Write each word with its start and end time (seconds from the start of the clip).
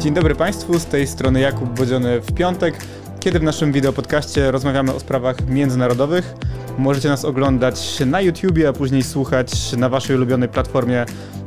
Dzień 0.00 0.14
dobry 0.14 0.34
Państwu, 0.34 0.78
z 0.78 0.86
tej 0.86 1.06
strony 1.06 1.40
Jakub 1.40 1.78
Bodziony 1.78 2.20
w 2.20 2.32
piątek, 2.32 2.74
kiedy 3.20 3.38
w 3.38 3.42
naszym 3.42 3.72
wideopodcaście 3.72 4.50
rozmawiamy 4.50 4.94
o 4.94 5.00
sprawach 5.00 5.46
międzynarodowych. 5.48 6.34
Możecie 6.78 7.08
nas 7.08 7.24
oglądać 7.24 8.00
na 8.06 8.20
YouTubie, 8.20 8.68
a 8.68 8.72
później 8.72 9.02
słuchać 9.02 9.72
na 9.72 9.88
Waszej 9.88 10.16
ulubionej 10.16 10.48
platformie 10.48 11.06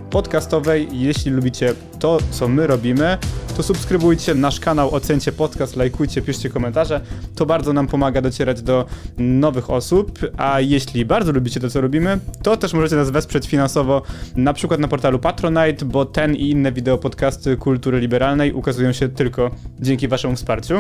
podcastowej. 0.10 0.88
Jeśli 0.92 1.32
lubicie 1.32 1.74
to, 2.00 2.18
co 2.32 2.48
my 2.48 2.68
robimy, 2.68 3.18
to 3.62 3.66
subskrybujcie 3.66 4.36
nasz 4.36 4.60
kanał, 4.60 4.96
ocencie 4.96 5.32
podcast, 5.32 5.76
lajkujcie, 5.76 6.22
piszcie 6.22 6.50
komentarze. 6.50 7.02
To 7.36 7.46
bardzo 7.46 7.74
nam 7.74 7.88
pomaga 7.88 8.22
docierać 8.22 8.62
do 8.62 8.86
nowych 9.18 9.70
osób, 9.70 10.20
a 10.38 10.60
jeśli 10.60 11.06
bardzo 11.06 11.32
lubicie 11.32 11.60
to, 11.60 11.70
co 11.70 11.82
robimy, 11.82 12.20
to 12.44 12.58
też 12.58 12.74
możecie 12.74 12.96
nas 12.96 13.10
wesprzeć 13.10 13.48
finansowo, 13.48 14.02
na 14.36 14.54
przykład 14.54 14.80
na 14.80 14.88
portalu 14.88 15.20
Patronite, 15.20 15.86
bo 15.86 16.06
ten 16.06 16.36
i 16.36 16.50
inne 16.50 16.72
wideo 16.72 16.98
podcasty 16.98 17.58
kultury 17.58 18.00
liberalnej 18.00 18.54
ukazują 18.54 18.94
się 18.94 19.10
tylko 19.10 19.52
dzięki 19.80 20.08
waszemu 20.08 20.36
wsparciu. 20.36 20.80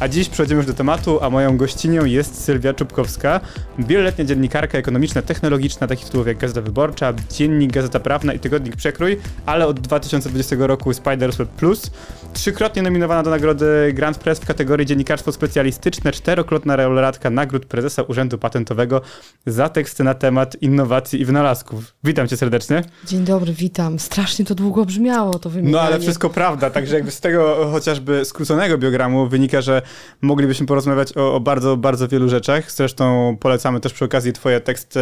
A 0.00 0.08
dziś 0.08 0.28
przechodzimy 0.28 0.58
już 0.58 0.66
do 0.66 0.74
tematu, 0.74 1.18
a 1.22 1.30
moją 1.30 1.56
gościnią 1.56 2.04
jest 2.04 2.44
Sylwia 2.44 2.74
Czubkowska, 2.74 3.40
wieloletnia 3.78 4.24
dziennikarka 4.24 4.78
ekonomiczna, 4.78 5.22
technologiczna, 5.22 5.86
takich 5.86 6.04
tytułów 6.04 6.26
jak 6.26 6.38
Gazeta 6.38 6.60
Wyborcza, 6.60 7.12
Dziennik, 7.30 7.72
Gazeta 7.72 8.00
Prawna 8.00 8.32
i 8.32 8.38
Tygodnik 8.38 8.76
Przekrój, 8.76 9.20
ale 9.46 9.66
od 9.66 9.80
2020 9.80 10.56
roku 10.58 10.94
Spiders 10.94 11.36
Web 11.36 11.48
Plus. 11.48 11.90
Trzykrotnie 12.32 12.82
nominowana 12.82 13.22
do 13.22 13.30
nagrody 13.30 13.92
Grand 13.94 14.18
Press 14.18 14.38
w 14.38 14.46
kategorii 14.46 14.86
dziennikarstwo 14.86 15.32
specjalistyczne, 15.32 16.12
czterokrotna 16.12 16.76
laureatka 16.76 17.30
nagród 17.30 17.66
prezesa 17.66 18.02
Urzędu 18.02 18.38
Patentowego 18.38 19.00
za 19.46 19.68
teksty 19.68 20.04
na 20.04 20.14
temat 20.14 20.62
innowacji 20.62 21.20
i 21.20 21.24
wynalazków. 21.24 21.94
Witam 22.04 22.28
cię 22.28 22.36
serdecznie. 22.36 22.84
Dzień 23.06 23.24
dobry, 23.24 23.52
witam. 23.52 23.98
Strasznie 23.98 24.44
to 24.44 24.54
długo 24.54 24.84
brzmiało, 24.84 25.38
to 25.38 25.50
wymienianie. 25.50 25.72
No 25.76 25.80
ale 25.80 26.00
wszystko 26.00 26.30
prawda, 26.30 26.70
także 26.70 26.94
jakby 26.94 27.10
z 27.10 27.20
tego 27.20 27.68
chociażby 27.72 28.24
skróconego 28.24 28.78
biogramu 28.78 29.28
wynika, 29.28 29.60
że 29.60 29.81
moglibyśmy 30.20 30.66
porozmawiać 30.66 31.16
o, 31.16 31.34
o, 31.34 31.40
bardzo, 31.40 31.76
bardzo 31.76 32.08
wielu 32.08 32.28
rzeczach. 32.28 32.72
Zresztą 32.72 33.36
polecamy 33.40 33.80
też 33.80 33.92
przy 33.92 34.04
okazji 34.04 34.32
twoje 34.32 34.60
teksty 34.60 35.00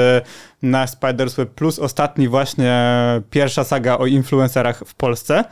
na 0.63 0.87
Spiders 0.87 1.35
Web 1.35 1.51
Plus. 1.51 1.79
Ostatni 1.79 2.29
właśnie 2.29 2.87
pierwsza 3.31 3.65
saga 3.65 3.99
o 3.99 4.07
influencerach 4.07 4.83
w 4.87 4.95
Polsce. 4.95 5.45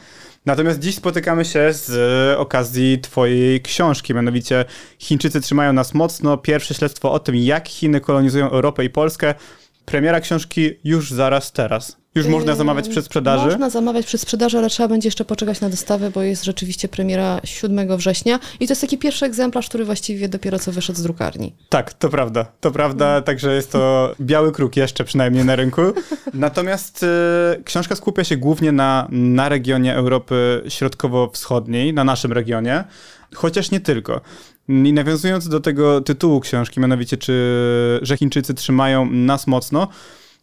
Natomiast 0.47 0.79
dziś 0.79 0.95
spotykamy 0.95 1.45
się 1.45 1.73
z 1.73 2.39
okazji 2.39 2.99
Twojej 3.01 3.63
książki, 3.63 4.15
mianowicie 4.15 4.65
Chińczycy 4.99 5.41
trzymają 5.41 5.73
nas 5.73 5.95
mocno. 5.95 6.37
Pierwsze 6.37 6.75
śledztwo 6.75 7.13
o 7.13 7.19
tym, 7.19 7.37
jak 7.37 7.69
Chiny 7.69 8.01
kolonizują 8.01 8.51
Europę 8.51 8.85
i 8.85 8.91
Polskę. 8.91 9.35
Premiera 9.85 10.21
książki 10.21 10.71
już 10.85 11.11
zaraz 11.11 11.53
teraz. 11.53 11.98
Już 12.19 12.27
można 12.27 12.55
zamawiać 12.55 12.89
przed 12.89 13.05
sprzedaży? 13.05 13.47
Można 13.47 13.71
zamawiać 13.71 14.07
przed 14.07 14.21
sprzedaży, 14.21 14.59
ale 14.59 14.71
trzeba 14.71 14.89
będzie 14.89 15.07
jeszcze 15.07 15.25
poczekać 15.25 15.61
na 15.61 15.71
dostawę, 15.71 16.11
bo 16.11 16.23
jest 16.23 16.45
rzeczywiście 16.45 16.89
premiera 16.89 17.41
7 17.45 17.97
września 17.97 18.41
i 18.61 18.67
to 18.67 18.73
jest 18.73 18.81
taki 18.81 18.99
pierwszy 18.99 19.27
egzemplarz, 19.27 19.69
który 19.69 19.85
właściwie 19.85 20.29
dopiero 20.29 20.59
co 20.59 20.73
wyszedł 20.73 20.99
z 20.99 21.03
drukarni. 21.03 21.55
Tak, 21.69 21.93
to 21.93 22.09
prawda, 22.09 22.47
to 22.61 22.71
prawda, 22.71 23.15
no. 23.15 23.23
także 23.23 23.55
jest 23.55 23.73
to 23.73 24.15
biały 24.21 24.53
kruk 24.53 24.77
jeszcze 24.77 25.05
przynajmniej 25.05 25.45
na 25.45 25.57
rynku. 25.57 25.83
Natomiast 26.35 27.03
y, 27.03 27.63
książka 27.65 27.97
skupia 27.97 28.25
się 28.25 28.37
głównie 28.37 28.73
na, 28.73 29.09
na 29.11 29.49
regionie 29.49 29.95
Europy 29.95 30.63
Środkowo-Wschodniej, 30.69 31.95
na 31.95 32.05
naszym 32.05 32.33
regionie, 32.33 32.85
chociaż 33.35 33.71
nie 33.71 33.81
tylko. 33.81 34.21
I 34.69 34.93
nawiązując 34.93 35.49
do 35.49 35.61
tego 35.61 36.01
tytułu 36.01 36.41
książki, 36.41 36.81
mianowicie, 36.81 37.17
czy, 37.17 37.33
że 38.03 38.17
Chińczycy 38.17 38.55
trzymają 38.55 39.11
nas 39.11 39.47
mocno, 39.47 39.89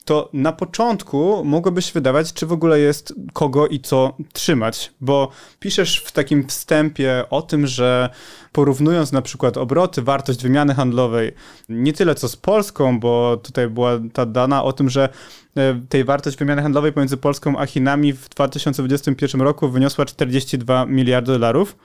to 0.05 0.29
na 0.33 0.51
początku 0.51 1.45
mogłoby 1.45 1.81
się 1.81 1.93
wydawać, 1.93 2.33
czy 2.33 2.45
w 2.45 2.51
ogóle 2.51 2.79
jest 2.79 3.13
kogo 3.33 3.67
i 3.67 3.79
co 3.79 4.17
trzymać, 4.33 4.93
bo 5.01 5.29
piszesz 5.59 5.99
w 5.99 6.11
takim 6.11 6.47
wstępie 6.47 7.23
o 7.29 7.41
tym, 7.41 7.67
że 7.67 8.09
porównując 8.51 9.11
na 9.11 9.21
przykład 9.21 9.57
obroty, 9.57 10.01
wartość 10.01 10.43
wymiany 10.43 10.75
handlowej, 10.75 11.31
nie 11.69 11.93
tyle 11.93 12.15
co 12.15 12.27
z 12.29 12.35
Polską, 12.35 12.99
bo 12.99 13.37
tutaj 13.37 13.69
była 13.69 13.91
ta 14.13 14.25
dana 14.25 14.63
o 14.63 14.73
tym, 14.73 14.89
że 14.89 15.09
e, 15.57 15.81
tej 15.89 16.03
wartość 16.03 16.37
wymiany 16.37 16.61
handlowej 16.61 16.93
pomiędzy 16.93 17.17
Polską 17.17 17.59
a 17.59 17.65
Chinami 17.65 18.13
w 18.13 18.29
2021 18.29 19.41
roku 19.41 19.69
wyniosła 19.69 20.05
42 20.05 20.85
miliardy 20.85 21.31
dolarów 21.31 21.75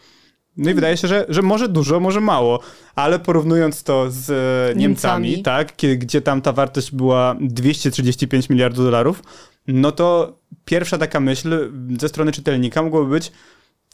no 0.56 0.70
i 0.70 0.74
wydaje 0.74 0.96
się, 0.96 1.08
że, 1.08 1.26
że 1.28 1.42
może 1.42 1.68
dużo, 1.68 2.00
może 2.00 2.20
mało, 2.20 2.60
ale 2.94 3.18
porównując 3.18 3.82
to 3.82 4.06
z 4.10 4.30
e, 4.30 4.78
Niemcami, 4.78 5.30
Niemcami. 5.30 5.42
tak, 5.42 5.72
gdzie 5.98 6.20
tam 6.20 6.42
ta 6.42 6.52
wartość 6.52 6.92
była 6.92 7.36
235 7.40 8.48
miliardów 8.48 8.84
dolarów, 8.84 9.22
no 9.68 9.92
to 9.92 10.38
pierwsza 10.64 10.98
taka 10.98 11.20
myśl 11.20 11.70
ze 12.00 12.08
strony 12.08 12.32
czytelnika 12.32 12.82
mogłaby 12.82 13.10
być, 13.10 13.32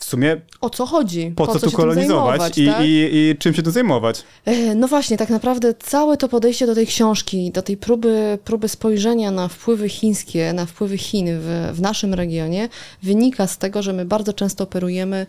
w 0.00 0.05
sumie. 0.05 0.41
O 0.61 0.71
co 0.71 0.87
chodzi? 0.87 1.33
Po, 1.37 1.47
po 1.47 1.53
co, 1.53 1.59
co, 1.59 1.71
tu 1.71 1.77
kolonizować 1.77 2.59
i, 2.59 2.67
tak? 2.67 2.84
i, 2.84 3.09
i, 3.12 3.37
czym 3.38 3.55
się 3.55 3.62
tu 3.62 3.71
zajmować? 3.71 4.23
E, 4.44 4.75
no 4.75 4.88
właśnie, 4.88 5.17
tak 5.17 5.31
naprawdę 5.31 5.75
całe 5.75 6.17
to 6.17 6.28
podejście 6.28 6.67
do 6.67 6.75
tej 6.75 6.87
książki, 6.87 7.50
do 7.50 7.62
tej 7.62 7.77
próby, 7.77 8.38
próby 8.44 8.69
spojrzenia 8.69 9.31
na 9.31 9.49
wpływy 9.49 9.88
chińskie, 9.88 10.53
na 10.53 10.67
wpływy 10.67 10.99
Chin 10.99 11.27
w, 11.31 11.71
w 11.73 11.81
naszym 11.81 12.15
regionie, 12.15 12.69
wynika 13.03 13.47
z 13.47 13.59
tego, 13.59 13.83
że 13.83 13.93
my 13.93 14.05
bardzo 14.05 14.33
często 14.33 14.65
operujemy 14.65 15.27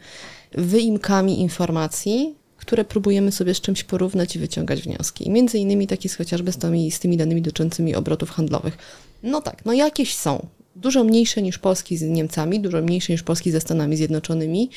wyimkami 0.57 1.41
informacji, 1.41 2.35
które 2.57 2.85
próbujemy 2.85 3.31
sobie 3.31 3.53
z 3.53 3.61
czymś 3.61 3.83
porównać 3.83 4.35
i 4.35 4.39
wyciągać 4.39 4.81
wnioski. 4.81 5.29
Między 5.29 5.57
innymi 5.57 5.87
taki 5.87 6.07
jest 6.07 6.17
chociażby 6.17 6.51
z 6.51 6.57
tymi, 6.57 6.91
z 6.91 6.99
tymi 6.99 7.17
danymi 7.17 7.41
dotyczącymi 7.41 7.95
obrotów 7.95 8.29
handlowych. 8.29 8.77
No 9.23 9.41
tak, 9.41 9.65
no 9.65 9.73
jakieś 9.73 10.15
są. 10.15 10.47
Dużo 10.75 11.03
mniejsze 11.03 11.41
niż 11.41 11.59
Polski 11.59 11.97
z 11.97 12.01
Niemcami, 12.01 12.59
dużo 12.59 12.81
mniejsze 12.81 13.13
niż 13.13 13.23
Polski 13.23 13.51
ze 13.51 13.61
Stanami 13.61 13.97
Zjednoczonymi. 13.97 14.69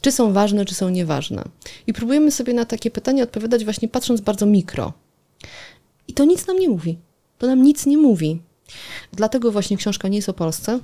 Czy 0.00 0.12
są 0.12 0.32
ważne, 0.32 0.64
czy 0.64 0.74
są 0.74 0.88
nieważne? 0.88 1.44
I 1.86 1.92
próbujemy 1.92 2.30
sobie 2.30 2.54
na 2.54 2.64
takie 2.64 2.90
pytanie 2.90 3.22
odpowiadać 3.22 3.64
właśnie 3.64 3.88
patrząc 3.88 4.20
bardzo 4.20 4.46
mikro. 4.46 4.92
I 6.08 6.12
to 6.12 6.24
nic 6.24 6.46
nam 6.46 6.58
nie 6.58 6.68
mówi. 6.68 6.98
To 7.38 7.46
nam 7.46 7.62
nic 7.62 7.86
nie 7.86 7.98
mówi. 7.98 8.42
Dlatego 9.12 9.52
właśnie 9.52 9.76
książka 9.76 10.08
nie 10.08 10.18
jest 10.18 10.28
o 10.28 10.34
Polsce, 10.34 10.80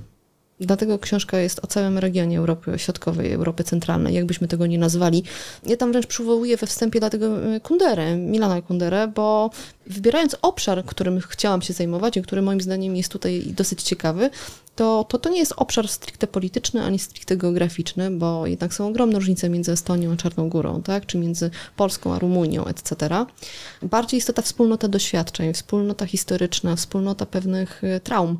Dlatego 0.59 0.99
książka 0.99 1.39
jest 1.39 1.59
o 1.63 1.67
całym 1.67 1.97
regionie 1.97 2.39
Europy 2.39 2.79
Środkowej, 2.79 3.31
Europy 3.33 3.63
Centralnej, 3.63 4.13
jakbyśmy 4.13 4.47
tego 4.47 4.65
nie 4.65 4.77
nazwali. 4.77 5.23
Ja 5.65 5.77
tam 5.77 5.91
wręcz 5.91 6.07
przywołuję 6.07 6.57
we 6.57 6.67
wstępie 6.67 6.99
dlatego 6.99 7.55
e, 7.55 7.59
Kunderę, 7.59 8.17
Milana 8.17 8.61
Kunderę, 8.61 9.07
bo 9.07 9.49
wybierając 9.87 10.37
obszar, 10.41 10.85
którym 10.85 11.19
chciałam 11.19 11.61
się 11.61 11.73
zajmować 11.73 12.17
i 12.17 12.21
który 12.21 12.41
moim 12.41 12.61
zdaniem 12.61 12.95
jest 12.95 13.11
tutaj 13.11 13.43
dosyć 13.45 13.83
ciekawy, 13.83 14.29
to, 14.75 15.05
to 15.09 15.19
to 15.19 15.29
nie 15.29 15.39
jest 15.39 15.53
obszar 15.57 15.87
stricte 15.87 16.27
polityczny 16.27 16.83
ani 16.83 16.99
stricte 16.99 17.37
geograficzny, 17.37 18.11
bo 18.11 18.47
jednak 18.47 18.73
są 18.73 18.87
ogromne 18.87 19.19
różnice 19.19 19.49
między 19.49 19.71
Estonią 19.71 20.11
a 20.11 20.15
Czarną 20.15 20.49
Górą, 20.49 20.81
tak? 20.81 21.05
czy 21.05 21.17
między 21.17 21.49
Polską 21.75 22.13
a 22.13 22.19
Rumunią, 22.19 22.65
etc. 22.65 23.09
Bardziej 23.81 24.17
jest 24.17 24.27
to 24.27 24.33
ta 24.33 24.41
wspólnota 24.41 24.87
doświadczeń, 24.87 25.53
wspólnota 25.53 26.05
historyczna, 26.05 26.75
wspólnota 26.75 27.25
pewnych 27.25 27.83
e, 27.83 27.99
traum, 27.99 28.37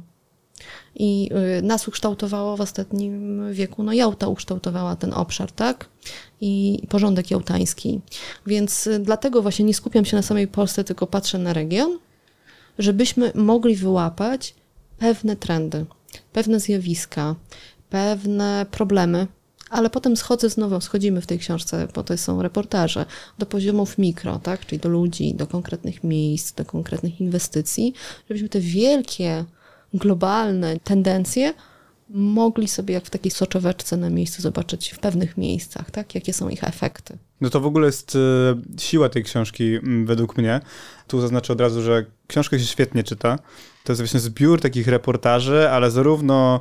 i 0.95 1.29
y, 1.59 1.61
nas 1.61 1.87
ukształtowało 1.87 2.57
w 2.57 2.61
ostatnim 2.61 3.41
wieku, 3.53 3.83
no 3.83 3.93
Jałta 3.93 4.27
ukształtowała 4.27 4.95
ten 4.95 5.13
obszar, 5.13 5.51
tak? 5.51 5.89
I 6.41 6.81
porządek 6.89 7.31
jałtański. 7.31 8.01
Więc 8.47 8.87
y, 8.87 8.99
dlatego 8.99 9.41
właśnie 9.41 9.65
nie 9.65 9.73
skupiam 9.73 10.05
się 10.05 10.17
na 10.17 10.23
samej 10.23 10.47
Polsce, 10.47 10.83
tylko 10.83 11.07
patrzę 11.07 11.37
na 11.37 11.53
region, 11.53 11.99
żebyśmy 12.79 13.31
mogli 13.35 13.75
wyłapać 13.75 14.55
pewne 14.97 15.35
trendy, 15.35 15.85
pewne 16.33 16.59
zjawiska, 16.59 17.35
pewne 17.89 18.65
problemy, 18.71 19.27
ale 19.69 19.89
potem 19.89 20.17
schodzę 20.17 20.49
znowu, 20.49 20.81
schodzimy 20.81 21.21
w 21.21 21.25
tej 21.25 21.39
książce, 21.39 21.87
bo 21.95 22.03
to 22.03 22.17
są 22.17 22.41
reportaże, 22.41 23.05
do 23.39 23.45
poziomów 23.45 23.97
mikro, 23.97 24.39
tak? 24.39 24.65
czyli 24.65 24.79
do 24.79 24.89
ludzi, 24.89 25.33
do 25.33 25.47
konkretnych 25.47 26.03
miejsc, 26.03 26.53
do 26.53 26.65
konkretnych 26.65 27.21
inwestycji, 27.21 27.93
żebyśmy 28.29 28.49
te 28.49 28.59
wielkie 28.59 29.45
globalne 29.95 30.79
tendencje 30.79 31.53
mogli 32.09 32.67
sobie 32.67 32.93
jak 32.93 33.05
w 33.05 33.09
takiej 33.09 33.31
soczeweczce 33.31 33.97
na 33.97 34.09
miejscu 34.09 34.41
zobaczyć 34.41 34.91
w 34.91 34.99
pewnych 34.99 35.37
miejscach, 35.37 35.91
tak? 35.91 36.15
jakie 36.15 36.33
są 36.33 36.49
ich 36.49 36.63
efekty. 36.63 37.17
No 37.41 37.49
to 37.49 37.59
w 37.59 37.65
ogóle 37.65 37.85
jest 37.85 38.15
e, 38.15 38.79
siła 38.81 39.09
tej 39.09 39.23
książki 39.23 39.79
według 40.05 40.37
mnie. 40.37 40.61
Tu 41.07 41.21
zaznaczę 41.21 41.53
od 41.53 41.61
razu, 41.61 41.81
że 41.81 42.05
książka 42.27 42.59
się 42.59 42.65
świetnie 42.65 43.03
czyta. 43.03 43.39
To 43.83 43.91
jest 43.91 44.01
właśnie 44.01 44.19
zbiór 44.19 44.61
takich 44.61 44.87
reportaży, 44.87 45.69
ale 45.69 45.91
zarówno 45.91 46.59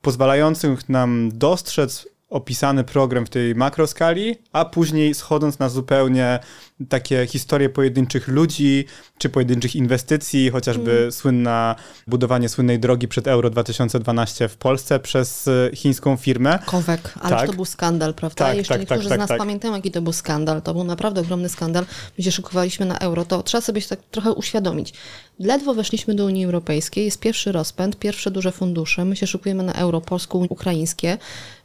pozwalających 0.00 0.88
nam 0.88 1.30
dostrzec 1.34 2.08
opisany 2.30 2.84
program 2.84 3.26
w 3.26 3.30
tej 3.30 3.54
makroskali, 3.54 4.36
a 4.52 4.64
później 4.64 5.14
schodząc 5.14 5.58
na 5.58 5.68
zupełnie 5.68 6.38
takie 6.88 7.26
historie 7.26 7.68
pojedynczych 7.68 8.28
ludzi, 8.28 8.84
czy 9.18 9.28
pojedynczych 9.28 9.76
inwestycji, 9.76 10.50
chociażby 10.50 10.98
mm. 10.98 11.12
słynna 11.12 11.76
budowanie 12.06 12.48
słynnej 12.48 12.78
drogi 12.78 13.08
przed 13.08 13.26
Euro 13.26 13.50
2012 13.50 14.48
w 14.48 14.56
Polsce 14.56 15.00
przez 15.00 15.48
e, 15.48 15.70
chińską 15.74 16.16
firmę. 16.16 16.58
Kowek, 16.66 17.14
ale 17.20 17.36
tak. 17.36 17.46
to 17.46 17.52
był 17.52 17.64
skandal, 17.64 18.14
prawda? 18.14 18.44
Tak, 18.44 18.56
Jeszcze 18.56 18.74
tak, 18.74 18.80
niektórzy 18.80 19.08
tak, 19.08 19.18
z 19.18 19.20
nas 19.20 19.28
tak. 19.28 19.38
pamiętają, 19.38 19.74
jaki 19.74 19.90
to 19.90 20.02
był 20.02 20.12
skandal. 20.12 20.62
To 20.62 20.74
był 20.74 20.84
naprawdę 20.84 21.20
ogromny 21.20 21.48
skandal. 21.48 21.86
Się 22.18 22.32
szykowaliśmy 22.32 22.86
na 22.86 22.98
euro. 22.98 23.24
To 23.24 23.42
trzeba 23.42 23.60
sobie 23.60 23.80
się 23.80 23.88
tak 23.88 24.00
trochę 24.10 24.32
uświadomić. 24.32 24.94
Ledwo 25.38 25.74
weszliśmy 25.74 26.14
do 26.14 26.24
Unii 26.24 26.44
Europejskiej, 26.44 27.04
jest 27.04 27.20
pierwszy 27.20 27.52
rozpęd, 27.52 27.98
pierwsze 27.98 28.30
duże 28.30 28.52
fundusze. 28.52 29.04
My 29.04 29.16
się 29.16 29.26
szykujemy 29.26 29.62
na 29.62 29.72
euro 29.72 30.00
polsko-ukraińskie. 30.00 31.18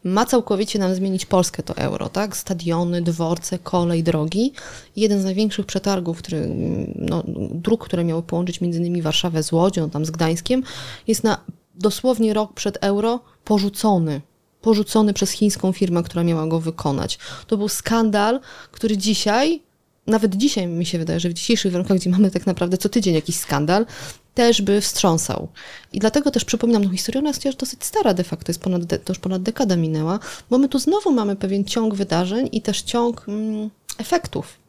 Ma 0.04 0.26
całkowicie 0.26 0.80
nam 0.80 0.96
zmienić 0.96 1.26
Polskę 1.26 1.64
to 1.64 1.78
euro, 1.78 2.10
tak? 2.10 2.38
Stadiony, 2.38 3.02
dworce, 3.02 3.60
kolej, 3.60 4.04
drogi. 4.04 4.54
Jeden 4.96 5.22
z 5.22 5.24
największych 5.24 5.66
przetargów, 5.66 6.18
który, 6.18 6.50
no, 6.96 7.24
dróg, 7.52 7.86
które 7.86 8.04
miały 8.04 8.24
połączyć 8.24 8.62
między 8.62 8.80
innymi 8.80 9.02
Warszawę 9.02 9.44
z 9.44 9.52
Łodzią, 9.52 9.90
tam 9.90 10.06
z 10.06 10.12
Gdańskiem, 10.12 10.64
jest 11.08 11.24
na 11.24 11.38
dosłownie 11.76 12.34
rok 12.34 12.54
przed 12.54 12.78
euro 12.82 13.20
porzucony 13.44 14.22
porzucony 14.62 15.14
przez 15.14 15.32
chińską 15.32 15.72
firmę, 15.72 16.04
która 16.04 16.24
miała 16.24 16.48
go 16.48 16.60
wykonać. 16.60 17.20
To 17.48 17.58
był 17.58 17.68
skandal, 17.70 18.40
który 18.72 18.98
dzisiaj, 18.98 19.64
nawet 20.10 20.36
dzisiaj 20.36 20.68
mi 20.68 20.86
się 20.86 20.98
wydaje, 20.98 21.20
że 21.20 21.30
w 21.30 21.34
dzisiejszych 21.34 21.72
warunkach, 21.72 21.98
gdzie 21.98 22.10
mamy 22.10 22.32
tak 22.32 22.46
naprawdę 22.46 22.78
co 22.78 22.90
tydzień 22.90 23.16
jakiś 23.16 23.36
skandal, 23.36 23.86
też 24.34 24.62
by 24.62 24.82
wstrząsał. 24.82 25.48
I 25.94 26.00
dlatego 26.00 26.32
też 26.32 26.46
przypominam 26.46 26.84
tą 26.84 26.92
historię, 26.92 27.20
ona 27.20 27.30
jest 27.30 27.58
dosyć 27.58 27.84
stara 27.84 28.14
de 28.14 28.24
facto, 28.24 28.50
jest 28.50 28.62
ponad, 28.62 28.82
to 28.88 29.12
już 29.14 29.20
ponad 29.20 29.42
dekada 29.42 29.76
minęła, 29.76 30.20
bo 30.50 30.58
my 30.58 30.70
tu 30.70 30.80
znowu 30.80 31.12
mamy 31.12 31.36
pewien 31.36 31.66
ciąg 31.66 31.96
wydarzeń 31.96 32.50
i 32.52 32.62
też 32.62 32.82
ciąg 32.82 33.26
mm, 33.28 33.70
efektów. 33.98 34.60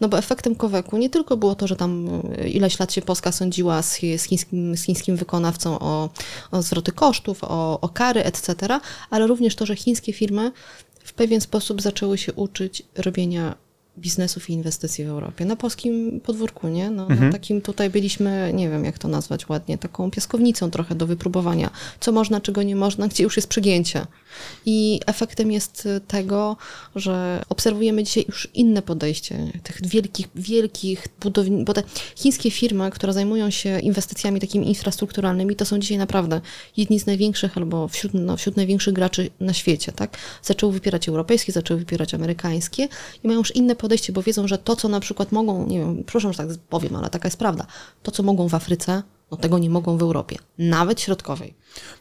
No 0.00 0.08
bo 0.08 0.18
efektem 0.18 0.54
Koweku 0.54 0.96
nie 0.96 1.10
tylko 1.10 1.36
było 1.36 1.54
to, 1.54 1.66
że 1.66 1.76
tam 1.76 2.20
y, 2.38 2.48
ileś 2.48 2.78
lat 2.78 2.92
się 2.92 3.02
Polska 3.02 3.32
sądziła 3.32 3.82
z, 3.82 4.00
z, 4.16 4.24
chińskim, 4.24 4.76
z 4.76 4.82
chińskim 4.82 5.16
wykonawcą 5.16 5.78
o, 5.78 6.10
o 6.50 6.62
zwroty 6.62 6.92
kosztów, 6.92 7.44
o, 7.44 7.80
o 7.80 7.88
kary, 7.88 8.24
etc., 8.24 8.54
ale 9.10 9.26
również 9.26 9.56
to, 9.56 9.66
że 9.66 9.76
chińskie 9.76 10.12
firmy 10.12 10.52
w 11.04 11.12
pewien 11.12 11.40
sposób 11.40 11.82
zaczęły 11.82 12.18
się 12.18 12.32
uczyć 12.32 12.82
robienia 12.96 13.67
biznesów 13.98 14.50
i 14.50 14.52
inwestycji 14.52 15.04
w 15.04 15.08
Europie. 15.08 15.44
Na 15.44 15.56
polskim 15.56 16.20
podwórku, 16.20 16.68
nie? 16.68 16.90
No, 16.90 17.06
Mhm. 17.10 17.32
takim 17.32 17.60
tutaj 17.60 17.90
byliśmy, 17.90 18.50
nie 18.54 18.70
wiem 18.70 18.84
jak 18.84 18.98
to 18.98 19.08
nazwać 19.08 19.48
ładnie, 19.48 19.78
taką 19.78 20.10
piaskownicą 20.10 20.70
trochę 20.70 20.94
do 20.94 21.06
wypróbowania, 21.06 21.70
co 22.00 22.12
można, 22.12 22.40
czego 22.40 22.62
nie 22.62 22.76
można, 22.76 23.08
gdzie 23.08 23.24
już 23.24 23.36
jest 23.36 23.48
przegięcie. 23.48 24.06
I 24.66 25.00
efektem 25.06 25.52
jest 25.52 25.88
tego, 26.08 26.56
że 26.96 27.42
obserwujemy 27.48 28.04
dzisiaj 28.04 28.24
już 28.28 28.48
inne 28.54 28.82
podejście 28.82 29.52
tych 29.62 29.86
wielkich, 29.88 30.28
wielkich 30.34 31.06
budowni, 31.20 31.64
bo 31.64 31.74
te 31.74 31.82
chińskie 32.16 32.50
firmy, 32.50 32.90
które 32.90 33.12
zajmują 33.12 33.50
się 33.50 33.80
inwestycjami 33.80 34.40
takimi 34.40 34.68
infrastrukturalnymi, 34.68 35.56
to 35.56 35.64
są 35.64 35.78
dzisiaj 35.78 35.98
naprawdę 35.98 36.40
jedni 36.76 37.00
z 37.00 37.06
największych 37.06 37.56
albo 37.58 37.88
wśród, 37.88 38.14
no, 38.14 38.36
wśród 38.36 38.56
największych 38.56 38.94
graczy 38.94 39.30
na 39.40 39.52
świecie, 39.52 39.92
tak? 39.92 40.16
Zaczęły 40.42 40.72
wypierać 40.72 41.08
europejskie, 41.08 41.52
zaczęły 41.52 41.80
wypierać 41.80 42.14
amerykańskie 42.14 42.88
i 43.24 43.26
mają 43.28 43.38
już 43.38 43.56
inne 43.56 43.76
podejście, 43.76 43.87
bo 44.12 44.22
wiedzą, 44.22 44.48
że 44.48 44.58
to, 44.58 44.76
co 44.76 44.88
na 44.88 45.00
przykład 45.00 45.32
mogą, 45.32 45.66
nie 45.66 45.78
wiem, 45.78 46.04
proszę, 46.04 46.32
że 46.32 46.38
tak 46.38 46.48
powiem, 46.68 46.96
ale 46.96 47.10
taka 47.10 47.28
jest 47.28 47.38
prawda, 47.38 47.66
to, 48.02 48.10
co 48.10 48.22
mogą 48.22 48.48
w 48.48 48.54
Afryce, 48.54 49.02
no 49.30 49.36
tego 49.36 49.58
nie 49.58 49.70
mogą 49.70 49.98
w 49.98 50.02
Europie, 50.02 50.36
nawet 50.58 51.00
środkowej. 51.00 51.54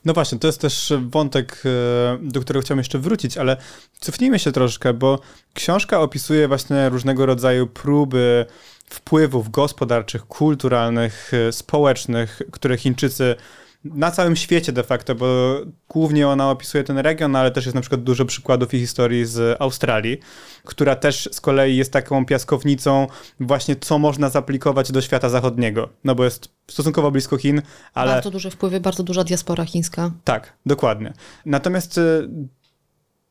No 0.06 0.14
właśnie, 0.14 0.40
to 0.40 0.48
jest 0.48 0.62
też 0.62 0.94
wątek, 1.10 1.64
e, 1.66 2.18
do 2.22 2.42
którego 2.42 2.66
chciałem 2.66 2.78
jeszcze 2.78 3.00
wrócić, 3.00 3.38
ale 3.38 3.58
cofnijmy 4.00 4.40
się 4.40 4.52
troszkę, 4.52 4.94
bo 4.94 5.20
książka 5.54 6.02
opisuje 6.02 6.48
właśnie 6.48 6.90
różnego 6.90 7.26
rodzaju 7.26 7.68
próby 7.68 8.46
wpływów 8.90 9.52
gospodarczych, 9.52 10.26
kulturalnych, 10.26 11.32
e, 11.34 11.52
społecznych, 11.52 12.42
które 12.52 12.78
Chińczycy 12.78 13.36
na 13.84 14.12
całym 14.12 14.36
świecie 14.36 14.72
de 14.72 14.84
facto, 14.84 15.16
bo 15.16 15.56
głównie 15.90 16.28
ona 16.28 16.52
opisuje 16.52 16.84
ten 16.84 16.98
region, 16.98 17.36
ale 17.36 17.52
też 17.52 17.66
jest 17.66 17.76
na 17.76 17.82
przykład 17.82 18.04
dużo 18.04 18.26
przykładów 18.26 18.74
i 18.74 18.80
historii 18.80 19.26
z 19.26 19.62
Australii, 19.62 20.18
która 20.64 20.96
też 20.96 21.30
z 21.32 21.42
kolei 21.42 21.78
jest 21.78 21.94
taką 21.94 22.26
piaskownicą 22.26 23.08
właśnie, 23.40 23.76
co 23.76 24.00
można 24.00 24.30
zaaplikować 24.30 24.92
do 24.92 25.02
świata 25.02 25.30
zachodniego, 25.30 25.90
no 26.04 26.16
bo 26.16 26.24
jest 26.24 26.50
stosunkowo 26.68 27.12
blisko 27.12 27.38
Chin, 27.38 27.62
ale... 27.94 28.12
Bardzo 28.12 28.32
duże 28.32 28.52
wpływy, 28.52 28.80
bardzo 28.80 29.04
duża 29.04 29.24
diaspora 29.24 29.66
chińska. 29.66 30.12
Tak, 30.24 30.54
dokładnie. 30.66 31.14
Natomiast 31.46 31.98
y, 31.98 32.30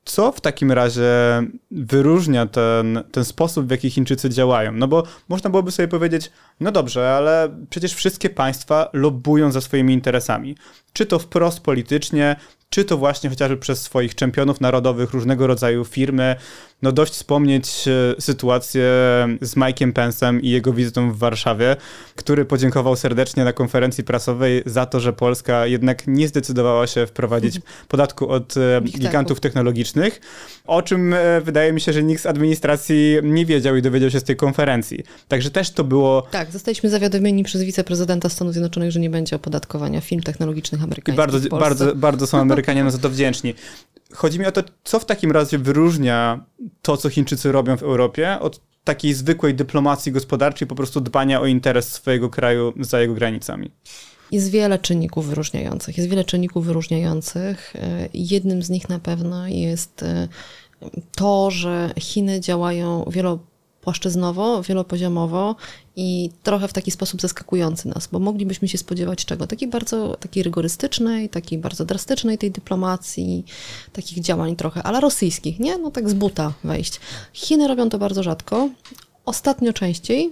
co 0.06 0.32
w 0.32 0.40
takim 0.40 0.72
razie 0.72 1.02
wyróżnia 1.70 2.46
ten, 2.46 3.02
ten 3.12 3.24
sposób, 3.24 3.66
w 3.66 3.70
jaki 3.70 3.90
Chińczycy 3.90 4.30
działają? 4.30 4.72
No 4.72 4.88
bo 4.88 5.02
można 5.28 5.50
byłoby 5.50 5.70
sobie 5.70 5.88
powiedzieć, 5.88 6.30
no 6.60 6.72
dobrze, 6.72 7.14
ale 7.14 7.56
przecież 7.70 7.94
wszystkie 7.94 8.30
państwa 8.30 8.90
lobbują 8.92 9.52
za 9.52 9.60
swoimi 9.60 9.94
interesami. 9.94 10.56
Czy 10.92 11.06
to 11.06 11.18
wprost 11.18 11.60
politycznie, 11.60 12.36
czy 12.70 12.84
to 12.84 12.96
właśnie 12.96 13.30
chociażby 13.30 13.56
przez 13.56 13.82
swoich 13.82 14.14
czempionów 14.14 14.60
narodowych, 14.60 15.10
różnego 15.10 15.46
rodzaju 15.46 15.84
firmy. 15.84 16.36
No 16.82 16.92
dość 16.92 17.12
wspomnieć 17.12 17.88
e, 17.88 18.20
sytuację 18.20 18.82
z 19.40 19.56
Mike'iem 19.56 19.92
Pence'em 19.92 20.40
i 20.42 20.50
jego 20.50 20.72
wizytą 20.72 21.12
w 21.12 21.18
Warszawie, 21.18 21.76
który 22.16 22.44
podziękował 22.44 22.96
serdecznie 22.96 23.44
na 23.44 23.52
konferencji 23.52 24.04
prasowej 24.04 24.62
za 24.66 24.86
to, 24.86 25.00
że 25.00 25.12
Polska 25.12 25.66
jednak 25.66 26.06
nie 26.06 26.28
zdecydowała 26.28 26.86
się 26.86 27.06
wprowadzić 27.06 27.60
podatku 27.88 28.28
od 28.28 28.56
e, 28.56 28.80
gigantów 28.80 29.40
technologicznych, 29.40 30.20
o 30.66 30.82
czym 30.82 31.14
e, 31.14 31.40
wydaje 31.40 31.72
mi 31.72 31.80
się, 31.80 31.92
że 31.92 32.02
nikt 32.02 32.22
z 32.22 32.26
administracji 32.26 33.16
nie 33.22 33.46
wiedział 33.46 33.76
i 33.76 33.82
dowiedział 33.82 34.10
się 34.10 34.20
z 34.20 34.24
tej 34.24 34.36
konferencji. 34.36 35.04
Także 35.28 35.50
też 35.50 35.70
to 35.70 35.84
było 35.84 36.22
Tak, 36.30 36.50
zostaliśmy 36.50 36.90
zawiadomieni 36.90 37.44
przez 37.44 37.62
wiceprezydenta 37.62 38.28
Stanów 38.28 38.52
Zjednoczonych, 38.52 38.90
że 38.90 39.00
nie 39.00 39.10
będzie 39.10 39.36
opodatkowania 39.36 40.00
firm 40.00 40.22
technologicznych 40.22 40.80
I 40.80 40.84
amerykańskich 40.84 41.16
bardzo, 41.16 41.38
w 41.38 41.48
Polsce. 41.48 41.68
bardzo, 41.68 41.96
bardzo 41.96 42.26
są 42.26 42.38
Amerykanie 42.46 42.84
na 42.84 42.92
to 42.92 43.10
wdzięczni. 43.10 43.54
Chodzi 44.12 44.38
mi 44.38 44.46
o 44.46 44.52
to, 44.52 44.62
co 44.84 44.98
w 44.98 45.04
takim 45.04 45.32
razie 45.32 45.58
wyróżnia 45.58 46.44
to, 46.82 46.96
co 46.96 47.08
Chińczycy 47.08 47.52
robią 47.52 47.76
w 47.76 47.82
Europie, 47.82 48.38
od 48.40 48.60
takiej 48.84 49.14
zwykłej 49.14 49.54
dyplomacji 49.54 50.12
gospodarczej, 50.12 50.68
po 50.68 50.74
prostu 50.74 51.00
dbania 51.00 51.40
o 51.40 51.46
interes 51.46 51.92
swojego 51.92 52.30
kraju 52.30 52.72
za 52.80 53.00
jego 53.00 53.14
granicami. 53.14 53.70
Jest 54.32 54.50
wiele 54.50 54.78
czynników 54.78 55.26
wyróżniających. 55.26 55.96
Jest 55.96 56.10
wiele 56.10 56.24
czynników 56.24 56.66
wyróżniających. 56.66 57.76
E, 57.76 58.08
Jednym 58.14 58.62
z 58.62 58.70
nich 58.70 58.88
na 58.88 58.98
pewno 58.98 59.48
jest 59.48 60.02
e, 60.02 60.28
to, 61.16 61.50
że 61.50 61.90
Chiny 61.98 62.40
działają 62.40 63.04
wielopłaszczyznowo, 63.86 64.62
wielopoziomowo 64.62 65.56
i 65.96 66.30
trochę 66.42 66.68
w 66.68 66.72
taki 66.72 66.90
sposób 66.90 67.20
zaskakujący 67.20 67.88
nas, 67.88 68.08
bo 68.12 68.18
moglibyśmy 68.18 68.68
się 68.68 68.78
spodziewać 68.78 69.24
czego? 69.24 69.46
Takiej 69.46 69.68
bardzo 69.68 70.16
takiej 70.20 70.42
rygorystycznej, 70.42 71.28
takiej 71.28 71.58
bardzo 71.58 71.84
drastycznej 71.84 72.38
tej 72.38 72.50
dyplomacji, 72.50 73.44
takich 73.92 74.20
działań 74.20 74.56
trochę, 74.56 74.82
ale 74.82 75.00
rosyjskich, 75.00 75.58
nie? 75.60 75.78
No 75.78 75.90
tak 75.90 76.10
z 76.10 76.14
buta 76.14 76.52
wejść. 76.64 77.00
Chiny 77.32 77.68
robią 77.68 77.88
to 77.88 77.98
bardzo 77.98 78.22
rzadko. 78.22 78.68
Ostatnio 79.24 79.72
częściej, 79.72 80.30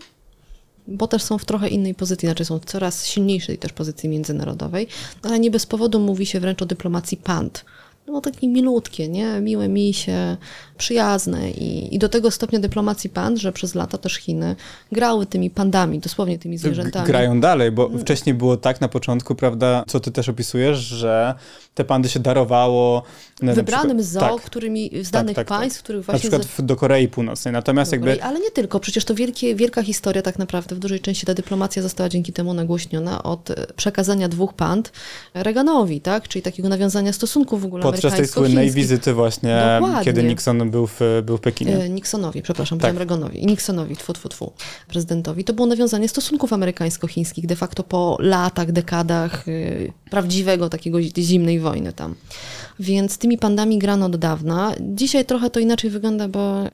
bo 0.89 1.07
też 1.07 1.23
są 1.23 1.39
w 1.39 1.45
trochę 1.45 1.69
innej 1.69 1.95
pozycji, 1.95 2.29
znaczy 2.29 2.45
są 2.45 2.59
w 2.59 2.65
coraz 2.65 3.07
silniejszej 3.07 3.59
też 3.59 3.73
pozycji 3.73 4.09
międzynarodowej, 4.09 4.87
ale 5.23 5.41
nie 5.41 5.51
bez 5.51 5.67
powodu 5.67 6.01
mówi 6.01 6.27
się 6.27 6.41
wręcz 6.41 6.63
o 6.63 6.67
dyplomacji 6.67 7.17
pand. 7.17 7.65
No 8.07 8.21
takie 8.21 8.49
milutkie, 8.49 9.09
nie? 9.09 9.41
Miłe, 9.41 9.69
misie, 9.69 10.37
przyjazne 10.79 11.51
i, 11.51 11.95
i 11.95 11.99
do 11.99 12.09
tego 12.09 12.31
stopnia 12.31 12.59
dyplomacji 12.59 13.11
pand, 13.11 13.39
że 13.39 13.53
przez 13.53 13.75
lata 13.75 13.99
też 13.99 14.15
Chiny 14.15 14.57
grały 14.93 15.27
tymi 15.27 15.51
pandami, 15.51 15.99
dosłownie 15.99 16.39
tymi 16.39 16.59
zwierzętami. 16.59 17.07
Grają 17.07 17.41
dalej, 17.41 17.71
bo 17.73 17.91
wcześniej 17.99 18.35
było 18.35 18.57
tak 18.57 18.81
na 18.81 18.89
początku, 18.89 19.35
prawda, 19.35 19.85
co 19.87 20.01
ty 20.01 20.11
też 20.13 20.29
opisujesz, 20.29 20.79
że 20.79 21.35
te 21.75 21.85
pandy 21.85 22.09
się 22.09 22.21
darowało. 22.21 23.03
na- 23.43 23.47
na 23.47 23.55
Wybranym 23.55 23.99
przykład- 23.99 24.07
zoo, 24.31 24.37
tak, 24.37 24.47
którymi 24.47 24.91
z 25.03 25.11
danych 25.11 25.37
tak, 25.37 25.49
tak. 25.49 25.59
państw, 25.59 25.83
których 25.83 26.01
na 26.01 26.05
właśnie... 26.13 26.21
przykład 26.31 26.43
za- 26.43 26.63
w, 26.63 26.67
do 26.67 26.77
Korei 26.77 27.09
Północnej. 27.09 27.53
Natomiast 27.53 27.93
jakby 27.93 28.23
Ale 28.23 28.41
nie 28.41 28.51
tylko, 28.51 28.81
przecież 28.81 29.05
to 29.05 29.15
wielkie, 29.15 29.55
wielka 29.55 29.83
historia 29.83 30.23
tak 30.23 30.39
naprawdę, 30.39 30.75
w 30.75 30.79
dużej 30.79 31.01
części 31.01 31.27
ta 31.27 31.35
dyplomacja 31.35 31.83
została 31.83 32.09
dzięki 32.09 32.33
temu 32.33 32.55
nagłośniona 32.55 33.23
od 33.23 33.51
e, 33.51 33.67
przekazania 33.77 34.29
dwóch 34.29 34.55
pand 34.55 34.93
Reaganowi, 35.35 36.01
tak? 36.01 36.29
Czyli 36.29 36.43
takiego 36.43 36.69
nawiązania 36.69 37.13
stosunków 37.13 37.63
w 37.63 37.65
ogóle 37.65 37.83
podczas 38.03 38.17
tej 38.17 38.29
słynnej 38.29 38.71
wizyty 38.71 39.13
właśnie, 39.15 39.57
Dokładnie. 39.81 40.05
kiedy 40.05 40.23
Nixon 40.23 40.71
był 40.71 40.87
w, 40.87 41.01
był 41.25 41.37
w 41.37 41.41
Pekinie. 41.41 41.77
E, 41.79 41.89
Nixonowi, 41.89 42.43
przepraszam, 42.43 42.79
Tak. 42.79 42.97
Reaganowi 42.97 43.43
i 43.43 43.47
Nixonowi, 43.47 43.97
tfu, 43.97 44.13
tfu, 44.13 44.29
tfu, 44.29 44.53
prezydentowi. 44.89 45.45
To 45.45 45.53
było 45.53 45.67
nawiązanie 45.67 46.09
stosunków 46.09 46.53
amerykańsko-chińskich 46.53 47.47
de 47.47 47.57
facto 47.57 47.83
po 47.83 48.17
latach, 48.21 48.73
dekadach 48.73 49.49
y, 49.49 49.93
prawdziwego 50.11 50.69
takiego 50.69 51.03
zi- 51.03 51.13
zimnej 51.19 51.61
wojny 51.61 51.93
tam. 51.93 52.15
Więc 52.81 53.19
tymi 53.19 53.39
pandami 53.39 53.79
grano 53.79 54.07
od 54.07 54.17
dawna. 54.17 54.73
Dzisiaj 54.81 55.25
trochę 55.25 55.51
to 55.51 55.61
inaczej 55.61 55.91
wygląda, 55.91 56.29
bo 56.29 56.65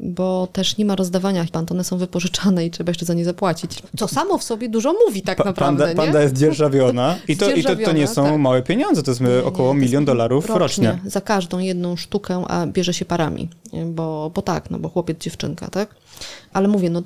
bo 0.00 0.48
też 0.52 0.76
nie 0.76 0.84
ma 0.84 0.96
rozdawania 0.96 1.44
pand, 1.52 1.72
one 1.72 1.84
są 1.84 1.98
wypożyczane 1.98 2.66
i 2.66 2.70
trzeba 2.70 2.90
jeszcze 2.90 3.06
za 3.06 3.14
nie 3.14 3.24
zapłacić. 3.24 3.82
Co 3.96 4.08
samo 4.08 4.38
w 4.38 4.44
sobie 4.44 4.68
dużo 4.68 4.94
mówi 5.06 5.22
tak 5.22 5.38
Pa- 5.38 5.44
naprawdę, 5.44 5.84
panda, 5.84 6.02
nie? 6.02 6.06
panda 6.06 6.22
jest 6.22 6.34
dzierżawiona 6.34 7.16
i 7.28 7.36
to, 7.36 7.50
i 7.50 7.62
to, 7.62 7.76
to 7.76 7.92
nie 7.92 8.06
są 8.06 8.24
tak. 8.24 8.38
małe 8.38 8.62
pieniądze, 8.62 9.02
to 9.02 9.10
jest 9.10 9.20
Nie, 9.20 9.28
nie, 9.28 9.44
około 9.44 9.74
jest 9.74 9.82
milion 9.82 10.04
dolarów 10.04 10.50
rocznie. 10.50 10.98
Za 11.06 11.20
każdą 11.20 11.58
jedną 11.58 11.96
sztukę, 11.96 12.44
a 12.48 12.66
bierze 12.66 12.94
się 12.94 13.04
parami, 13.04 13.48
bo, 13.86 14.30
bo 14.34 14.42
tak, 14.42 14.70
no 14.70 14.78
bo 14.78 14.88
chłopiec, 14.88 15.18
dziewczynka, 15.18 15.68
tak? 15.68 15.94
Ale 16.52 16.68
mówię, 16.68 16.90
no, 16.90 17.02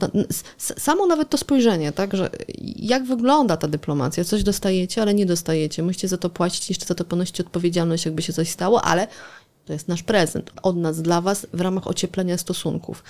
samo 0.59 1.07
nawet 1.07 1.31
to 1.31 1.39
spojrzenie, 1.39 1.93
tak, 1.93 2.17
że 2.17 2.31
jak 2.77 3.05
wygląda 3.05 3.57
ta 3.57 3.69
dyplomacja? 3.69 4.25
Coś 4.25 4.43
dostajecie, 4.43 5.03
ale 5.03 5.15
nie 5.15 5.27
dostajecie. 5.27 5.83
Musicie 5.83 6.09
za 6.09 6.19
to 6.19 6.31
płacić, 6.31 6.69
jeszcze 6.69 6.87
za 6.87 6.95
to 6.95 7.05
ponosić 7.05 7.41
odpowiedzialność, 7.41 8.05
jakby 8.05 8.23
się 8.23 8.33
coś 8.33 8.49
stało, 8.49 8.83
ale 8.83 9.07
to 9.65 9.73
jest 9.73 9.89
nasz 9.89 10.03
prezent 10.03 10.51
od 10.63 10.77
nas 10.77 11.03
dla 11.03 11.21
Was 11.21 11.47
w 11.53 11.61
ramach 11.61 11.87
ocieplenia 11.87 12.39
stosunków. 12.39 13.05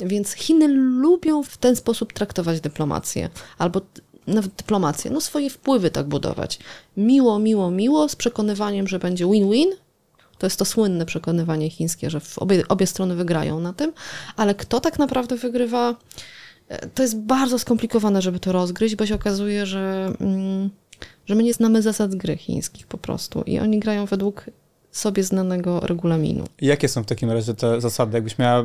Więc 0.00 0.32
Chiny 0.32 0.68
lubią 1.00 1.42
w 1.42 1.56
ten 1.56 1.76
sposób 1.76 2.12
traktować 2.12 2.60
dyplomację, 2.60 3.28
albo 3.58 3.80
nawet 4.26 4.54
dyplomację, 4.54 5.10
no 5.10 5.20
swoje 5.20 5.50
wpływy 5.50 5.90
tak 5.90 6.06
budować. 6.06 6.58
Miło, 6.96 7.38
miło, 7.38 7.70
miło, 7.70 8.08
z 8.08 8.16
przekonywaniem, 8.16 8.88
że 8.88 8.98
będzie 8.98 9.26
win-win, 9.26 9.70
To 10.38 10.46
jest 10.46 10.58
to 10.58 10.64
słynne 10.64 11.06
przekonywanie 11.06 11.70
chińskie, 11.70 12.10
że 12.10 12.20
obie, 12.36 12.68
obie 12.68 12.86
strony 12.86 13.14
wygrają 13.14 13.60
na 13.60 13.72
tym, 13.72 13.92
ale 14.36 14.54
kto 14.54 14.80
tak 14.80 14.98
naprawdę 14.98 15.36
wygrywa, 15.36 15.94
e, 16.68 16.88
to 16.88 17.02
jest 17.02 17.18
bardzo 17.18 17.58
skomplikowane, 17.58 18.22
żeby 18.22 18.40
to 18.40 18.52
rozgryźć, 18.52 18.94
bo 18.94 19.06
się 19.06 19.14
okazuje, 19.14 19.66
że, 19.66 20.12
mm, 20.20 20.70
że 21.26 21.34
my 21.34 21.42
nie 21.42 21.54
znamy 21.54 21.82
zasad 21.82 22.14
gry 22.14 22.36
chińskich 22.36 22.86
po 22.86 22.98
prostu 22.98 23.42
i 23.42 23.58
oni 23.58 23.78
grają 23.78 24.06
według 24.06 24.44
sobie 24.98 25.24
znanego 25.24 25.80
regulaminu. 25.80 26.44
Jakie 26.60 26.88
są 26.88 27.02
w 27.02 27.06
takim 27.06 27.30
razie 27.30 27.54
te 27.54 27.80
zasady? 27.80 28.16
Jakbyś 28.16 28.38
miała 28.38 28.64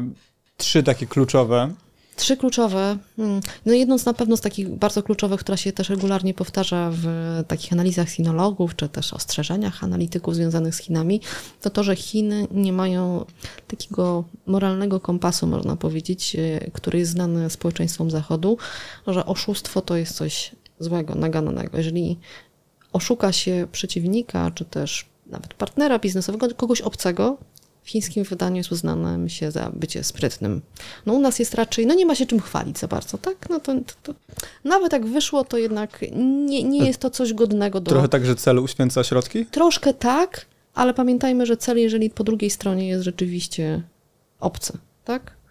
trzy 0.58 0.84
takie 0.84 1.08
kluczowe 1.08 1.74
Trzy 2.16 2.38
kluczowe. 2.38 2.98
Hmm, 3.18 3.42
no 3.66 3.74
jedną 3.74 3.98
z 3.98 4.06
na 4.06 4.14
pewno 4.14 4.38
z 4.38 4.42
takich 4.42 4.70
bardzo 4.70 5.04
kluczowych, 5.04 5.40
która 5.40 5.58
się 5.58 5.72
też 5.72 5.90
regularnie 5.90 6.34
powtarza 6.34 6.92
w 6.94 7.08
takich 7.48 7.74
analizach 7.74 8.10
sinologów, 8.10 8.76
czy 8.76 8.90
też 8.90 9.14
ostrzeżeniach 9.14 9.84
analityków 9.84 10.36
związanych 10.36 10.76
z 10.76 10.78
Chinami, 10.78 11.22
to 11.62 11.70
to, 11.70 11.84
że 11.84 11.96
Chiny 11.96 12.48
nie 12.52 12.74
mają 12.74 13.26
takiego 13.68 14.24
moralnego 14.46 15.00
kompasu, 15.00 15.48
można 15.48 15.76
powiedzieć, 15.76 16.36
e, 16.36 16.72
który 16.72 17.00
jest 17.00 17.12
znany 17.12 17.50
społeczeństwom 17.50 18.12
Zachodu, 18.12 18.58
że 19.08 19.26
oszustwo 19.26 19.82
to 19.82 19.96
jest 19.96 20.16
coś 20.16 20.52
złego, 20.80 21.16
nagannego. 21.16 21.78
Jeżeli 21.78 22.20
oszuka 22.94 23.32
się 23.32 23.68
przeciwnika, 23.72 24.52
czy 24.52 24.66
też 24.66 25.13
nawet 25.28 25.54
partnera 25.54 26.00
biznesowego, 26.00 26.56
kogoś 26.56 26.82
obcego, 26.82 27.38
w 27.84 27.90
chińskim 27.90 28.24
wydaniu 28.24 28.58
jest 28.58 28.72
uznane 28.72 29.30
się 29.30 29.52
za 29.52 29.72
bycie 29.74 30.04
sprytnym. 30.04 30.62
No 31.06 31.14
u 31.14 31.20
nas 31.20 31.40
jest 31.40 31.54
raczej, 31.54 31.88
no 31.88 31.94
nie 31.94 32.06
ma 32.06 32.16
się 32.16 32.26
czym 32.26 32.40
chwalić 32.40 32.80
za 32.80 32.88
bardzo, 32.88 33.18
tak? 33.18 33.50
No 33.50 33.60
to, 33.60 33.74
to, 33.76 33.94
to 34.04 34.14
nawet 34.64 34.94
jak 34.94 35.06
wyszło, 35.06 35.44
to 35.44 35.58
jednak 35.58 36.02
nie, 36.46 36.64
nie 36.64 36.88
jest 36.88 37.00
to 37.00 37.10
coś 37.10 37.34
godnego 37.34 37.82
do... 37.82 37.92
Trochę 37.92 38.10
tak, 38.10 38.26
że 38.26 38.36
cel 38.36 38.60
uświęca 38.60 39.04
środki? 39.04 39.46
Troszkę 39.46 39.94
tak, 39.94 40.46
ale 40.74 40.94
pamiętajmy, 40.94 41.46
że 41.46 41.58
cel, 41.58 41.78
jeżeli 41.78 42.10
po 42.10 42.24
drugiej 42.24 42.50
stronie 42.50 42.88
jest 42.88 43.04
rzeczywiście 43.04 43.82
obcy, 44.40 44.78
tak? 45.06 45.44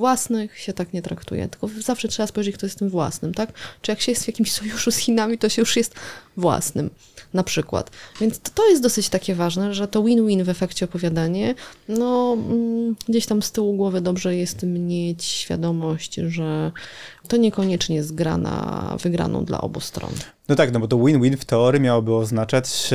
własnych 0.00 0.58
się 0.58 0.72
tak 0.72 0.92
nie 0.92 1.02
traktuje, 1.02 1.48
tylko 1.48 1.68
zawsze 1.80 2.08
trzeba 2.08 2.26
spojrzeć, 2.26 2.56
kto 2.56 2.66
jest 2.66 2.78
tym 2.78 2.88
własnym, 2.88 3.34
tak? 3.34 3.52
Czy 3.82 3.92
jak 3.92 4.00
się 4.00 4.12
jest 4.12 4.24
w 4.24 4.26
jakimś 4.26 4.52
sojuszu 4.52 4.90
z 4.90 4.96
Chinami, 4.96 5.38
to 5.38 5.48
się 5.48 5.62
już 5.62 5.76
jest 5.76 5.94
własnym, 6.36 6.90
na 7.34 7.42
przykład. 7.42 7.90
Więc 8.20 8.40
to, 8.40 8.50
to 8.54 8.68
jest 8.68 8.82
dosyć 8.82 9.08
takie 9.08 9.34
ważne, 9.34 9.74
że 9.74 9.88
to 9.88 10.02
win-win 10.02 10.44
w 10.44 10.48
efekcie 10.48 10.84
opowiadanie, 10.84 11.54
no 11.88 12.36
mm, 12.38 12.96
gdzieś 13.08 13.26
tam 13.26 13.42
z 13.42 13.52
tyłu 13.52 13.74
głowy 13.74 14.00
dobrze 14.00 14.36
jest 14.36 14.62
mieć 14.62 15.24
świadomość, 15.24 16.14
że 16.14 16.72
to 17.28 17.36
niekoniecznie 17.36 17.96
jest 17.96 18.14
gra 18.14 18.36
na 18.36 18.96
wygraną 19.02 19.44
dla 19.44 19.60
obu 19.60 19.80
stron. 19.80 20.10
No 20.48 20.54
tak, 20.56 20.72
no 20.72 20.80
bo 20.80 20.88
to 20.88 20.96
win-win 20.96 21.36
w 21.36 21.44
teorii 21.44 21.80
miałoby 21.80 22.14
oznaczać, 22.14 22.90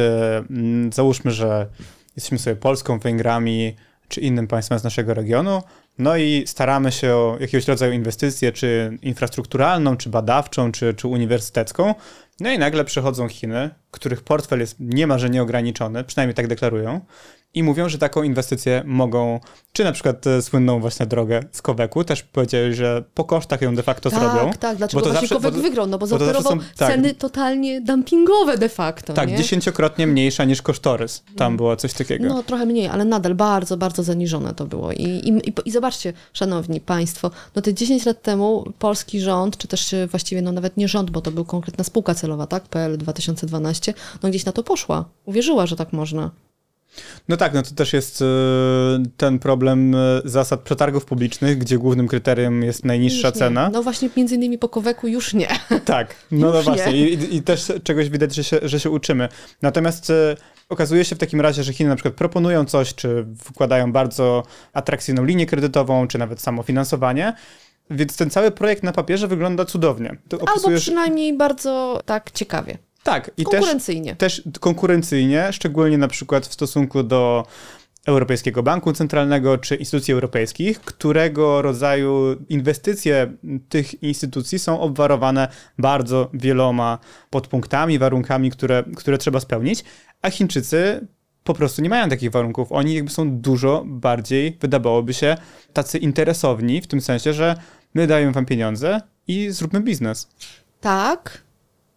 mm, 0.49 0.93
załóżmy, 0.93 1.31
że 1.31 1.67
jesteśmy 2.15 2.39
sobie 2.39 2.55
Polską, 2.55 2.99
Węgrami, 2.99 3.75
czy 4.07 4.21
innym 4.21 4.47
państwem 4.47 4.79
z 4.79 4.83
naszego 4.83 5.13
regionu, 5.13 5.63
no 5.97 6.17
i 6.17 6.43
staramy 6.47 6.91
się 6.91 7.13
o 7.13 7.37
jakiegoś 7.39 7.67
rodzaju 7.67 7.93
inwestycję, 7.93 8.51
czy 8.51 8.97
infrastrukturalną, 9.01 9.97
czy 9.97 10.09
badawczą, 10.09 10.71
czy, 10.71 10.93
czy 10.93 11.07
uniwersytecką. 11.07 11.95
No 12.39 12.51
i 12.51 12.59
nagle 12.59 12.85
przychodzą 12.85 13.27
Chiny, 13.27 13.69
których 13.91 14.23
portfel 14.23 14.59
jest 14.59 14.75
niemalże 14.79 15.29
nieograniczony, 15.29 16.03
przynajmniej 16.03 16.35
tak 16.35 16.47
deklarują, 16.47 17.01
i 17.55 17.63
mówią, 17.63 17.89
że 17.89 17.97
taką 17.97 18.23
inwestycję 18.23 18.83
mogą, 18.85 19.39
czy 19.73 19.83
na 19.83 19.91
przykład 19.91 20.27
e, 20.27 20.41
słynną 20.41 20.79
właśnie 20.79 21.05
drogę 21.05 21.43
z 21.51 21.61
Koweku, 21.61 22.03
też 22.03 22.23
powiedzieli, 22.23 22.75
że 22.75 23.03
po 23.13 23.23
kosztach 23.23 23.61
ją 23.61 23.75
de 23.75 23.83
facto 23.83 24.09
tak, 24.09 24.19
zrobią. 24.19 24.49
Tak, 24.49 24.57
tak, 24.57 24.77
dlaczego 24.77 25.03
właśnie 25.03 25.19
zawsze, 25.19 25.35
Kowek 25.35 25.53
bo, 25.53 25.61
wygrał? 25.61 25.87
No 25.87 25.97
bo, 25.97 25.97
bo 25.97 26.07
zaoferował 26.07 26.51
są, 26.51 26.59
tak, 26.77 26.91
ceny 26.91 27.13
totalnie 27.13 27.81
dumpingowe 27.81 28.57
de 28.57 28.69
facto. 28.69 29.13
Tak, 29.13 29.29
nie? 29.29 29.37
dziesięciokrotnie 29.37 30.07
mniejsza 30.07 30.43
niż 30.43 30.61
kosztorys. 30.61 31.23
Tam 31.37 31.47
mm. 31.47 31.57
było 31.57 31.75
coś 31.75 31.93
takiego. 31.93 32.25
No 32.25 32.43
trochę 32.43 32.65
mniej, 32.65 32.87
ale 32.87 33.05
nadal 33.05 33.35
bardzo, 33.35 33.77
bardzo 33.77 34.03
zaniżone 34.03 34.53
to 34.53 34.65
było. 34.65 34.91
I, 34.91 35.03
i, 35.03 35.49
i, 35.49 35.53
i 35.65 35.71
zobaczcie, 35.71 36.13
szanowni 36.33 36.81
państwo, 36.81 37.31
no 37.55 37.61
te 37.61 37.73
10 37.73 38.05
lat 38.05 38.21
temu 38.21 38.73
polski 38.79 39.19
rząd, 39.19 39.57
czy 39.57 39.67
też 39.67 39.95
właściwie 40.11 40.41
no 40.41 40.51
nawet 40.51 40.77
nie 40.77 40.87
rząd, 40.87 41.11
bo 41.11 41.21
to 41.21 41.31
był 41.31 41.45
konkretna 41.45 41.83
spółka 41.83 42.15
celowa, 42.15 42.47
tak, 42.47 42.63
PL 42.63 42.97
2012, 42.97 43.93
no 44.23 44.29
gdzieś 44.29 44.45
na 44.45 44.51
to 44.51 44.63
poszła. 44.63 45.05
Uwierzyła, 45.25 45.65
że 45.65 45.75
tak 45.75 45.93
można. 45.93 46.31
No 47.27 47.37
tak, 47.37 47.53
no 47.53 47.63
to 47.63 47.75
też 47.75 47.93
jest 47.93 48.21
e, 48.21 48.25
ten 49.17 49.39
problem 49.39 49.95
e, 49.95 50.21
zasad 50.25 50.61
przetargów 50.61 51.05
publicznych, 51.05 51.57
gdzie 51.57 51.77
głównym 51.77 52.07
kryterium 52.07 52.63
jest 52.63 52.85
najniższa 52.85 53.31
cena. 53.31 53.69
No 53.73 53.83
właśnie 53.83 54.09
między 54.17 54.35
innymi 54.35 54.57
po 54.57 54.69
Koweku 54.69 55.07
już 55.07 55.33
nie. 55.33 55.47
Tak, 55.85 56.15
no, 56.31 56.51
no 56.51 56.63
właśnie 56.63 56.97
I, 56.97 57.35
I, 57.35 57.41
też 57.41 57.71
czegoś 57.83 58.09
widać, 58.09 58.35
że 58.35 58.43
się, 58.43 58.59
że 58.63 58.79
się 58.79 58.89
uczymy. 58.89 59.29
Natomiast 59.61 60.09
e, 60.09 60.35
okazuje 60.69 61.05
się 61.05 61.15
w 61.15 61.19
takim 61.19 61.41
razie, 61.41 61.63
że 61.63 61.73
Chiny 61.73 61.89
na 61.89 61.95
przykład 61.95 62.13
proponują 62.13 62.65
coś, 62.65 62.95
czy 62.95 63.25
wkładają 63.43 63.91
bardzo 63.91 64.43
atrakcyjną 64.73 65.25
linię 65.25 65.45
kredytową, 65.45 66.07
czy 66.07 66.17
nawet 66.17 66.41
samofinansowanie, 66.41 67.33
więc 67.89 68.17
ten 68.17 68.29
cały 68.29 68.51
projekt 68.51 68.83
na 68.83 68.91
papierze 68.91 69.27
wygląda 69.27 69.65
cudownie. 69.65 70.17
Opisujesz... 70.25 70.65
Albo 70.65 70.77
przynajmniej 70.77 71.37
bardzo 71.37 72.01
tak 72.05 72.31
ciekawie. 72.31 72.77
Tak, 73.05 73.31
i 73.37 73.43
konkurencyjnie. 73.43 74.15
Też, 74.15 74.43
też 74.43 74.59
konkurencyjnie, 74.59 75.53
szczególnie 75.53 75.97
na 75.97 76.07
przykład 76.07 76.47
w 76.47 76.53
stosunku 76.53 77.03
do 77.03 77.45
Europejskiego 78.05 78.63
Banku 78.63 78.93
Centralnego 78.93 79.57
czy 79.57 79.75
instytucji 79.75 80.13
europejskich, 80.13 80.81
którego 80.81 81.61
rodzaju 81.61 82.35
inwestycje 82.49 83.33
tych 83.69 84.03
instytucji 84.03 84.59
są 84.59 84.79
obwarowane 84.79 85.47
bardzo 85.77 86.29
wieloma 86.33 86.99
podpunktami, 87.29 87.99
warunkami, 87.99 88.51
które, 88.51 88.83
które 88.95 89.17
trzeba 89.17 89.39
spełnić, 89.39 89.83
a 90.21 90.29
Chińczycy 90.29 91.07
po 91.43 91.53
prostu 91.53 91.81
nie 91.81 91.89
mają 91.89 92.09
takich 92.09 92.31
warunków. 92.31 92.71
Oni 92.71 92.93
jakby 92.93 93.11
są 93.11 93.31
dużo 93.31 93.83
bardziej, 93.85 94.57
wydawałoby 94.61 95.13
się, 95.13 95.37
tacy 95.73 95.97
interesowni, 95.97 96.81
w 96.81 96.87
tym 96.87 97.01
sensie, 97.01 97.33
że 97.33 97.55
my 97.93 98.07
dajemy 98.07 98.31
wam 98.31 98.45
pieniądze 98.45 99.01
i 99.27 99.49
zróbmy 99.49 99.81
biznes. 99.81 100.27
Tak, 100.81 101.44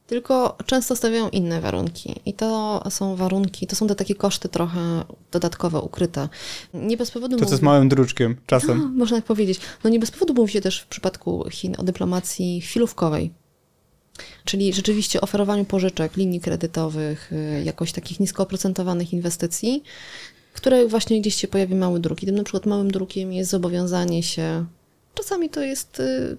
tylko 0.09 0.57
często 0.67 0.97
stawiają 0.97 1.29
inne 1.29 1.61
warunki. 1.61 2.21
I 2.27 2.33
to 2.33 2.83
są 2.91 3.17
warunki, 3.17 3.67
to 3.67 3.77
są 3.77 3.87
te 3.87 3.95
takie 3.95 4.15
koszty 4.15 4.49
trochę 4.49 5.05
dodatkowe, 5.33 5.81
ukryte. 5.81 6.29
Nie 6.75 6.97
bez 6.97 7.11
powodu. 7.11 7.37
To, 7.37 7.47
co 7.47 7.57
z 7.57 7.63
małym 7.63 7.89
druczkiem, 7.89 8.37
czasem. 8.47 8.79
No, 8.79 8.89
można 9.01 9.17
tak 9.17 9.25
powiedzieć. 9.25 9.61
No 9.85 9.91
nie 9.91 9.99
bez 9.99 10.11
powodu 10.11 10.35
mówi 10.35 10.53
się 10.53 10.61
też 10.61 10.81
w 10.81 10.87
przypadku 10.87 11.45
Chin 11.51 11.75
o 11.79 11.83
dyplomacji 11.83 12.61
chwilówkowej. 12.61 13.31
Czyli 14.45 14.73
rzeczywiście 14.73 15.21
oferowaniu 15.21 15.65
pożyczek, 15.65 16.17
linii 16.17 16.41
kredytowych, 16.41 17.33
y, 17.33 17.63
jakoś 17.65 17.93
takich 17.93 18.21
nisko 18.21 18.43
oprocentowanych 18.43 19.13
inwestycji, 19.13 19.83
które 20.53 20.87
właśnie 20.87 21.21
gdzieś 21.21 21.35
się 21.35 21.49
pojawi 21.49 21.75
mały 21.75 22.01
druk. 22.01 22.23
I 22.23 22.27
tym 22.27 22.35
na 22.35 22.43
przykład 22.43 22.67
małym 22.67 22.91
drukiem 22.91 23.33
jest 23.33 23.51
zobowiązanie 23.51 24.23
się. 24.23 24.65
Czasami 25.19 25.51
to 25.51 25.61
jest 25.61 26.01
y, 26.01 26.37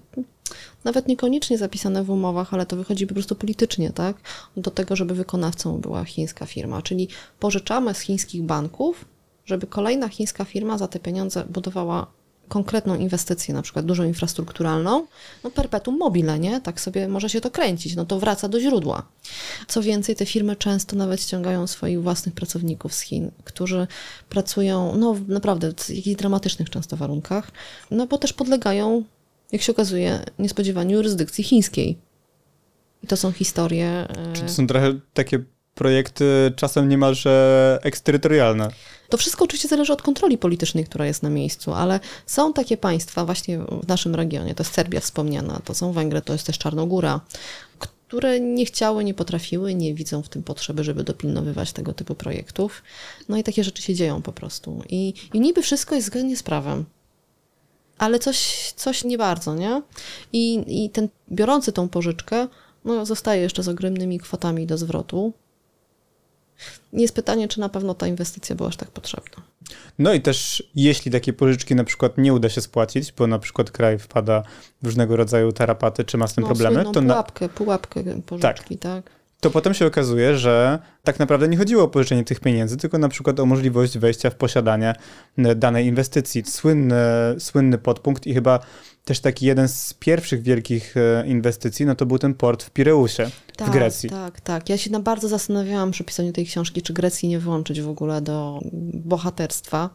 nawet 0.84 1.08
niekoniecznie 1.08 1.58
zapisane 1.58 2.04
w 2.04 2.10
umowach, 2.10 2.54
ale 2.54 2.66
to 2.66 2.76
wychodzi 2.76 3.06
po 3.06 3.14
prostu 3.14 3.34
politycznie, 3.34 3.90
tak? 3.90 4.16
Do 4.56 4.70
tego, 4.70 4.96
żeby 4.96 5.14
wykonawcą 5.14 5.80
była 5.80 6.04
chińska 6.04 6.46
firma. 6.46 6.82
Czyli 6.82 7.08
pożyczamy 7.38 7.94
z 7.94 8.00
chińskich 8.00 8.42
banków, 8.42 9.04
żeby 9.44 9.66
kolejna 9.66 10.08
chińska 10.08 10.44
firma 10.44 10.78
za 10.78 10.88
te 10.88 10.98
pieniądze 10.98 11.44
budowała 11.44 12.06
konkretną 12.50 12.94
inwestycję, 12.94 13.54
na 13.54 13.62
przykład 13.62 13.86
dużą 13.86 14.04
infrastrukturalną, 14.04 15.06
no 15.44 15.50
perpetuum 15.50 15.98
mobile, 15.98 16.38
nie? 16.38 16.60
Tak 16.60 16.80
sobie 16.80 17.08
może 17.08 17.28
się 17.28 17.40
to 17.40 17.50
kręcić, 17.50 17.96
no 17.96 18.04
to 18.04 18.18
wraca 18.18 18.48
do 18.48 18.60
źródła. 18.60 19.02
Co 19.68 19.82
więcej, 19.82 20.16
te 20.16 20.26
firmy 20.26 20.56
często 20.56 20.96
nawet 20.96 21.22
ściągają 21.22 21.66
swoich 21.66 22.02
własnych 22.02 22.34
pracowników 22.34 22.94
z 22.94 23.00
Chin, 23.00 23.30
którzy 23.44 23.86
pracują, 24.28 24.96
no 24.96 25.16
naprawdę 25.28 25.72
w 25.72 25.90
jakichś 25.90 26.16
dramatycznych 26.16 26.70
często 26.70 26.96
warunkach, 26.96 27.50
no 27.90 28.06
bo 28.06 28.18
też 28.18 28.32
podlegają 28.32 29.04
jak 29.52 29.62
się 29.62 29.72
okazuje, 29.72 30.24
niespodziewanie 30.38 30.94
jurysdykcji 30.94 31.44
chińskiej. 31.44 31.98
I 33.02 33.06
to 33.06 33.16
są 33.16 33.32
historie. 33.32 33.86
E, 34.08 34.32
Czy 34.32 34.42
to 34.42 34.48
są 34.48 34.66
trochę 34.66 34.94
takie 35.14 35.44
projekty 35.74 36.52
czasem 36.56 36.88
niemalże 36.88 37.78
eksterytorialne? 37.82 38.68
To 39.10 39.16
wszystko 39.16 39.44
oczywiście 39.44 39.68
zależy 39.68 39.92
od 39.92 40.02
kontroli 40.02 40.38
politycznej, 40.38 40.84
która 40.84 41.06
jest 41.06 41.22
na 41.22 41.30
miejscu, 41.30 41.72
ale 41.74 42.00
są 42.26 42.52
takie 42.52 42.76
państwa 42.76 43.24
właśnie 43.24 43.58
w 43.58 43.88
naszym 43.88 44.14
regionie, 44.14 44.54
to 44.54 44.62
jest 44.62 44.74
Serbia 44.74 45.00
wspomniana, 45.00 45.60
to 45.64 45.74
są 45.74 45.92
Węgry, 45.92 46.22
to 46.22 46.32
jest 46.32 46.46
też 46.46 46.58
Czarnogóra, 46.58 47.20
które 47.78 48.40
nie 48.40 48.64
chciały, 48.64 49.04
nie 49.04 49.14
potrafiły, 49.14 49.74
nie 49.74 49.94
widzą 49.94 50.22
w 50.22 50.28
tym 50.28 50.42
potrzeby, 50.42 50.84
żeby 50.84 51.04
dopilnowywać 51.04 51.72
tego 51.72 51.92
typu 51.92 52.14
projektów. 52.14 52.82
No 53.28 53.36
i 53.36 53.42
takie 53.42 53.64
rzeczy 53.64 53.82
się 53.82 53.94
dzieją 53.94 54.22
po 54.22 54.32
prostu. 54.32 54.82
I, 54.88 55.14
i 55.34 55.40
niby 55.40 55.62
wszystko 55.62 55.94
jest 55.94 56.06
zgodnie 56.06 56.36
z 56.36 56.42
prawem 56.42 56.84
ale 58.00 58.18
coś, 58.18 58.72
coś 58.76 59.04
nie 59.04 59.18
bardzo, 59.18 59.54
nie? 59.54 59.82
I, 60.32 60.64
I 60.84 60.90
ten 60.90 61.08
biorący 61.32 61.72
tą 61.72 61.88
pożyczkę 61.88 62.48
no, 62.84 63.06
zostaje 63.06 63.42
jeszcze 63.42 63.62
z 63.62 63.68
ogromnymi 63.68 64.18
kwotami 64.18 64.66
do 64.66 64.78
zwrotu. 64.78 65.32
Jest 66.92 67.14
pytanie, 67.14 67.48
czy 67.48 67.60
na 67.60 67.68
pewno 67.68 67.94
ta 67.94 68.06
inwestycja 68.06 68.56
była 68.56 68.68
aż 68.68 68.76
tak 68.76 68.90
potrzebna. 68.90 69.42
No 69.98 70.12
i 70.12 70.20
też 70.20 70.62
jeśli 70.74 71.10
takie 71.10 71.32
pożyczki 71.32 71.74
na 71.74 71.84
przykład 71.84 72.18
nie 72.18 72.34
uda 72.34 72.48
się 72.48 72.60
spłacić, 72.60 73.12
bo 73.12 73.26
na 73.26 73.38
przykład 73.38 73.70
kraj 73.70 73.98
wpada 73.98 74.42
w 74.82 74.86
różnego 74.86 75.16
rodzaju 75.16 75.52
tarapaty, 75.52 76.04
czy 76.04 76.18
ma 76.18 76.26
z 76.26 76.34
tym 76.34 76.42
no, 76.42 76.48
problemy, 76.48 76.84
to 76.84 77.02
pułapkę, 77.02 77.44
na... 77.44 77.52
pułapkę 77.52 78.04
pożyczki, 78.26 78.78
tak. 78.78 79.04
tak 79.04 79.19
to 79.40 79.50
potem 79.50 79.74
się 79.74 79.86
okazuje, 79.86 80.38
że 80.38 80.78
tak 81.02 81.18
naprawdę 81.18 81.48
nie 81.48 81.56
chodziło 81.56 81.84
o 81.84 81.88
pożyczenie 81.88 82.24
tych 82.24 82.40
pieniędzy, 82.40 82.76
tylko 82.76 82.98
na 82.98 83.08
przykład 83.08 83.40
o 83.40 83.46
możliwość 83.46 83.98
wejścia 83.98 84.30
w 84.30 84.34
posiadanie 84.34 84.94
danej 85.56 85.86
inwestycji. 85.86 86.42
Słynny, 86.46 86.96
słynny 87.38 87.78
podpunkt 87.78 88.26
i 88.26 88.34
chyba 88.34 88.60
też 89.04 89.20
taki 89.20 89.46
jeden 89.46 89.68
z 89.68 89.94
pierwszych 89.94 90.42
wielkich 90.42 90.96
e, 90.96 91.26
inwestycji, 91.26 91.86
no 91.86 91.94
to 91.94 92.06
był 92.06 92.18
ten 92.18 92.34
port 92.34 92.62
w 92.62 92.70
Pireusie 92.70 93.30
tak, 93.56 93.68
w 93.68 93.70
Grecji. 93.70 94.10
Tak, 94.10 94.40
tak. 94.40 94.68
Ja 94.68 94.78
się 94.78 94.90
na 94.90 95.00
bardzo 95.00 95.28
zastanawiałam 95.28 95.90
przy 95.90 96.04
pisaniu 96.04 96.32
tej 96.32 96.46
książki, 96.46 96.82
czy 96.82 96.92
Grecji 96.92 97.28
nie 97.28 97.38
włączyć 97.38 97.80
w 97.80 97.88
ogóle 97.88 98.20
do 98.20 98.60
bohaterstwa. 98.94 99.90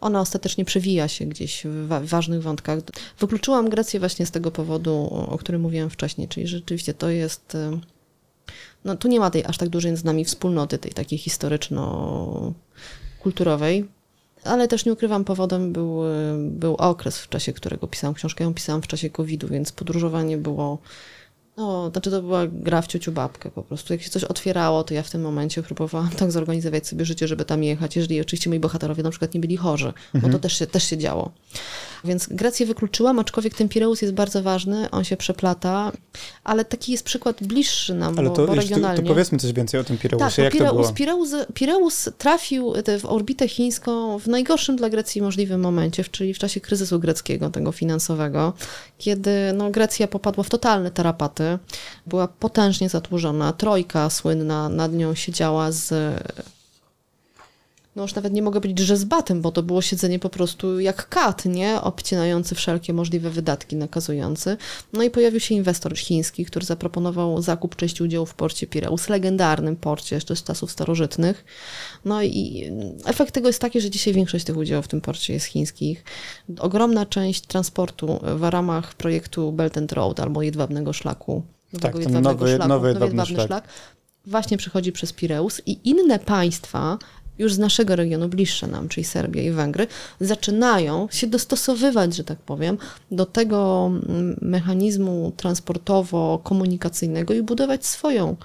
Ona 0.00 0.20
ostatecznie 0.20 0.64
przewija 0.64 1.08
się 1.08 1.26
gdzieś 1.26 1.64
w 1.64 1.86
wa 1.86 2.00
ważnych 2.00 2.42
wątkach. 2.42 2.78
Wykluczyłam 3.18 3.70
Grecję 3.70 4.00
właśnie 4.00 4.26
z 4.26 4.30
tego 4.30 4.50
powodu, 4.50 5.26
o 5.30 5.38
którym 5.38 5.60
mówiłam 5.60 5.90
wcześniej, 5.90 6.28
czyli 6.28 6.46
rzeczywiście 6.46 6.94
to 6.94 7.10
jest 7.10 7.54
e, 7.54 7.80
no 8.86 8.96
tu 8.96 9.08
nie 9.08 9.20
ma 9.20 9.30
tej 9.30 9.44
aż 9.44 9.58
tak 9.58 9.68
dużej 9.68 9.96
z 9.96 10.04
nami 10.04 10.24
wspólnoty, 10.24 10.78
tej 10.78 10.92
takiej 10.92 11.18
historyczno-kulturowej, 11.18 13.84
ale 14.44 14.68
też 14.68 14.84
nie 14.84 14.92
ukrywam, 14.92 15.24
powodem 15.24 15.72
był, 15.72 16.00
był 16.38 16.74
okres, 16.74 17.18
w 17.18 17.28
czasie 17.28 17.52
którego 17.52 17.86
pisałam 17.86 18.14
książkę. 18.14 18.44
Ją 18.44 18.54
pisałam 18.54 18.82
w 18.82 18.86
czasie 18.86 19.10
COVID-u, 19.10 19.48
więc 19.48 19.72
podróżowanie 19.72 20.38
było 20.38 20.78
no, 21.56 21.90
znaczy 21.90 22.10
to 22.10 22.22
była 22.22 22.46
gra 22.46 22.82
w 22.82 22.86
ciociu 22.86 23.12
babkę 23.12 23.50
po 23.50 23.62
prostu. 23.62 23.92
Jak 23.92 24.02
się 24.02 24.10
coś 24.10 24.24
otwierało, 24.24 24.84
to 24.84 24.94
ja 24.94 25.02
w 25.02 25.10
tym 25.10 25.20
momencie 25.20 25.62
próbowałam 25.62 26.10
tak 26.18 26.32
zorganizować 26.32 26.86
sobie 26.86 27.04
życie, 27.04 27.28
żeby 27.28 27.44
tam 27.44 27.64
jechać, 27.64 27.96
jeżeli 27.96 28.20
oczywiście 28.20 28.50
moi 28.50 28.60
bohaterowie 28.60 29.02
na 29.02 29.10
przykład 29.10 29.34
nie 29.34 29.40
byli 29.40 29.56
chorzy, 29.56 29.86
mhm. 29.86 30.02
bo 30.12 30.20
to 30.20 30.26
mhm. 30.26 30.40
też 30.40 30.58
się, 30.58 30.66
też 30.66 30.84
się 30.84 30.98
działo. 30.98 31.30
Więc 32.04 32.26
Grecję 32.30 32.66
wykluczyłam, 32.66 33.18
aczkolwiek 33.18 33.54
ten 33.54 33.68
Pireus 33.68 34.02
jest 34.02 34.14
bardzo 34.14 34.42
ważny, 34.42 34.90
on 34.90 35.04
się 35.04 35.16
przeplata, 35.16 35.92
ale 36.44 36.64
taki 36.64 36.92
jest 36.92 37.04
przykład 37.04 37.42
bliższy 37.42 37.94
nam, 37.94 38.18
ale 38.18 38.28
bo, 38.28 38.36
to, 38.36 38.46
bo 38.46 38.54
regionalnie. 38.54 38.96
To, 38.96 39.02
to 39.02 39.08
powiedzmy 39.08 39.38
coś 39.38 39.52
więcej 39.52 39.80
o 39.80 39.84
tym 39.84 39.98
Pireusie, 39.98 40.24
tak, 40.24 40.38
jak 40.38 40.52
Pireus, 40.52 40.70
to 40.70 40.76
było? 40.76 40.92
Pireus, 40.92 41.30
Pireus 41.54 42.08
trafił 42.18 42.72
w 43.00 43.04
orbitę 43.06 43.48
chińską 43.48 44.18
w 44.18 44.26
najgorszym 44.26 44.76
dla 44.76 44.90
Grecji 44.90 45.22
możliwym 45.22 45.60
momencie, 45.60 46.04
czyli 46.04 46.34
w 46.34 46.38
czasie 46.38 46.60
kryzysu 46.60 47.00
greckiego, 47.00 47.50
tego 47.50 47.72
finansowego, 47.72 48.52
kiedy 48.98 49.30
no, 49.54 49.70
Grecja 49.70 50.08
popadła 50.08 50.44
w 50.44 50.48
totalne 50.48 50.90
tarapaty, 50.90 51.45
była 52.06 52.28
potężnie 52.28 52.88
zadłużona, 52.88 53.52
trojka 53.52 54.10
słynna 54.10 54.68
nad 54.68 54.92
nią 54.92 55.14
siedziała 55.14 55.72
z 55.72 55.92
no 57.96 58.02
już 58.02 58.14
nawet 58.14 58.32
nie 58.32 58.42
mogę 58.42 58.60
powiedzieć, 58.60 58.86
że 58.86 58.96
z 58.96 59.04
batem, 59.04 59.42
bo 59.42 59.52
to 59.52 59.62
było 59.62 59.82
siedzenie 59.82 60.18
po 60.18 60.28
prostu 60.28 60.80
jak 60.80 61.08
kat, 61.08 61.44
nie? 61.44 61.80
Obcinający 61.80 62.54
wszelkie 62.54 62.92
możliwe 62.92 63.30
wydatki, 63.30 63.76
nakazujący. 63.76 64.56
No 64.92 65.02
i 65.02 65.10
pojawił 65.10 65.40
się 65.40 65.54
inwestor 65.54 65.98
chiński, 65.98 66.44
który 66.44 66.66
zaproponował 66.66 67.42
zakup 67.42 67.76
części 67.76 68.02
udziału 68.02 68.26
w 68.26 68.34
porcie 68.34 68.66
Pireus, 68.66 69.08
legendarnym 69.08 69.76
porcie 69.76 70.16
jeszcze 70.16 70.36
z 70.36 70.42
czasów 70.42 70.70
starożytnych. 70.70 71.44
No 72.04 72.22
i 72.22 72.70
efekt 73.04 73.34
tego 73.34 73.48
jest 73.48 73.60
taki, 73.60 73.80
że 73.80 73.90
dzisiaj 73.90 74.14
większość 74.14 74.44
tych 74.44 74.56
udziałów 74.56 74.84
w 74.84 74.88
tym 74.88 75.00
porcie 75.00 75.32
jest 75.32 75.46
chińskich. 75.46 76.04
Ogromna 76.58 77.06
część 77.06 77.46
transportu 77.46 78.20
w 78.36 78.42
ramach 78.42 78.94
projektu 78.94 79.52
Belt 79.52 79.78
and 79.78 79.92
Road 79.92 80.20
albo 80.20 80.42
jedwabnego 80.42 80.92
szlaku. 80.92 81.42
Tak, 81.80 81.98
ten 81.98 82.22
nowy, 82.22 82.48
szlaku, 82.48 82.68
nowy 82.68 82.88
jedwabny, 82.88 83.16
jedwabny 83.16 83.26
szlak. 83.26 83.46
szlak 83.46 83.68
właśnie 84.26 84.56
przychodzi 84.56 84.92
przez 84.92 85.12
Pireus 85.12 85.62
i 85.66 85.78
inne 85.84 86.18
państwa 86.18 86.98
już 87.38 87.54
z 87.54 87.58
naszego 87.58 87.96
regionu, 87.96 88.28
bliższe 88.28 88.66
nam, 88.66 88.88
czyli 88.88 89.04
Serbia 89.04 89.42
i 89.42 89.50
Węgry, 89.50 89.86
zaczynają 90.20 91.08
się 91.10 91.26
dostosowywać, 91.26 92.16
że 92.16 92.24
tak 92.24 92.38
powiem, 92.38 92.78
do 93.10 93.26
tego 93.26 93.86
mm, 93.86 94.36
mechanizmu 94.42 95.32
transportowo-komunikacyjnego 95.36 97.34
i 97.34 97.42
budować 97.42 97.86
swoją 97.86 98.36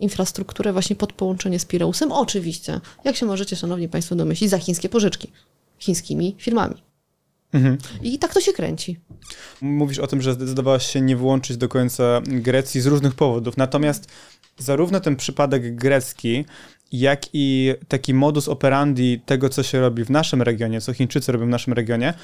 infrastrukturę 0.00 0.72
właśnie 0.72 0.96
pod 0.96 1.12
połączenie 1.12 1.58
z 1.58 1.64
Pireusem. 1.64 2.12
Oczywiście, 2.12 2.80
jak 3.04 3.16
się 3.16 3.26
możecie, 3.26 3.56
szanowni 3.56 3.88
państwo, 3.88 4.14
domyślić, 4.14 4.50
za 4.50 4.58
chińskie 4.58 4.88
pożyczki 4.88 5.32
chińskimi 5.80 6.36
firmami. 6.38 6.74
Mhm. 7.52 7.78
I 8.02 8.18
tak 8.18 8.34
to 8.34 8.40
się 8.40 8.52
kręci. 8.52 8.98
Mówisz 9.60 9.98
o 9.98 10.06
tym, 10.06 10.22
że 10.22 10.32
zdecydowałaś 10.32 10.86
się 10.86 11.00
nie 11.00 11.16
włączyć 11.16 11.56
do 11.56 11.68
końca 11.68 12.20
Grecji 12.26 12.80
z 12.80 12.86
różnych 12.86 13.14
powodów. 13.14 13.56
Natomiast 13.56 14.08
zarówno 14.58 15.00
ten 15.00 15.16
przypadek 15.16 15.76
grecki, 15.76 16.44
jak 16.92 17.22
i 17.32 17.74
taki 17.88 18.14
modus 18.14 18.48
operandi 18.48 19.20
tego, 19.26 19.48
co 19.48 19.62
się 19.62 19.80
robi 19.80 20.04
w 20.04 20.10
naszym 20.10 20.42
regionie, 20.42 20.80
co 20.80 20.92
Chińczycy 20.92 21.32
robią 21.32 21.46
w 21.46 21.48
naszym 21.48 21.72
regionie, 21.72 22.14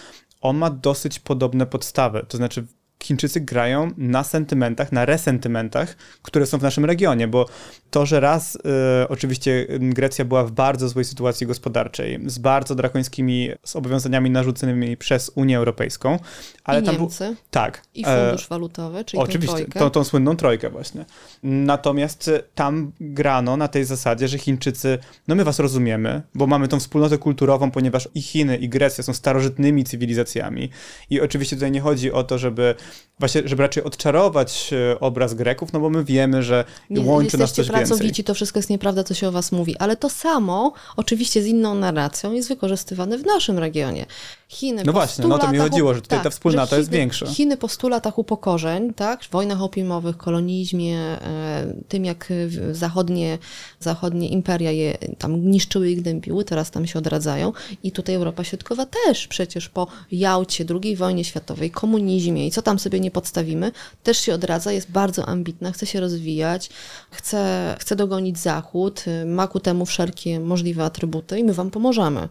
on 0.40 0.56
ma 0.56 0.70
dosyć 0.70 1.18
podobne 1.18 1.66
podstawy. 1.66 2.26
To 2.28 2.36
znaczy, 2.36 2.66
Chińczycy 3.06 3.40
grają 3.40 3.90
na 3.96 4.24
sentymentach, 4.24 4.92
na 4.92 5.04
resentymentach, 5.04 5.96
które 6.22 6.46
są 6.46 6.58
w 6.58 6.62
naszym 6.62 6.84
regionie, 6.84 7.28
bo 7.28 7.46
to, 7.90 8.06
że 8.06 8.20
raz 8.20 8.54
y, 8.54 8.60
oczywiście 9.08 9.66
Grecja 9.80 10.24
była 10.24 10.44
w 10.44 10.50
bardzo 10.50 10.88
złej 10.88 11.04
sytuacji 11.04 11.46
gospodarczej, 11.46 12.20
z 12.26 12.38
bardzo 12.38 12.74
drakońskimi 12.74 13.50
zobowiązaniami 13.64 14.30
narzuconymi 14.30 14.96
przez 14.96 15.32
Unię 15.34 15.58
Europejską, 15.58 16.18
ale 16.64 16.80
I 16.80 16.82
tam 16.82 16.98
Niemcy. 16.98 17.36
tak. 17.50 17.82
I 17.94 18.04
fundusz 18.04 18.44
e, 18.44 18.48
walutowy, 18.50 19.04
czyli 19.04 19.22
Oczywiście, 19.22 19.64
tą, 19.64 19.80
tą, 19.80 19.90
tą 19.90 20.04
słynną 20.04 20.36
trojkę 20.36 20.70
właśnie. 20.70 21.04
Natomiast 21.42 22.30
tam 22.54 22.92
grano 23.00 23.56
na 23.56 23.68
tej 23.68 23.84
zasadzie, 23.84 24.28
że 24.28 24.38
Chińczycy, 24.38 24.98
no 25.28 25.34
my 25.34 25.44
was 25.44 25.58
rozumiemy, 25.58 26.22
bo 26.34 26.46
mamy 26.46 26.68
tą 26.68 26.80
wspólnotę 26.80 27.18
kulturową, 27.18 27.70
ponieważ 27.70 28.08
i 28.14 28.22
Chiny, 28.22 28.56
i 28.56 28.68
Grecja 28.68 29.04
są 29.04 29.14
starożytnymi 29.14 29.84
cywilizacjami 29.84 30.70
i 31.10 31.20
oczywiście 31.20 31.56
tutaj 31.56 31.70
nie 31.70 31.80
chodzi 31.80 32.12
o 32.12 32.24
to, 32.24 32.38
żeby 32.38 32.74
właśnie, 33.18 33.42
żeby 33.44 33.62
raczej 33.62 33.84
odczarować 33.84 34.70
e, 34.72 35.00
obraz 35.00 35.34
Greków, 35.34 35.72
no 35.72 35.80
bo 35.80 35.90
my 35.90 36.04
wiemy, 36.04 36.42
że 36.42 36.64
nie, 36.90 37.00
łączy 37.00 37.38
nas 37.38 37.52
coś 37.52 37.66
pracowici, 37.66 38.04
więcej. 38.04 38.24
to 38.24 38.34
wszystko 38.34 38.58
jest 38.58 38.70
nieprawda, 38.70 39.04
co 39.04 39.14
się 39.14 39.28
o 39.28 39.32
was 39.32 39.52
mówi, 39.52 39.76
ale 39.76 39.96
to 39.96 40.10
samo, 40.10 40.72
oczywiście 40.96 41.42
z 41.42 41.46
inną 41.46 41.74
narracją, 41.74 42.32
jest 42.32 42.48
wykorzystywane 42.48 43.18
w 43.18 43.26
naszym 43.26 43.58
regionie. 43.58 44.06
Chiny 44.48 44.82
no 44.84 44.92
właśnie, 44.92 45.26
no 45.26 45.38
to 45.38 45.52
mi 45.52 45.58
chodziło, 45.58 45.94
że 45.94 46.02
tutaj 46.02 46.18
tak, 46.18 46.24
ta 46.24 46.30
wspólnota 46.30 46.66
Chiny, 46.66 46.78
jest 46.78 46.90
większa. 46.90 47.26
Chiny 47.26 47.56
po 47.56 47.68
stu 47.68 47.88
latach 47.88 48.18
upokorzeń, 48.18 48.94
tak, 48.94 49.24
w 49.24 49.30
wojnach 49.30 49.62
opiumowych, 49.62 50.16
kolonizmie, 50.16 50.98
e, 50.98 51.74
tym 51.88 52.04
jak 52.04 52.32
zachodnie, 52.72 53.38
zachodnie 53.80 54.28
imperia 54.28 54.70
je 54.70 54.98
tam 55.18 55.50
niszczyły 55.50 55.90
i 55.90 55.96
gnębiły, 55.96 56.44
teraz 56.44 56.70
tam 56.70 56.86
się 56.86 56.98
odradzają 56.98 57.52
i 57.82 57.92
tutaj 57.92 58.14
Europa 58.14 58.44
Środkowa 58.44 58.86
też 58.86 59.26
przecież 59.26 59.68
po 59.68 59.86
Jałcie, 60.12 60.64
II 60.82 60.96
wojnie 60.96 61.24
światowej, 61.24 61.70
komunizmie 61.70 62.46
i 62.46 62.50
co 62.50 62.62
tam 62.62 62.78
sobie 62.78 63.00
nie 63.00 63.10
podstawimy, 63.10 63.72
też 64.02 64.18
się 64.18 64.34
odradza, 64.34 64.72
jest 64.72 64.90
bardzo 64.90 65.26
ambitna, 65.26 65.72
chce 65.72 65.86
się 65.86 66.00
rozwijać, 66.00 66.70
chce, 67.10 67.76
chce 67.80 67.96
dogonić 67.96 68.38
Zachód, 68.38 69.04
ma 69.26 69.46
ku 69.46 69.60
temu 69.60 69.86
wszelkie 69.86 70.40
możliwe 70.40 70.84
atrybuty 70.84 71.38
i 71.38 71.44
my 71.44 71.54
wam 71.54 71.70
pomożemy. 71.70 72.28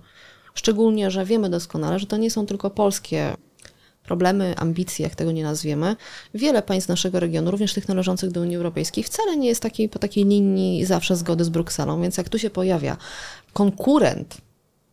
Szczególnie, 0.55 1.11
że 1.11 1.25
wiemy 1.25 1.49
doskonale, 1.49 1.99
że 1.99 2.05
to 2.05 2.17
nie 2.17 2.31
są 2.31 2.45
tylko 2.45 2.69
polskie 2.69 3.33
problemy, 4.03 4.53
ambicje, 4.57 5.03
jak 5.03 5.15
tego 5.15 5.31
nie 5.31 5.43
nazwiemy. 5.43 5.95
Wiele 6.33 6.61
państw 6.61 6.89
naszego 6.89 7.19
regionu, 7.19 7.51
również 7.51 7.73
tych 7.73 7.87
należących 7.87 8.31
do 8.31 8.41
Unii 8.41 8.55
Europejskiej, 8.55 9.03
wcale 9.03 9.37
nie 9.37 9.47
jest 9.47 9.61
takiej, 9.61 9.89
po 9.89 9.99
takiej 9.99 10.25
linii 10.25 10.85
zawsze 10.85 11.15
zgody 11.15 11.43
z 11.43 11.49
Brukselą, 11.49 12.01
więc 12.01 12.17
jak 12.17 12.29
tu 12.29 12.39
się 12.39 12.49
pojawia 12.49 12.97
konkurent, 13.53 14.37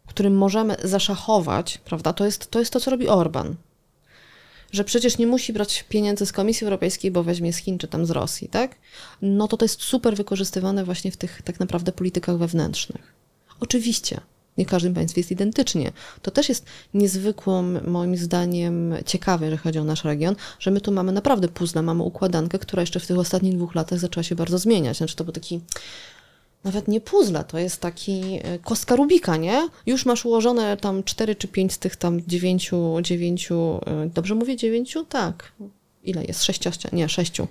którym 0.06 0.36
możemy 0.36 0.76
zaszachować, 0.84 1.78
prawda, 1.78 2.12
to 2.12 2.24
jest 2.24 2.50
to, 2.50 2.58
jest 2.58 2.72
to 2.72 2.80
co 2.80 2.90
robi 2.90 3.08
Orban 3.08 3.56
że 4.72 4.84
przecież 4.84 5.18
nie 5.18 5.26
musi 5.26 5.52
brać 5.52 5.84
pieniędzy 5.88 6.26
z 6.26 6.32
Komisji 6.32 6.64
Europejskiej, 6.64 7.10
bo 7.10 7.22
weźmie 7.22 7.52
z 7.52 7.56
Chin 7.56 7.78
czy 7.78 7.88
tam 7.88 8.06
z 8.06 8.10
Rosji, 8.10 8.48
tak? 8.48 8.76
No 9.22 9.48
to 9.48 9.56
to 9.56 9.64
jest 9.64 9.82
super 9.82 10.16
wykorzystywane 10.16 10.84
właśnie 10.84 11.10
w 11.10 11.16
tych 11.16 11.42
tak 11.42 11.60
naprawdę 11.60 11.92
politykach 11.92 12.38
wewnętrznych. 12.38 13.12
Oczywiście, 13.60 14.20
nie 14.58 14.64
w 14.64 14.68
każdym 14.68 14.94
państwie 14.94 15.20
jest 15.20 15.30
identycznie. 15.30 15.92
To 16.22 16.30
też 16.30 16.48
jest 16.48 16.66
niezwykłą, 16.94 17.62
moim 17.86 18.16
zdaniem, 18.16 18.94
ciekawe, 19.06 19.46
jeżeli 19.46 19.62
chodzi 19.62 19.78
o 19.78 19.84
nasz 19.84 20.04
region, 20.04 20.36
że 20.58 20.70
my 20.70 20.80
tu 20.80 20.92
mamy 20.92 21.12
naprawdę 21.12 21.48
puzzle, 21.48 21.82
mamy 21.82 22.02
układankę, 22.02 22.58
która 22.58 22.80
jeszcze 22.80 23.00
w 23.00 23.06
tych 23.06 23.18
ostatnich 23.18 23.56
dwóch 23.56 23.74
latach 23.74 23.98
zaczęła 23.98 24.24
się 24.24 24.34
bardzo 24.34 24.58
zmieniać. 24.58 24.96
Znaczy 24.96 25.16
to 25.16 25.24
był 25.24 25.32
taki 25.32 25.60
nawet 26.64 26.88
nie 26.88 27.00
puzzle, 27.00 27.44
to 27.44 27.58
jest 27.58 27.80
taki 27.80 28.22
e, 28.42 28.58
kostka 28.58 28.96
Rubika, 28.96 29.36
nie? 29.36 29.68
Już 29.86 30.06
masz 30.06 30.24
ułożone 30.24 30.76
tam 30.76 31.04
cztery 31.04 31.34
czy 31.34 31.48
pięć 31.48 31.72
z 31.72 31.78
tych 31.78 31.96
tam 31.96 32.20
dziewięciu, 32.26 32.96
dziewięciu, 33.02 33.80
e, 33.86 34.10
dobrze 34.14 34.34
mówię 34.34 34.56
dziewięciu? 34.56 35.04
Tak. 35.04 35.52
Ile 36.04 36.24
jest? 36.24 36.44
Sześciościa, 36.44 36.88
nie, 36.92 37.08
sześciu. 37.08 37.48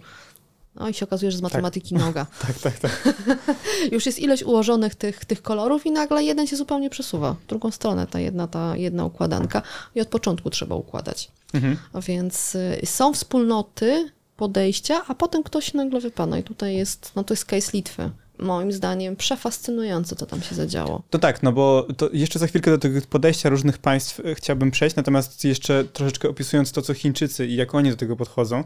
No 0.76 0.90
i 0.90 0.94
się 0.94 1.06
okazuje, 1.06 1.32
że 1.32 1.38
z 1.38 1.42
matematyki 1.42 1.96
tak. 1.96 2.04
noga. 2.06 2.26
tak, 2.42 2.60
tak, 2.60 2.80
tak. 2.80 3.04
Już 3.92 4.06
jest 4.06 4.20
ileś 4.20 4.44
ułożonych 4.44 4.96
tych, 4.96 5.26
tych 5.26 5.42
kolorów 5.42 5.86
i 5.86 5.92
nagle 5.92 6.24
jeden 6.24 6.48
się 6.48 6.56
zupełnie 6.56 6.90
przesuwa. 6.90 7.34
W 7.34 7.46
drugą 7.46 7.72
stronę 7.72 8.08
ta 8.08 8.20
jedna, 8.20 8.48
ta 8.48 8.78
jedna 8.78 9.06
układanka 9.06 9.62
i 9.96 10.02
od 10.02 10.08
początku 10.08 10.50
trzeba 10.50 10.76
układać. 10.76 11.32
Mhm. 11.54 11.78
A 11.94 12.02
więc 12.02 12.56
y, 12.56 12.82
są 12.86 13.14
wspólnoty 13.14 14.12
podejścia, 14.38 15.02
a 15.08 15.16
potem 15.16 15.44
ktoś 15.44 15.74
nagle 15.74 16.00
wypada. 16.00 16.38
I 16.38 16.44
tutaj 16.44 16.76
jest, 16.76 17.12
no 17.16 17.24
to 17.24 17.34
jest 17.34 17.46
case 17.46 17.72
Litwy 17.74 18.12
moim 18.42 18.72
zdaniem 18.72 19.16
przefascynujące, 19.16 20.16
co 20.16 20.26
tam 20.26 20.42
się 20.42 20.56
zadziało. 20.56 21.02
To 21.10 21.20
tak, 21.20 21.44
no 21.44 21.52
bo 21.52 21.88
jeszcze 22.14 22.40
za 22.40 22.48
chwilkę 22.48 22.72
do 22.72 22.78
tego 22.78 23.00
podejścia 23.10 23.50
różnych 23.50 23.78
państw 23.78 24.20
e, 24.20 24.36
chciałbym 24.36 24.72
przejść, 24.72 24.96
natomiast 24.96 25.46
jeszcze 25.46 25.84
troszeczkę 25.84 26.30
opisując 26.30 26.72
to, 26.72 26.82
co 26.82 26.94
Chińczycy 26.94 27.48
i 27.48 27.56
jak 27.56 27.76
oni 27.76 27.90
do 27.90 27.96
tego 27.96 28.16
podchodzą, 28.16 28.64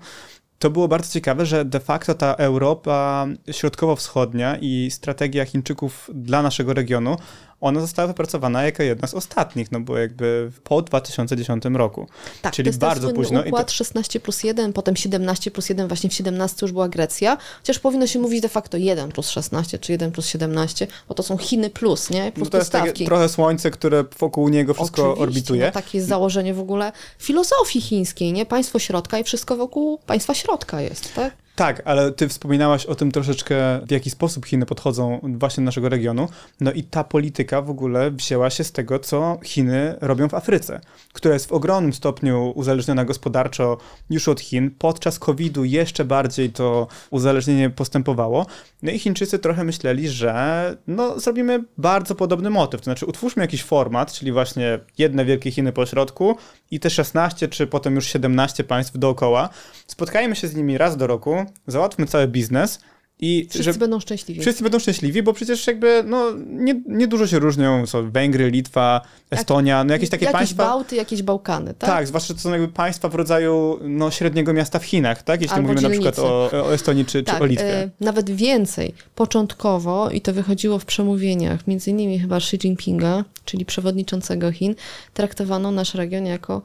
to 0.60 0.70
było 0.70 0.88
bardzo 0.88 1.14
ciekawe, 1.14 1.46
że 1.46 1.66
de 1.66 1.80
facto 1.80 2.14
ta 2.14 2.34
Europa 2.34 3.28
środkowo-wschodnia 3.52 4.58
i 4.62 4.92
strategia 4.92 5.46
Chińczyków 5.46 6.10
dla 6.14 6.42
naszego 6.42 6.74
regionu, 6.74 7.18
ona 7.62 7.80
została 7.82 8.08
wypracowana 8.08 8.64
jako 8.64 8.84
jedna 8.84 9.08
z 9.08 9.14
ostatnich, 9.14 9.72
no 9.72 9.80
bo 9.80 9.98
jakby 9.98 10.52
po 10.64 10.82
2010 10.82 11.64
roku. 11.74 12.08
Tak, 12.42 12.54
Czyli 12.54 12.66
to 12.66 12.70
jest 12.70 12.80
bardzo 12.80 13.08
ten 13.08 13.16
późno. 13.16 13.44
i 13.44 13.48
układ 13.48 13.68
to- 13.68 13.74
16 13.74 14.20
plus 14.20 14.44
1, 14.44 14.74
potem 14.74 14.96
17 14.96 15.52
plus 15.52 15.70
1, 15.70 15.88
właśnie 15.88 16.10
w 16.10 16.14
17 16.14 16.58
już 16.62 16.72
była 16.72 16.90
Grecja, 16.90 17.38
chociaż 17.58 17.80
powinno 17.80 18.08
się 18.08 18.20
mówić 18.20 18.42
de 18.42 18.50
facto 18.50 18.78
1 18.78 19.12
plus 19.12 19.30
16 19.30 19.80
czy 19.80 19.92
1 19.92 20.12
plus 20.12 20.28
17, 20.28 20.88
bo 21.08 21.16
to 21.16 21.24
są 21.24 21.38
Chiny 21.38 21.70
plus, 21.70 22.10
nie? 22.10 22.32
Plus 22.32 22.46
No 22.46 22.52
to 22.52 22.58
jest 22.58 22.72
takie 22.72 23.06
trochę 23.06 23.30
słońce, 23.30 23.72
które 23.72 24.06
wokół 24.20 24.50
niego 24.50 24.74
wszystko 24.74 25.02
Oczywiście, 25.02 25.24
orbituje. 25.24 25.66
No, 25.66 25.72
takie 25.72 25.98
jest 25.98 26.08
założenie 26.10 26.54
w 26.54 26.60
ogóle 26.60 26.92
filozofii 27.20 27.82
chińskiej, 27.82 28.34
nie? 28.34 28.46
Państwo 28.46 28.80
środka 28.80 29.20
i 29.20 29.24
wszystko 29.24 29.56
wokół 29.58 29.98
państwa 29.98 30.34
środka 30.34 30.45
jest, 30.82 31.16
tak? 31.16 31.34
Tak, 31.56 31.82
ale 31.86 32.12
ty 32.12 32.28
wspominałaś 32.28 32.86
o 32.86 32.96
tym 32.96 33.12
troszeczkę, 33.12 33.56
w 33.88 33.92
jaki 33.92 34.10
sposób 34.10 34.46
Chiny 34.46 34.66
podchodzą 34.66 35.20
właśnie 35.24 35.62
do 35.62 35.66
naszego 35.66 35.90
regionu. 35.90 36.28
No 36.62 36.72
i 36.72 36.84
ta 36.84 37.04
polityka 37.04 37.62
w 37.62 37.70
ogóle 37.70 38.12
wzięła 38.12 38.50
się 38.50 38.64
z 38.64 38.72
tego, 38.72 39.00
co 39.00 39.38
Chiny 39.44 39.96
robią 40.02 40.30
w 40.30 40.34
Afryce, 40.34 40.82
która 41.14 41.34
jest 41.34 41.46
w 41.46 41.52
ogromnym 41.52 41.94
stopniu 41.94 42.54
uzależniona 42.56 43.06
gospodarczo 43.06 43.78
już 44.10 44.28
od 44.28 44.42
Chin. 44.42 44.72
Podczas 44.80 45.20
COVID-u 45.20 45.64
jeszcze 45.64 46.06
bardziej 46.06 46.50
to 46.50 46.88
uzależnienie 47.10 47.70
postępowało. 47.70 48.46
No 48.84 48.92
i 48.92 49.00
Chińczycy 49.00 49.40
trochę 49.40 49.64
myśleli, 49.64 50.10
że 50.10 50.78
no, 50.88 51.20
zrobimy 51.20 51.64
bardzo 51.78 52.16
podobny 52.16 52.50
motyw. 52.50 52.82
To 52.82 52.86
znaczy 52.86 53.06
utwórzmy 53.06 53.44
jakiś 53.44 53.64
format, 53.64 54.14
czyli 54.14 54.32
właśnie 54.32 54.80
jedne 54.98 55.26
wielkie 55.26 55.52
Chiny 55.52 55.72
po 55.72 55.86
środku 55.86 56.38
i 56.72 56.80
te 56.80 56.90
16 56.90 57.48
czy 57.48 57.68
potem 57.68 57.96
już 57.96 58.06
17 58.08 58.64
państw 58.64 58.98
dookoła. 58.98 59.50
Spotkajmy 59.88 60.36
się 60.36 60.48
z 60.48 60.56
nimi 60.56 60.78
raz 60.78 60.98
do 60.98 61.08
roku, 61.08 61.45
załatwmy 61.68 62.06
cały 62.06 62.28
biznes 62.28 62.80
i 63.20 63.48
Wszyscy 63.50 63.64
że 63.64 63.80
będą 63.80 64.00
szczęśliwi. 64.00 64.42
wszyscy 64.42 64.64
będą 64.64 64.80
szczęśliwi, 64.80 65.24
bo 65.24 65.34
przecież 65.34 65.68
jakby 65.68 66.04
no, 66.06 66.32
nie, 66.48 66.82
nie 66.88 67.08
dużo 67.08 67.28
się 67.28 67.40
różnią. 67.40 67.86
Są 67.88 68.12
Węgry, 68.12 68.52
Litwa, 68.52 69.02
Estonia, 69.32 69.84
no 69.84 69.94
jakieś 69.94 70.10
takie 70.10 70.26
jakieś 70.26 70.40
państwa. 70.40 70.64
Bałty, 70.66 70.96
jakieś 70.96 71.24
Bałkany, 71.24 71.74
tak? 71.74 71.90
Tak, 71.90 72.08
zwłaszcza 72.08 72.34
to 72.34 72.40
są 72.40 72.52
jakby 72.52 72.68
państwa 72.68 73.10
w 73.10 73.16
rodzaju 73.16 73.80
no, 73.84 74.12
średniego 74.12 74.54
miasta 74.54 74.80
w 74.80 74.86
Chinach, 74.86 75.24
tak? 75.24 75.42
Jeśli 75.42 75.56
Albo 75.56 75.68
mówimy 75.68 75.82
na 75.82 75.90
przykład 75.90 76.16
dzielnicy. 76.16 76.58
o, 76.58 76.66
o 76.66 76.74
Estonii 76.74 77.06
czy, 77.06 77.24
Tak, 77.24 77.38
czy 77.38 77.44
o 77.44 77.46
Litwie. 77.46 77.84
e, 77.84 77.90
nawet 78.00 78.30
więcej. 78.32 78.94
Początkowo, 79.16 80.10
i 80.10 80.22
to 80.22 80.34
wychodziło 80.34 80.80
w 80.80 80.86
przemówieniach, 80.86 81.68
między 81.68 81.92
innymi 81.92 82.20
chyba 82.20 82.38
Xi 82.38 82.56
Jinpinga, 82.58 83.24
czyli 83.46 83.66
przewodniczącego 83.66 84.52
Chin, 84.52 84.76
traktowano 85.14 85.72
nasz 85.72 85.94
region 85.94 86.26
jako 86.26 86.62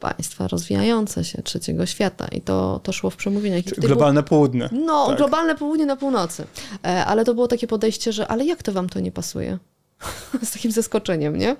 państwa 0.00 0.48
rozwijające 0.48 1.24
się 1.24 1.42
trzeciego 1.42 1.86
świata. 1.86 2.28
I 2.32 2.40
to, 2.40 2.80
to 2.82 2.92
szło 2.92 3.10
w 3.10 3.16
przemówieniach. 3.16 3.64
Tutaj 3.64 3.74
było- 3.80 3.86
Globalne 3.86 4.22
południe. 4.22 4.68
No, 4.72 5.06
Tak. 5.06 5.16
globalne 5.16 5.54
południe 5.56 5.86
na 5.86 5.96
północy. 5.96 6.44
E, 6.84 7.04
ale 7.04 7.24
to 7.24 7.34
było 7.34 7.48
takie 7.48 7.66
podejście, 7.66 8.12
że 8.12 8.28
ale 8.28 8.44
jak 8.44 8.62
to 8.62 8.72
wam 8.72 8.88
to 8.88 9.00
nie 9.00 9.12
pasuje? 9.12 9.58
Z 10.42 10.50
takim 10.50 10.72
zaskoczeniem, 10.72 11.36
nie? 11.38 11.56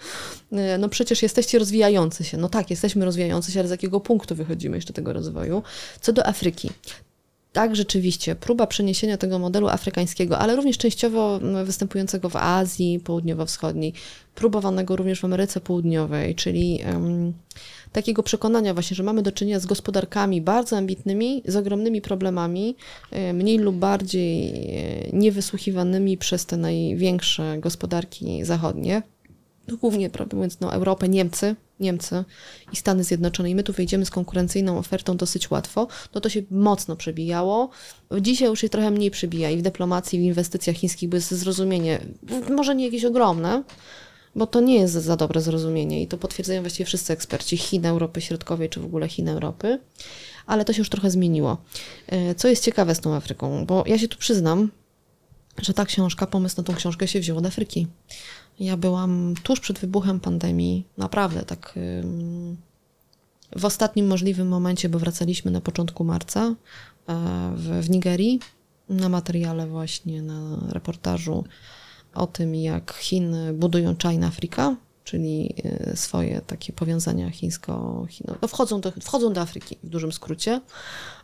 E, 0.52 0.78
No 0.78 0.88
przecież 0.88 1.22
jesteście 1.22 1.58
rozwijający 1.58 2.24
się. 2.24 2.36
No 2.36 2.48
tak, 2.48 2.70
jesteśmy 2.70 3.04
rozwijający 3.04 3.52
się, 3.52 3.60
ale 3.60 3.68
z 3.68 3.70
jakiego 3.70 4.00
punktu 4.00 4.34
wychodzimy 4.34 4.76
jeszcze 4.76 4.92
tego 4.92 5.12
rozwoju? 5.12 5.62
Co 6.00 6.12
do 6.12 6.26
Afryki. 6.26 6.70
Tak, 7.52 7.76
rzeczywiście, 7.76 8.34
próba 8.34 8.66
przeniesienia 8.66 9.16
tego 9.16 9.38
modelu 9.38 9.68
afrykańskiego, 9.68 10.38
ale 10.38 10.56
również 10.56 10.78
częściowo 10.78 11.40
występującego 11.64 12.28
w 12.28 12.36
Azji 12.36 13.00
Południowo-Wschodniej, 13.00 13.92
próbowanego 14.34 14.96
również 14.96 15.20
w 15.20 15.24
Ameryce 15.24 15.60
Południowej, 15.60 16.34
czyli 16.34 16.80
em, 16.82 17.32
takiego 17.92 18.22
przekonania 18.22 18.74
właśnie, 18.74 18.94
że 18.94 19.02
mamy 19.02 19.22
do 19.22 19.32
czynienia 19.32 19.60
z 19.60 19.66
gospodarkami 19.66 20.40
bardzo 20.40 20.76
ambitnymi, 20.76 21.42
z 21.46 21.56
ogromnymi 21.56 22.00
problemami, 22.00 22.76
e, 23.10 23.32
mniej 23.32 23.58
lub 23.58 23.76
bardziej 23.76 24.48
e, 24.48 25.10
niewysłuchiwanymi 25.12 26.18
przez 26.18 26.46
te 26.46 26.56
największe 26.56 27.58
gospodarki 27.58 28.44
zachodnie, 28.44 29.02
no 29.68 29.76
głównie, 29.76 30.10
mówiąc, 30.32 30.60
no, 30.60 30.74
Europę, 30.74 31.08
Niemcy, 31.08 31.56
Niemcy 31.80 32.24
i 32.72 32.76
Stany 32.76 33.04
Zjednoczone. 33.04 33.50
I 33.50 33.54
my 33.54 33.62
tu 33.62 33.72
wejdziemy 33.72 34.06
z 34.06 34.10
konkurencyjną 34.10 34.78
ofertą 34.78 35.16
dosyć 35.16 35.50
łatwo, 35.50 35.88
no 36.14 36.20
to 36.20 36.28
się 36.28 36.42
mocno 36.50 36.96
przebijało. 36.96 37.70
Dzisiaj 38.20 38.48
już 38.48 38.60
się 38.60 38.68
trochę 38.68 38.90
mniej 38.90 39.10
przebija 39.10 39.50
i 39.50 39.56
w 39.56 39.62
dyplomacji, 39.62 40.18
i 40.18 40.22
w 40.22 40.24
inwestycjach 40.24 40.76
chińskich, 40.76 41.08
bo 41.08 41.16
jest 41.16 41.30
zrozumienie, 41.30 42.00
może 42.56 42.74
nie 42.74 42.84
jakieś 42.84 43.04
ogromne, 43.04 43.62
bo 44.34 44.46
to 44.46 44.60
nie 44.60 44.74
jest 44.74 44.94
za 44.94 45.16
dobre 45.16 45.40
zrozumienie 45.40 46.02
i 46.02 46.06
to 46.06 46.18
potwierdzają 46.18 46.60
właściwie 46.60 46.86
wszyscy 46.86 47.12
eksperci 47.12 47.56
Chin, 47.56 47.86
Europy 47.86 48.20
Środkowej 48.20 48.68
czy 48.68 48.80
w 48.80 48.84
ogóle 48.84 49.08
Chin, 49.08 49.28
Europy, 49.28 49.78
ale 50.46 50.64
to 50.64 50.72
się 50.72 50.78
już 50.78 50.90
trochę 50.90 51.10
zmieniło. 51.10 51.58
E, 52.06 52.34
Co 52.34 52.48
jest 52.48 52.64
ciekawe 52.64 52.94
z 52.94 53.00
tą 53.00 53.14
Afryką, 53.14 53.66
bo 53.66 53.84
ja 53.86 53.98
się 53.98 54.08
tu 54.08 54.18
przyznam, 54.18 54.70
że 55.62 55.74
ta 55.74 55.84
książka, 55.84 56.26
pomysł 56.26 56.54
na 56.58 56.64
tą 56.64 56.74
książkę 56.74 57.08
się 57.08 57.20
wziął 57.20 57.38
od 57.38 57.46
Afryki. 57.46 57.86
Ja 58.60 58.76
byłam 58.76 59.34
tuż 59.42 59.60
przed 59.60 59.78
wybuchem 59.78 60.20
pandemii, 60.20 60.86
naprawdę 60.98 61.42
tak 61.42 61.74
w 63.56 63.64
ostatnim 63.64 64.06
możliwym 64.06 64.48
momencie, 64.48 64.88
bo 64.88 64.98
wracaliśmy 64.98 65.50
na 65.50 65.60
początku 65.60 66.04
marca 66.04 66.40
e, 66.40 66.54
w, 67.56 67.80
w 67.80 67.90
Nigerii 67.90 68.40
na 68.88 69.08
materiale 69.08 69.66
właśnie, 69.66 70.22
na 70.22 70.58
reportażu 70.68 71.44
o 72.14 72.26
tym, 72.26 72.54
jak 72.54 72.92
Chiny 72.92 73.52
budują 73.52 73.96
China 74.02 74.26
Africa, 74.26 74.76
czyli 75.04 75.54
e, 75.64 75.96
swoje 75.96 76.40
takie 76.40 76.72
powiązania 76.72 77.30
chińsko 77.30 78.04
chino 78.08 78.34
no 78.42 78.48
wchodzą, 78.48 78.80
do, 78.80 78.92
wchodzą 79.02 79.32
do 79.32 79.40
Afryki 79.40 79.78
w 79.84 79.88
dużym 79.88 80.12
skrócie. 80.12 80.60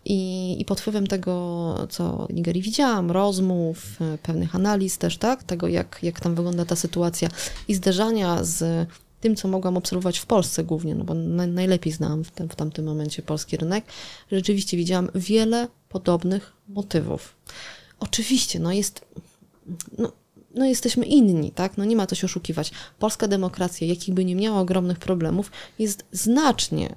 I, 0.04 0.56
I 0.60 0.64
pod 0.64 0.80
wpływem 0.80 1.06
tego, 1.06 1.74
co 1.90 2.26
w 2.30 2.34
Nigerii 2.34 2.62
widziałam, 2.62 3.10
rozmów, 3.10 4.00
e, 4.00 4.18
pewnych 4.18 4.54
analiz 4.54 4.98
też, 4.98 5.18
tak, 5.18 5.42
tego 5.42 5.68
jak, 5.68 5.98
jak 6.02 6.20
tam 6.20 6.34
wygląda 6.34 6.64
ta 6.64 6.76
sytuacja 6.76 7.28
i 7.68 7.74
zderzania 7.74 8.44
z 8.44 8.88
tym, 9.20 9.36
co 9.36 9.48
mogłam 9.48 9.76
obserwować 9.76 10.18
w 10.18 10.26
Polsce 10.26 10.64
głównie, 10.64 10.94
no 10.94 11.04
bo 11.04 11.14
na, 11.14 11.46
najlepiej 11.46 11.92
znałam 11.92 12.24
w, 12.24 12.30
tym, 12.30 12.48
w 12.48 12.56
tamtym 12.56 12.84
momencie 12.84 13.22
polski 13.22 13.56
rynek, 13.56 13.84
rzeczywiście 14.32 14.76
widziałam 14.76 15.08
wiele 15.14 15.68
podobnych 15.88 16.52
motywów. 16.68 17.36
Oczywiście, 18.00 18.60
no 18.60 18.72
jest, 18.72 19.04
no, 19.98 20.12
no 20.56 20.64
jesteśmy 20.64 21.04
inni, 21.06 21.50
tak? 21.50 21.78
No 21.78 21.84
nie 21.84 21.96
ma 21.96 22.06
co 22.06 22.14
się 22.14 22.24
oszukiwać. 22.24 22.70
Polska 22.98 23.28
demokracja, 23.28 23.86
jakich 23.86 24.14
by 24.14 24.24
nie 24.24 24.34
miała 24.34 24.60
ogromnych 24.60 24.98
problemów, 24.98 25.50
jest 25.78 26.04
znacznie 26.12 26.96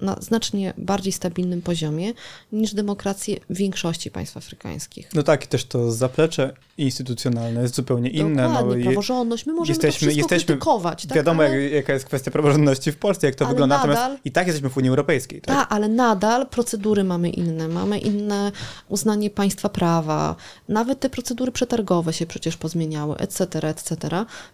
na 0.00 0.16
znacznie 0.20 0.74
bardziej 0.78 1.12
stabilnym 1.12 1.62
poziomie 1.62 2.12
niż 2.52 2.74
demokracje 2.74 3.36
większości 3.50 4.10
państw 4.10 4.36
afrykańskich. 4.36 5.08
No 5.14 5.22
tak, 5.22 5.44
i 5.44 5.48
też 5.48 5.64
to 5.64 5.92
zaplecze 5.92 6.54
instytucjonalne 6.78 7.62
jest 7.62 7.74
zupełnie 7.74 8.10
inne. 8.10 8.42
Dokładnie, 8.48 8.76
no, 8.76 8.84
praworządność. 8.84 9.46
My 9.46 9.52
możemy 9.52 9.74
jesteśmy- 9.74 10.08
to 10.12 10.18
jesteśmy- 10.18 10.46
krytykować. 10.46 11.06
Tak? 11.06 11.16
wiadomo, 11.16 11.42
ale, 11.42 11.60
jak, 11.62 11.72
jaka 11.72 11.92
jest 11.92 12.04
kwestia 12.04 12.30
praworządności 12.30 12.92
w 12.92 12.96
Polsce, 12.96 13.26
jak 13.26 13.36
to 13.36 13.46
wygląda, 13.46 13.76
nadal- 13.78 13.88
natomiast 13.88 14.26
i 14.26 14.32
tak 14.32 14.46
jesteśmy 14.46 14.70
w 14.70 14.76
Unii 14.76 14.90
Europejskiej. 14.90 15.40
Tak? 15.40 15.56
tak, 15.56 15.72
ale 15.72 15.88
nadal 15.88 16.46
procedury 16.46 17.04
mamy 17.04 17.30
inne. 17.30 17.68
Mamy 17.68 17.98
inne 17.98 18.52
uznanie 18.88 19.30
państwa 19.30 19.68
prawa. 19.68 20.36
Nawet 20.68 21.00
te 21.00 21.10
procedury 21.10 21.52
przetargowe 21.52 22.12
się 22.12 22.26
przecież 22.26 22.56
pozmieniały, 22.56 23.16
etc., 23.16 23.68
etc. 23.68 23.96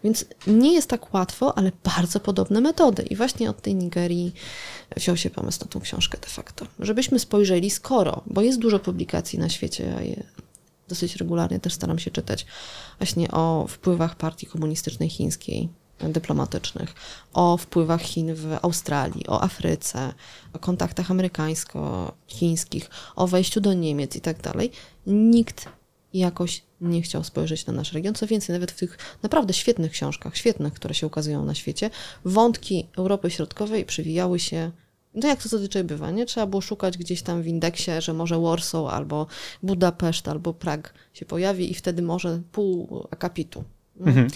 Więc 0.04 0.24
nie 0.46 0.72
jest 0.74 0.88
tak 0.88 1.14
łatwo, 1.14 1.59
ale 1.59 1.72
bardzo 1.96 2.20
podobne 2.20 2.61
metody. 2.61 3.02
I 3.02 3.16
właśnie 3.16 3.50
od 3.50 3.62
tej 3.62 3.74
Nigerii 3.74 4.32
wziął 4.96 5.16
się 5.16 5.30
pomysł 5.37 5.61
na 5.61 5.66
tą 5.66 5.81
książkę 5.81 6.18
de 6.18 6.27
facto. 6.27 6.66
Żebyśmy 6.79 7.18
spojrzeli, 7.18 7.70
skoro, 7.70 8.22
bo 8.27 8.40
jest 8.42 8.59
dużo 8.59 8.79
publikacji 8.79 9.38
na 9.38 9.49
świecie, 9.49 9.85
ja 9.85 10.01
je 10.01 10.22
dosyć 10.88 11.16
regularnie 11.16 11.61
też 11.61 11.72
staram 11.72 11.99
się 11.99 12.11
czytać, 12.11 12.46
właśnie 12.99 13.31
o 13.31 13.66
wpływach 13.68 14.16
partii 14.16 14.46
komunistycznej 14.46 15.09
chińskiej, 15.11 15.68
dyplomatycznych, 15.99 16.94
o 17.33 17.57
wpływach 17.57 18.03
Chin 18.03 18.35
w 18.35 18.59
Australii, 18.62 19.27
o 19.27 19.42
Afryce, 19.42 20.14
o 20.53 20.59
kontaktach 20.59 21.11
amerykańsko-chińskich, 21.11 22.90
o 23.16 23.27
wejściu 23.27 23.61
do 23.61 23.72
Niemiec 23.72 24.16
i 24.16 24.20
tak 24.20 24.42
dalej. 24.42 24.70
Nikt 25.07 25.68
jakoś 26.14 26.62
nie 26.81 27.03
chciał 27.03 27.25
spojrzeć 27.25 27.66
na 27.66 27.72
nasz 27.72 27.92
region. 27.92 28.14
Co 28.14 28.27
więcej, 28.27 28.53
nawet 28.53 28.72
w 28.72 28.79
tych 28.79 28.99
naprawdę 29.22 29.55
świetnych 29.55 29.92
książkach, 29.92 30.37
świetnych, 30.37 30.72
które 30.72 30.94
się 30.94 31.07
ukazują 31.07 31.44
na 31.44 31.55
świecie, 31.55 31.90
wątki 32.25 32.87
Europy 32.99 33.31
Środkowej 33.31 33.85
przywijały 33.85 34.38
się 34.38 34.70
no 35.16 35.29
jak 35.29 35.42
to 35.42 35.48
zazwyczaj 35.48 35.85
bywa, 35.85 36.11
nie? 36.11 36.26
Trzeba 36.26 36.46
było 36.46 36.61
szukać 36.61 36.98
gdzieś 36.98 37.22
tam 37.22 37.42
w 37.42 37.46
indeksie, 37.46 37.90
że 37.98 38.12
może 38.12 38.40
Warsaw 38.40 38.87
albo 38.87 39.26
Budapeszt 39.62 40.29
albo 40.29 40.55
Prag 40.55 40.94
się 41.12 41.26
pojawi 41.26 41.70
i 41.70 41.74
wtedy 41.74 42.02
może 42.02 42.40
pół 42.52 43.02
akapitu. 43.11 43.64
Mhm. 44.00 44.29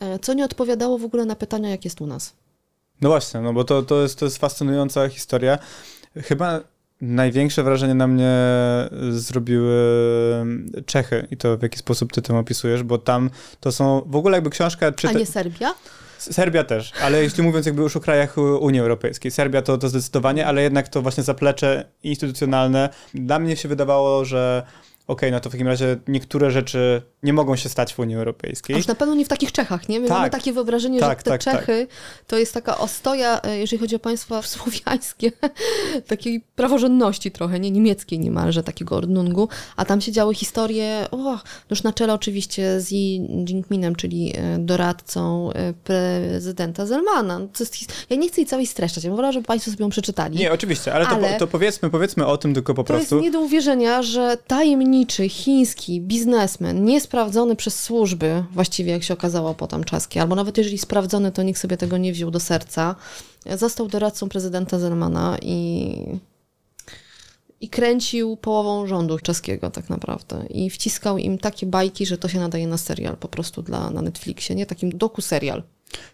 E, 0.00 0.18
Co 0.18 0.34
nie 0.34 0.44
odpowiadało 0.44 0.98
w 0.98 1.04
ogóle 1.04 1.24
na 1.24 1.36
pytania, 1.36 1.70
jak 1.70 1.84
jest 1.84 2.00
u 2.00 2.06
nas. 2.06 2.32
No 3.00 3.08
właśnie, 3.08 3.40
no 3.40 3.52
bo 3.52 3.64
to, 3.64 3.82
to, 3.82 4.02
jest, 4.02 4.18
to 4.18 4.24
jest 4.24 4.38
fascynująca 4.38 5.08
historia. 5.08 5.58
Chyba 6.16 6.60
największe 7.00 7.62
wrażenie 7.62 7.94
na 7.94 8.06
mnie 8.06 8.36
zrobiły 9.10 9.76
Czechy 10.86 11.26
i 11.30 11.36
to 11.36 11.56
w 11.56 11.62
jaki 11.62 11.78
sposób 11.78 12.12
ty 12.12 12.22
tym 12.22 12.36
opisujesz, 12.36 12.82
bo 12.82 12.98
tam 12.98 13.30
to 13.60 13.72
są 13.72 14.02
w 14.06 14.16
ogóle 14.16 14.36
jakby 14.36 14.50
książka 14.50 14.86
A 14.86 14.92
czyta... 14.92 15.18
nie 15.18 15.26
Serbia? 15.26 15.74
Serbia 16.22 16.64
też, 16.64 16.92
ale 17.02 17.22
jeśli 17.22 17.42
mówiąc 17.42 17.66
jakby 17.66 17.82
już 17.82 17.96
o 17.96 18.00
krajach 18.00 18.38
Unii 18.38 18.80
Europejskiej, 18.80 19.30
Serbia 19.30 19.62
to, 19.62 19.78
to 19.78 19.88
zdecydowanie, 19.88 20.46
ale 20.46 20.62
jednak 20.62 20.88
to 20.88 21.02
właśnie 21.02 21.22
zaplecze 21.22 21.84
instytucjonalne. 22.02 22.88
Dla 23.14 23.38
mnie 23.38 23.56
się 23.56 23.68
wydawało, 23.68 24.24
że 24.24 24.62
okej, 25.10 25.32
no 25.32 25.40
to 25.40 25.48
w 25.50 25.52
takim 25.52 25.66
razie 25.68 25.96
niektóre 26.08 26.50
rzeczy 26.50 27.02
nie 27.22 27.32
mogą 27.32 27.56
się 27.56 27.68
stać 27.68 27.94
w 27.94 27.98
Unii 27.98 28.16
Europejskiej. 28.16 28.74
A 28.74 28.78
już 28.78 28.86
na 28.86 28.94
pewno 28.94 29.14
nie 29.14 29.24
w 29.24 29.28
takich 29.28 29.52
Czechach, 29.52 29.88
nie? 29.88 30.00
My 30.00 30.08
Tak. 30.08 30.18
mamy 30.18 30.30
takie 30.30 30.52
wyobrażenie, 30.52 31.00
Tak, 31.00 31.18
że 31.18 31.22
te 31.24 31.30
tak, 31.30 31.44
tak. 31.44 31.54
Czechy 31.60 31.86
to 32.26 32.38
jest 32.38 32.54
taka 32.54 32.78
ostoja, 32.78 33.42
e, 33.42 33.58
jeżeli 33.58 33.80
chodzi 33.80 33.96
o 33.96 33.98
państwa 33.98 34.42
słowiańskie, 34.54 35.32
takiej 36.06 36.40
praworządności 36.40 37.30
trochę, 37.30 37.60
nie 37.60 37.70
niemieckiej 37.70 38.18
niemalże, 38.18 38.62
takiego 38.62 38.96
ordnungu, 38.96 39.48
a 39.76 39.84
tam 39.84 40.00
się 40.00 40.12
działy 40.12 40.34
historie, 40.34 41.06
o, 41.10 41.38
już 41.70 41.82
na 41.82 41.92
czele 41.92 42.14
oczywiście 42.14 42.80
z 42.80 42.84
Xi 42.84 43.16
Jinpingem, 43.48 43.96
czyli 43.96 44.32
e, 44.36 44.58
doradcą 44.58 45.52
e, 45.52 45.72
prezydenta 45.72 46.86
Zelmana. 46.86 47.38
No 47.38 47.46
To 47.48 47.64
ja 48.10 48.16
nie 48.16 48.28
chcę 48.28 48.40
jej 48.40 48.46
całej 48.46 48.66
streszczać, 48.66 49.04
ja 49.04 49.10
wolała, 49.10 49.32
żeby 49.32 49.46
państwo 49.46 49.70
sobie 49.70 49.84
ją 49.84 49.90
przeczytali. 49.90 50.38
Nie, 50.38 50.52
oczywiście, 50.52 50.94
ale, 50.94 51.06
Ale- 51.06 51.32
To, 51.32 51.38
to 51.38 51.46
powiedzmy, 51.46 51.90
powiedzmy 51.90 52.26
o 52.26 52.36
tym 52.36 52.54
tylko 52.54 52.74
po 52.74 52.82
To 52.82 52.86
prostu. 52.86 53.14
jest 53.14 53.24
nie 53.24 53.30
do 53.30 53.40
uwierzenia, 53.40 54.02
że 54.02 54.36
tajemniczy 55.00 55.28
chiński 55.28 56.00
biznesmen, 56.00 56.84
niesprawdzony 56.84 57.56
przez 57.56 57.82
służby, 57.82 58.44
właściwie 58.52 58.92
jak 58.92 59.02
się 59.02 59.14
okazało 59.14 59.54
potem 59.54 59.84
czeskie, 59.84 60.20
albo 60.20 60.34
nawet 60.34 60.58
jeżeli 60.58 60.78
sprawdzony, 60.78 61.32
to 61.32 61.42
nikt 61.42 61.60
sobie 61.60 61.76
tego 61.76 61.96
nie 61.96 62.12
wziął 62.12 62.30
do 62.30 62.40
serca, 62.40 62.96
został 63.56 63.88
doradcą 63.88 64.28
prezydenta 64.28 64.78
Zelmana 64.78 65.38
i, 65.42 65.96
i 67.60 67.68
kręcił 67.68 68.36
połową 68.36 68.86
rządu 68.86 69.18
czeskiego 69.18 69.70
tak 69.70 69.90
naprawdę. 69.90 70.46
I 70.50 70.70
wciskał 70.70 71.18
im 71.18 71.38
takie 71.38 71.66
bajki, 71.66 72.06
że 72.06 72.18
to 72.18 72.28
się 72.28 72.40
nadaje 72.40 72.66
na 72.66 72.78
serial 72.78 73.16
po 73.16 73.28
prostu 73.28 73.62
dla, 73.62 73.90
na 73.90 74.02
Netflixie, 74.02 74.56
nie? 74.56 74.66
Takim 74.66 74.90
doku-serial. 74.90 75.62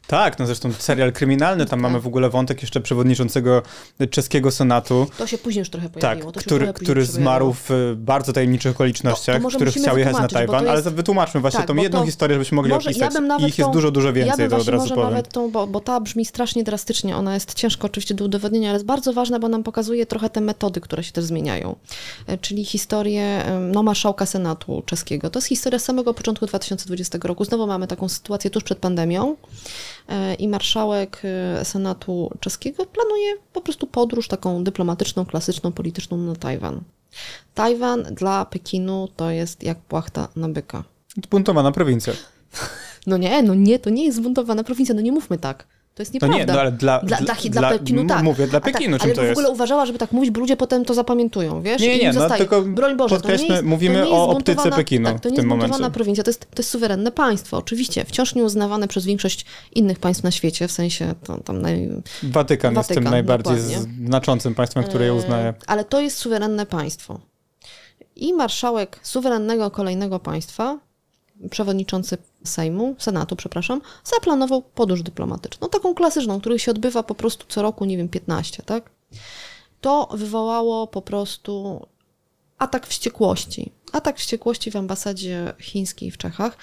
Tak, 0.07 0.39
no 0.39 0.47
zresztą 0.47 0.73
serial 0.73 1.13
kryminalny, 1.13 1.65
tam 1.65 1.71
Tak. 1.71 1.81
mamy 1.81 2.01
w 2.01 2.07
ogóle 2.07 2.31
wątek 2.31 2.63
jeszcze 2.63 2.81
przewodniczącego 2.81 3.63
czeskiego 4.11 4.51
senatu, 4.51 5.07
To 5.19 5.27
się 5.27 5.39
później 5.39 5.61
już 5.61 5.71
trochę 5.71 5.89
tak, 5.91 6.01
pojawiło. 6.01 6.33
to 6.33 6.41
się 6.41 6.47
który, 6.47 6.73
który 6.73 7.05
zmarł 7.07 7.53
w 7.53 7.71
y, 7.71 7.95
bardzo 7.97 8.33
tajemniczych 8.33 8.73
okolicznościach, 8.73 9.35
To- 9.35 9.39
to 9.39 9.43
może 9.43 9.57
który 9.57 9.71
chciał 9.73 9.99
jechać 9.99 10.15
na 10.15 10.29
to 10.29 10.35
Tajwan, 10.35 10.65
ale 10.69 10.73
jest- 10.75 10.85
to 10.85 10.91
wytłumaczmy 10.91 11.41
właśnie 11.41 11.59
Tak, 11.59 11.67
tą 11.69 11.77
jedną 11.77 11.99
to- 12.01 12.07
historię, 12.07 12.35
żebyśmy 12.35 12.57
mogli 12.57 12.73
Może 12.73 12.91
opisać. 12.91 13.15
ja 13.15 13.37
ich 13.37 13.43
jest 13.59 13.69
tą- 13.69 13.73
dużo, 13.73 13.91
dużo 13.91 14.07
ja 14.09 14.13
więcej, 14.13 14.37
bym 14.49 14.51
to 14.51 14.57
od 14.57 14.69
razu 14.69 14.83
może 14.83 14.95
powiem. 14.95 15.11
nawet 15.11 15.29
tą, 15.33 15.51
bo, 15.51 15.67
bo 15.67 15.81
ta 15.81 16.01
brzmi 16.01 16.25
strasznie 16.25 16.65
drastycznie, 16.65 17.17
ona 17.17 17.35
jest 17.35 17.55
ciężko 17.55 17.87
oczywiście 17.87 18.15
do 18.15 18.25
udowodnienia, 18.25 18.69
ale 18.69 18.77
jest 18.77 18.87
bardzo 18.87 19.13
ważna, 19.13 19.39
bo 19.39 19.49
nam 19.49 19.63
pokazuje 19.63 20.07
trochę 20.07 20.31
te 20.31 20.41
metody, 20.41 20.81
które 20.81 21.05
się 21.05 21.13
też 21.13 21.25
zmieniają. 21.25 21.77
E, 22.27 22.39
Czyli 22.39 22.65
historię 22.65 23.45
no, 23.73 23.83
marszałka 23.83 24.27
Senatu 24.27 24.83
czeskiego. 24.87 25.31
To 25.31 25.39
jest 25.39 25.49
historia 25.49 25.79
z 25.79 25.85
samego 25.85 26.15
początku 26.15 26.47
2020 26.47 27.19
roku. 27.29 27.45
Znowu 27.45 27.67
mamy 27.67 27.87
taką 27.87 28.09
sytuację 28.09 28.51
tuż 28.51 28.63
przed 28.65 28.79
pandemią 28.79 29.31
e, 29.33 29.37
i 30.39 30.49
marszałek 30.49 31.23
e, 31.25 31.65
Senatu 31.65 32.31
czeskiego 32.41 32.87
planuje 32.87 33.35
po 33.53 33.61
prostu 33.61 33.87
podróż 33.87 34.29
taką 34.29 34.65
dyplomatyczną, 34.65 35.27
klasyczną, 35.27 35.73
polityczną 35.73 36.17
na 36.17 36.37
Tajwan. 36.37 36.81
Tajwan 37.55 38.03
dla 38.03 38.45
Pekinu 38.45 39.09
to 39.17 39.31
jest 39.31 39.63
jak 39.63 39.79
płachta 39.79 40.29
na 40.37 40.49
byka. 40.49 40.85
Zbuntowana 41.25 41.73
prowincja. 41.73 42.13
No 43.07 43.17
nie, 43.17 43.43
no 43.43 43.55
nie, 43.55 43.79
to 43.79 43.91
nie 43.91 44.05
jest 44.05 44.17
zbuntowana 44.17 44.65
prowincja, 44.65 44.95
no 44.95 45.01
nie 45.01 45.13
mówmy 45.13 45.39
tak. 45.39 45.67
To 45.97 46.03
jest 46.03 46.13
No 46.13 46.17
nieprawda. 46.17 46.37
nie, 46.39 46.47
no 46.47 46.61
ale 46.61 46.73
dla, 46.73 47.01
Dla, 47.01 47.17
dla, 47.17 47.35
dla, 47.51 47.71
Pekinu 47.71 48.07
tak. 48.07 48.23
Mówię 48.23 48.47
dla 48.47 48.61
tak, 48.61 48.73
Pekinu, 48.73 48.99
czym 48.99 49.05
ale 49.07 49.15
to 49.15 49.21
w 49.21 49.25
jest. 49.25 49.33
ogóle 49.39 49.51
uważała, 49.51 49.87
żeby 49.87 49.99
tak 49.99 50.13
mówić, 50.13 50.31
bo 50.31 50.41
ludzie 50.41 50.57
potem 50.57 50.85
to 50.85 50.95
zapamiętują, 50.95 51.63
wiesz? 51.63 51.83
Nie, 51.83 51.99
nie, 51.99 52.03
im 52.09 52.15
no 52.15 52.31
tylko 52.31 52.63
Broń 52.63 52.97
Boże, 52.97 53.21
to 53.21 53.29
nie 53.29 53.47
jest, 53.47 53.65
mówimy 53.65 53.99
to 53.99 54.05
nie 54.05 54.11
o 54.11 54.29
optyce 54.29 54.71
Pekinu 54.71 55.07
tak, 55.09 55.21
to 55.21 55.29
w 55.29 55.33
nie 55.33 55.37
tym 55.37 55.45
jest 55.45 55.47
zbuntowana 55.47 55.73
momencie. 55.79 55.95
prowincja, 55.95 56.25
to 56.25 56.31
jest, 56.31 56.41
to 56.41 56.59
jest 56.59 56.71
suwerenne 56.71 57.13
państwo, 57.13 57.57
oczywiście. 57.57 58.05
Wciąż 58.05 58.35
nieuznawane 58.35 58.89
przez 58.89 59.05
większość 59.05 59.45
innych 59.75 59.99
państw 59.99 60.25
na 60.25 60.31
świecie, 60.31 60.69
w 60.69 60.73
sensie 60.73 61.15
to, 61.25 61.41
tam 61.41 61.63
naj... 61.63 61.89
Watykan, 62.23 62.75
jest 62.75 62.89
tym 62.89 62.95
Watykan, 62.95 63.11
najbardziej 63.13 63.57
dokładnie. 63.57 64.07
znaczącym 64.07 64.55
państwem, 64.55 64.85
które 64.85 65.05
je 65.05 65.15
uznaje. 65.15 65.47
E, 65.49 65.55
Ale 65.67 65.85
to 65.85 66.01
jest 66.01 66.17
suwerenne 66.19 66.67
państwo. 66.67 67.21
I 68.17 68.35
marszałek 68.35 68.99
suwerennego 69.03 69.71
kolejnego 69.71 70.19
państwa, 70.19 70.79
przewodniczący 71.51 72.19
Sejmu, 72.45 72.95
Senatu, 72.99 73.37
przepraszam, 73.37 73.81
zaplanował 74.05 74.63
podróż 74.63 75.03
dyplomatyczną, 75.03 75.69
taką 75.69 75.95
klasyczną, 75.95 76.41
która 76.41 76.59
się 76.59 76.71
odbywa 76.71 77.03
po 77.03 77.15
prostu 77.15 77.47
co 77.49 77.63
roku, 77.63 77.85
nie 77.85 77.97
wiem, 77.97 78.09
15, 78.09 78.63
tak? 78.63 78.91
To 79.81 80.09
wywołało 80.15 80.87
po 80.87 81.03
prostu 81.03 81.87
atak 82.59 82.87
wściekłości. 82.87 83.73
Atak 83.93 84.19
wściekłości 84.19 84.71
w 84.71 84.77
ambasadzie 84.77 85.53
chińskiej 85.59 86.11
w 86.11 86.19
Czechach. 86.19 86.57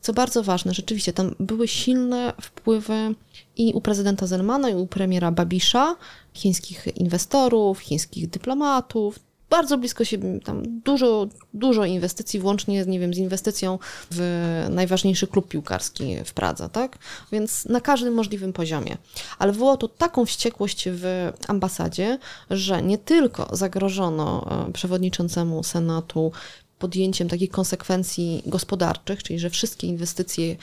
Co 0.00 0.12
bardzo 0.12 0.42
ważne, 0.42 0.74
rzeczywiście 0.74 1.12
tam 1.12 1.34
były 1.40 1.68
silne 1.68 2.32
wpływy 2.40 3.14
i 3.56 3.72
u 3.74 3.80
prezydenta 3.80 4.26
Zelmana, 4.26 4.70
i 4.70 4.74
u 4.74 4.86
premiera 4.86 5.32
Babisza, 5.32 5.96
chińskich 6.34 6.86
inwestorów, 6.96 7.78
chińskich 7.78 8.30
dyplomatów. 8.30 9.18
Bardzo 9.50 9.78
blisko 9.78 10.04
siebie, 10.04 10.40
tam 10.40 10.80
dużo, 10.80 11.28
dużo 11.54 11.84
inwestycji, 11.84 12.40
włącznie 12.40 12.84
nie 12.86 13.00
wiem, 13.00 13.14
z 13.14 13.18
inwestycją 13.18 13.78
w 14.10 14.66
najważniejszy 14.70 15.26
klub 15.26 15.48
piłkarski 15.48 16.16
w 16.24 16.32
Pradze, 16.32 16.68
tak? 16.68 16.98
Więc 17.32 17.64
na 17.64 17.80
każdym 17.80 18.14
możliwym 18.14 18.52
poziomie. 18.52 18.96
Ale 19.38 19.52
wywołało 19.52 19.76
to 19.76 19.88
taką 19.88 20.26
wściekłość 20.26 20.88
w 20.92 21.32
ambasadzie, 21.48 22.18
że 22.50 22.82
nie 22.82 22.98
tylko 22.98 23.56
zagrożono 23.56 24.46
e, 24.68 24.72
przewodniczącemu 24.72 25.62
Senatu 25.62 26.32
podjęciem 26.78 27.28
takich 27.28 27.50
konsekwencji 27.50 28.42
gospodarczych, 28.46 29.22
czyli 29.22 29.38
że 29.38 29.50
wszystkie 29.50 29.86
inwestycje 29.86 30.56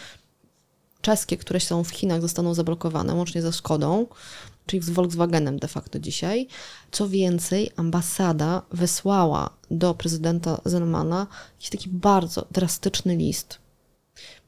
czeskie, 1.01 1.37
które 1.37 1.59
są 1.59 1.83
w 1.83 1.89
Chinach, 1.89 2.21
zostaną 2.21 2.53
zablokowane, 2.53 3.13
łącznie 3.13 3.41
ze 3.41 3.53
Skodą, 3.53 4.05
czyli 4.65 4.83
z 4.83 4.89
Volkswagenem 4.89 5.59
de 5.59 5.67
facto 5.67 5.99
dzisiaj. 5.99 6.47
Co 6.91 7.09
więcej, 7.09 7.71
ambasada 7.75 8.61
wysłała 8.71 9.49
do 9.71 9.93
prezydenta 9.93 10.61
Zelmana 10.65 11.27
jakiś 11.53 11.69
taki 11.69 11.89
bardzo 11.89 12.47
drastyczny 12.51 13.15
list. 13.15 13.59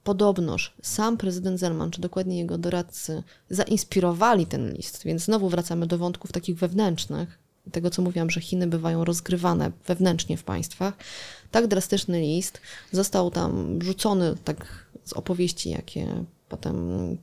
Podobnoż 0.03 0.73
sam 0.81 1.17
prezydent 1.17 1.59
Zelman, 1.59 1.91
czy 1.91 2.01
dokładnie 2.01 2.37
jego 2.37 2.57
doradcy, 2.57 3.23
zainspirowali 3.49 4.45
ten 4.45 4.73
list, 4.73 5.03
więc 5.03 5.23
znowu 5.23 5.49
wracamy 5.49 5.87
do 5.87 5.97
wątków 5.97 6.31
takich 6.31 6.57
wewnętrznych, 6.57 7.39
tego 7.71 7.89
co 7.89 8.01
mówiłam, 8.01 8.29
że 8.29 8.41
Chiny 8.41 8.67
bywają 8.67 9.05
rozgrywane 9.05 9.71
wewnętrznie 9.87 10.37
w 10.37 10.43
państwach. 10.43 10.93
Tak 11.51 11.67
drastyczny 11.67 12.21
list 12.21 12.61
został 12.91 13.31
tam 13.31 13.81
rzucony 13.81 14.35
tak 14.43 14.87
z 15.03 15.13
opowieści, 15.13 15.69
jakie 15.69 16.25
potem 16.49 17.17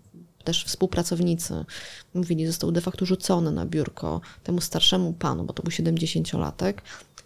też 0.44 0.64
współpracownicy 0.64 1.64
mówili, 2.14 2.46
został 2.46 2.72
de 2.72 2.80
facto 2.80 3.06
rzucony 3.06 3.50
na 3.50 3.66
biurko 3.66 4.20
temu 4.42 4.60
starszemu 4.60 5.12
panu, 5.12 5.44
bo 5.44 5.52
to 5.52 5.62
był 5.62 5.72
70-latek. 5.72 6.74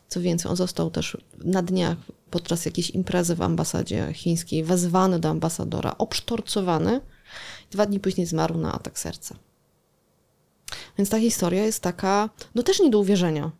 Co 0.09 0.21
więcej, 0.21 0.51
on 0.51 0.57
został 0.57 0.91
też 0.91 1.17
na 1.45 1.63
dniach 1.63 1.99
podczas 2.31 2.65
jakiejś 2.65 2.91
imprezy 2.91 3.35
w 3.35 3.43
ambasadzie 3.43 4.13
chińskiej 4.13 4.65
wezwany 4.65 5.19
do 5.19 5.29
ambasadora, 5.29 5.95
obsztorcowany. 5.99 7.01
Dwa 7.71 7.87
dni 7.87 8.01
później 8.01 8.27
zmarł 8.27 8.59
na 8.59 8.73
atak 8.73 8.99
serca. 8.99 9.35
Więc 10.99 11.11
ta 11.11 11.19
historia 11.19 11.65
jest 11.65 11.83
taka, 11.83 12.31
no 12.55 12.63
też 12.63 12.81
nie 12.81 12.91
do 12.91 12.99
uwierzenia. 12.99 13.51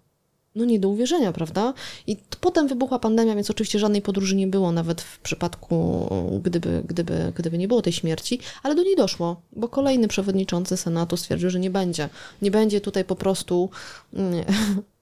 No 0.55 0.65
nie 0.65 0.81
do 0.81 0.89
uwierzenia, 0.89 1.33
prawda? 1.33 1.75
I 2.07 2.17
potem 2.41 2.69
wybuchła 2.69 2.99
pandemia, 2.99 3.35
więc 3.35 3.51
oczywiście 3.51 3.79
żadnej 3.79 4.03
podróży 4.03 4.37
nie 4.37 4.47
było, 4.47 4.73
nawet 4.73 5.01
w 5.01 5.19
przypadku, 5.19 6.09
gdyby, 6.43 6.83
gdyby, 6.87 7.33
gdyby 7.35 7.59
nie 7.59 7.69
było 7.69 7.83
tej 7.83 7.93
śmierci, 7.93 8.41
ale 8.63 8.75
do 8.75 8.83
niej 8.83 8.97
doszło, 8.97 9.43
bo 9.53 9.69
kolejny 9.69 10.09
przewodniczący 10.09 10.77
Senatu 10.77 11.17
stwierdził, 11.17 11.51
że 11.51 11.61
nie 11.61 11.71
będzie. 11.71 12.09
Nie 12.43 12.51
będzie 12.51 12.81
tutaj 12.81 13.05
po 13.05 13.17
prostu 13.17 13.71
mm, 14.15 14.45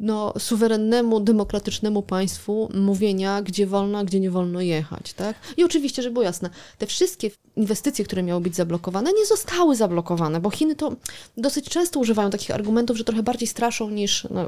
no, 0.00 0.32
suwerennemu, 0.38 1.20
demokratycznemu 1.20 2.02
państwu 2.02 2.68
mówienia, 2.74 3.42
gdzie 3.42 3.66
wolno, 3.66 3.98
a 3.98 4.04
gdzie 4.04 4.20
nie 4.20 4.30
wolno 4.30 4.60
jechać, 4.60 5.12
tak? 5.12 5.36
I 5.56 5.64
oczywiście, 5.64 6.02
żeby 6.02 6.12
było 6.12 6.24
jasne, 6.24 6.50
te 6.78 6.86
wszystkie 6.86 7.30
inwestycje, 7.56 8.04
które 8.04 8.22
miały 8.22 8.40
być 8.40 8.56
zablokowane, 8.56 9.12
nie 9.12 9.26
zostały 9.26 9.76
zablokowane, 9.76 10.40
bo 10.40 10.50
Chiny 10.50 10.76
to 10.76 10.96
dosyć 11.36 11.68
często 11.68 12.00
używają 12.00 12.30
takich 12.30 12.50
argumentów, 12.50 12.96
że 12.96 13.04
trochę 13.04 13.22
bardziej 13.22 13.48
straszą 13.48 13.90
niż, 13.90 14.26
no, 14.30 14.42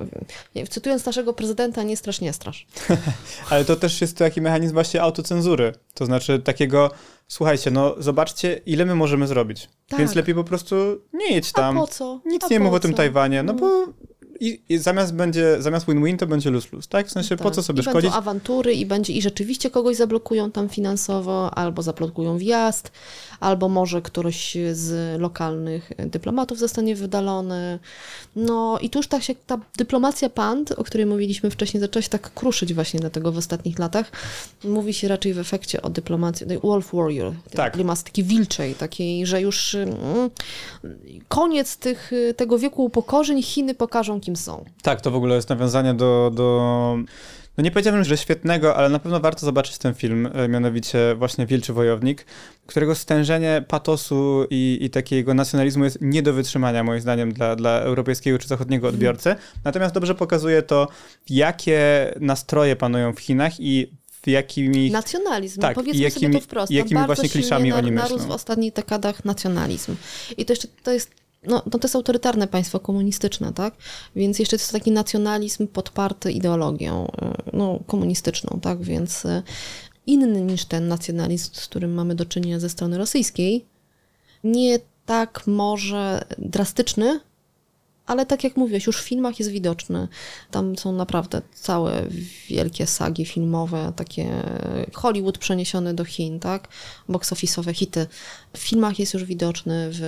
nie 0.54 0.62
wiem, 0.62 0.66
cytując 0.66 1.06
naszego 1.06 1.32
prezydenta, 1.32 1.82
nie 1.82 1.96
strasz, 1.96 2.20
nie 2.20 2.32
strasz. 2.32 2.66
Ale 3.50 3.64
to 3.64 3.76
też 3.76 4.00
jest 4.00 4.16
taki 4.16 4.40
mechanizm 4.40 4.74
właśnie 4.74 5.02
autocenzury. 5.02 5.72
To 5.94 6.06
znaczy 6.06 6.38
takiego, 6.38 6.90
słuchajcie, 7.28 7.70
no 7.70 7.94
zobaczcie, 7.98 8.61
ile 8.66 8.85
my 8.85 8.94
możemy 8.94 9.26
zrobić. 9.26 9.68
Tak. 9.88 9.98
Więc 9.98 10.14
lepiej 10.14 10.35
po 10.35 10.44
prostu 10.44 10.76
nie 11.12 11.35
jedź 11.35 11.50
A 11.54 11.56
tam. 11.56 11.76
po 11.76 11.87
co? 11.87 12.20
Nic 12.26 12.44
A 12.44 12.48
nie 12.48 12.61
mów 12.61 12.74
o 12.74 12.80
tym? 12.80 12.94
Tajwanie, 12.94 13.42
no 13.42 13.54
bo 13.54 13.87
i, 14.40 14.61
i 14.68 14.79
zamiast 14.79 15.14
będzie, 15.14 15.62
zamiast 15.62 15.87
win-win 15.87 16.16
to 16.16 16.27
będzie 16.27 16.51
lose-lose, 16.51 16.88
tak? 16.88 17.07
W 17.07 17.11
sensie 17.11 17.37
tak. 17.37 17.42
po 17.42 17.51
co 17.51 17.62
sobie 17.62 17.81
I 17.81 17.83
szkodzić? 17.83 18.03
Będą 18.03 18.18
awantury 18.18 18.75
i 18.75 18.87
będzie 18.87 19.12
i 19.12 19.22
rzeczywiście 19.22 19.70
kogoś 19.70 19.96
zablokują 19.96 20.51
tam 20.51 20.68
finansowo, 20.68 21.55
albo 21.55 21.83
zablokują 21.83 22.38
wjazd, 22.38 22.90
albo 23.40 23.68
może 23.68 24.03
któryś 24.03 24.57
z 24.72 25.20
lokalnych 25.20 25.92
dyplomatów 25.99 26.59
zostanie 26.59 26.96
wydalony. 26.96 27.79
No 28.37 28.79
i 28.81 28.90
tu 28.90 28.99
już 28.99 29.09
tak 29.09 29.22
się 29.22 29.35
ta 29.46 29.59
dyplomacja 29.77 30.31
pand, 30.31 30.72
o 30.72 30.85
której 30.85 31.07
mówiliśmy 31.07 31.51
wcześniej, 31.51 31.81
zaczęła 31.81 32.03
się 32.03 32.09
tak 32.09 32.35
kruszyć 32.35 32.75
właśnie 32.75 33.01
dlatego 33.01 33.33
w 33.33 33.38
ostatnich 33.38 33.79
latach. 33.79 34.12
Mówi 34.64 34.94
się 34.94 35.09
raczej 35.09 35.35
w 35.35 35.38
efekcie 35.38 35.83
o 35.83 35.90
dyplomacji, 35.90 36.46
wolf 36.62 36.92
warrior, 36.92 37.33
Tak. 37.51 37.72
dyplomacji 37.72 38.05
takiej 38.05 38.25
wilczej, 38.25 38.75
takiej, 38.75 39.27
że 39.27 39.40
już 39.40 39.75
mm, 39.75 40.31
koniec 41.29 41.77
tych, 41.77 42.11
tego 42.37 42.59
wieku 42.59 42.85
upokorzeń, 42.85 43.42
Chiny 43.42 43.75
pokażą 43.75 44.20
kim 44.27 44.37
są. 44.37 44.65
Tak, 44.83 45.01
to 45.01 45.11
w 45.11 45.15
ogóle 45.17 45.35
jest 45.37 45.49
nawiązanie 45.49 45.95
do, 45.95 46.31
do 46.35 46.97
no 47.57 47.65
nie 47.65 47.71
powiedziałbym, 47.71 48.05
że 48.05 48.17
świetnego, 48.17 48.77
ale 48.77 48.89
na 48.89 48.99
pewno 48.99 49.21
warto 49.21 49.47
zobaczyć 49.47 49.79
ten 49.79 49.95
film, 49.95 50.29
e, 50.35 50.49
mianowicie 50.49 51.15
właśnie 51.19 51.47
Wilczy 51.47 51.73
Wojownik, 51.73 52.27
którego 52.67 52.95
stężenie 52.95 53.65
patosu 53.69 54.47
i, 54.51 54.79
i 54.83 54.91
takiego 54.91 55.35
nacjonalizmu 55.35 55.85
jest 55.85 55.99
nie 56.01 56.23
do 56.23 56.33
wytrzymania, 56.33 56.85
moim 56.85 57.01
zdaniem, 57.01 57.33
dla, 57.33 57.57
dla 57.57 57.71
europejskiego 57.81 58.39
czy 58.39 58.49
zachodniego 58.49 58.89
odbiorcy. 58.89 59.37
Natomiast 59.65 59.95
dobrze 59.95 60.15
pokazuje 60.15 60.62
to, 60.62 60.89
jakie 61.31 61.81
nastroje 62.21 62.77
panują 62.77 63.12
w 63.12 63.21
Chinach 63.21 63.53
i 63.61 63.93
w 64.23 64.29
jakimi... 64.29 64.91
Nacjonalizm, 64.91 65.61
Tak, 65.61 65.77
no 65.77 65.83
powiedzmy 65.83 66.03
jakimi- 66.03 66.27
sobie 66.27 66.39
to 66.39 66.41
wprost. 66.41 66.73
jakimi 66.73 66.99
Tam 66.99 67.07
bardzo 67.07 67.23
właśnie 67.23 67.41
kliszami 67.41 67.73
oni 67.73 67.93
myślą. 67.93 68.09
narósł 68.09 68.29
w 68.29 68.31
ostatnich 68.31 68.73
dekadach 68.73 69.25
nacjonalizm. 69.25 69.97
I 70.37 70.45
to 70.45 70.53
jeszcze 70.53 70.69
to 70.83 70.93
jest 70.93 71.11
no, 71.42 71.62
no 71.72 71.79
to 71.79 71.81
jest 71.83 71.96
autorytarne 71.96 72.46
państwo 72.46 72.81
komunistyczne, 72.81 73.53
tak? 73.53 73.75
Więc 74.16 74.38
jeszcze 74.38 74.57
jest 74.57 74.72
taki 74.72 74.90
nacjonalizm 74.90 75.66
podparty 75.66 76.33
ideologią 76.33 77.07
y, 77.07 77.11
no, 77.53 77.81
komunistyczną, 77.87 78.61
tak? 78.62 78.83
Więc 78.83 79.25
y, 79.25 79.42
inny 80.07 80.40
niż 80.40 80.64
ten 80.64 80.88
nacjonalizm, 80.88 81.51
z 81.55 81.66
którym 81.66 81.94
mamy 81.94 82.14
do 82.14 82.25
czynienia 82.25 82.61
ze 82.61 82.68
strony 82.68 82.99
rosyjskiej. 82.99 83.64
Nie 84.44 84.79
tak 85.07 85.46
może 85.46 86.25
drastyczny, 86.38 87.20
ale 88.07 88.27
tak 88.27 88.45
jak 88.45 88.57
mówiłeś, 88.57 88.87
już 88.87 88.97
w 88.97 89.05
filmach 89.05 89.38
jest 89.38 89.51
widoczny. 89.51 90.09
Tam 90.51 90.77
są 90.79 90.92
naprawdę 90.92 91.42
całe 91.55 92.03
wielkie 92.49 92.87
sagi 92.87 93.27
filmowe, 93.27 93.92
takie 93.97 94.42
Hollywood 94.92 95.38
przeniesiony 95.38 95.95
do 95.95 96.05
Chin, 96.05 96.40
tak? 96.40 96.69
Box 97.09 97.33
office'owe 97.33 97.75
hity. 97.75 98.07
W 98.53 98.59
filmach 98.59 98.99
jest 98.99 99.14
już 99.14 99.25
widoczny 99.25 99.88
w, 99.92 100.01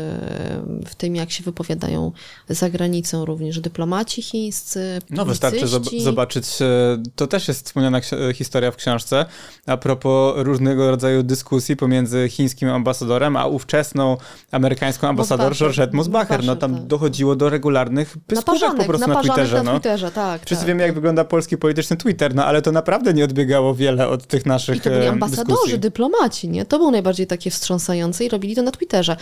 w 0.87 0.95
tym, 0.95 1.17
jak 1.17 1.31
się 1.31 1.45
wypowiadają 1.45 2.13
za 2.49 2.71
granicą 2.71 3.25
również 3.25 3.61
dyplomaci 3.61 4.23
chińscy, 4.23 4.99
No 5.11 5.25
wystarczy 5.25 5.67
zob- 5.67 6.03
zobaczyć, 6.03 6.47
e, 6.63 7.03
to 7.17 7.27
też 7.27 7.49
jest 7.49 7.67
wspomniana 7.67 8.01
historia 8.35 8.71
w 8.71 8.77
książce, 8.77 9.27
a 9.67 9.77
propos 9.77 10.35
różnego 10.37 10.91
rodzaju 10.91 11.23
dyskusji 11.23 11.77
pomiędzy 11.77 12.29
chińskim 12.29 12.69
ambasadorem, 12.69 13.37
a 13.37 13.47
ówczesną 13.47 14.17
amerykańską 14.51 15.09
ambasador 15.09 15.49
Mosbacher. 15.49 15.69
Georgette 15.69 15.97
Mosbacher. 15.97 16.45
No 16.45 16.57
tam 16.57 16.75
tak. 16.75 16.87
dochodziło 16.87 17.37
do 17.37 17.49
regularnych 17.49 17.88
pyskówek 18.27 18.45
po 18.47 18.53
Naparzanek, 18.55 18.87
prostu 18.87 19.09
na 19.09 19.21
Twitterze. 19.23 19.57
na 19.57 19.63
No. 19.63 19.71
Twitterze, 19.71 20.11
tak. 20.11 20.43
Wszyscy 20.47 20.63
tak. 20.65 20.69
wiemy, 20.69 20.83
jak 20.83 20.95
wygląda 20.95 21.25
polski 21.25 21.59
polityczny 21.59 21.97
Twitter, 21.97 22.35
no 22.35 22.45
ale 22.45 22.63
to 22.63 22.73
naprawdę 22.73 23.15
nie 23.15 23.25
odbiegało 23.25 23.75
wiele 23.75 24.09
od 24.09 24.27
tych 24.27 24.47
naszych 24.47 24.77
I 24.77 24.81
to 24.81 24.91
byli 24.91 25.07
ambasadorzy, 25.07 25.47
dyskusji. 25.47 25.79
dyplomaci, 25.79 26.49
nie? 26.49 26.65
To 26.65 26.79
było 26.79 26.91
najbardziej 26.91 27.27
takie 27.27 27.51
wstrząsające 27.51 28.25
i 28.25 28.29
robili 28.29 28.57
to 28.57 28.63
na 28.63 28.71
Twitterze. 28.71 29.17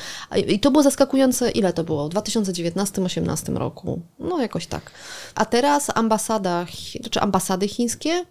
I 0.48 0.60
to 0.60 0.70
było 0.70 0.82
zaskakujące, 0.82 1.50
ile 1.50 1.72
to 1.72 1.84
było? 1.84 2.08
W 2.08 2.12
2019-2018 2.12 3.56
roku. 3.56 4.00
No 4.18 4.40
jakoś 4.40 4.66
tak. 4.66 4.90
A 5.34 5.44
teraz 5.44 5.90
ambasada, 5.94 6.66
czy 7.10 7.20
ambasady 7.20 7.68
chińskie, 7.68 8.24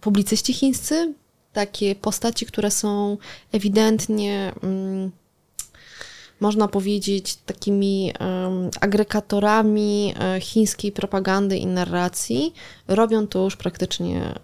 publicyści 0.00 0.52
chińscy, 0.52 1.14
takie 1.52 1.94
postaci, 1.94 2.46
które 2.46 2.70
są 2.70 3.16
ewidentnie... 3.52 4.52
Mm, 4.62 5.10
można 6.40 6.68
powiedzieć, 6.68 7.36
takimi 7.36 8.12
em, 8.18 8.70
agregatorami 8.80 10.14
e, 10.18 10.40
chińskiej 10.40 10.92
propagandy 10.92 11.56
i 11.56 11.66
narracji, 11.66 12.54
robią 12.88 13.26
to 13.26 13.44
już 13.44 13.56
praktycznie 13.56 14.22
e, 14.22 14.36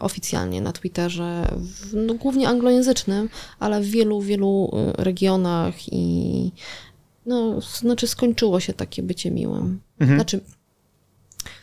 oficjalnie 0.00 0.60
na 0.60 0.72
Twitterze, 0.72 1.48
w, 1.56 1.94
no, 1.94 2.14
głównie 2.14 2.48
anglojęzycznym, 2.48 3.28
ale 3.58 3.80
w 3.80 3.86
wielu, 3.86 4.20
wielu 4.20 4.70
e, 4.72 5.04
regionach 5.04 5.92
i 5.92 6.52
no, 7.26 7.60
znaczy 7.60 8.06
skończyło 8.06 8.60
się 8.60 8.72
takie 8.72 9.02
bycie 9.02 9.30
miłym. 9.30 9.80
Znaczy, 10.14 10.40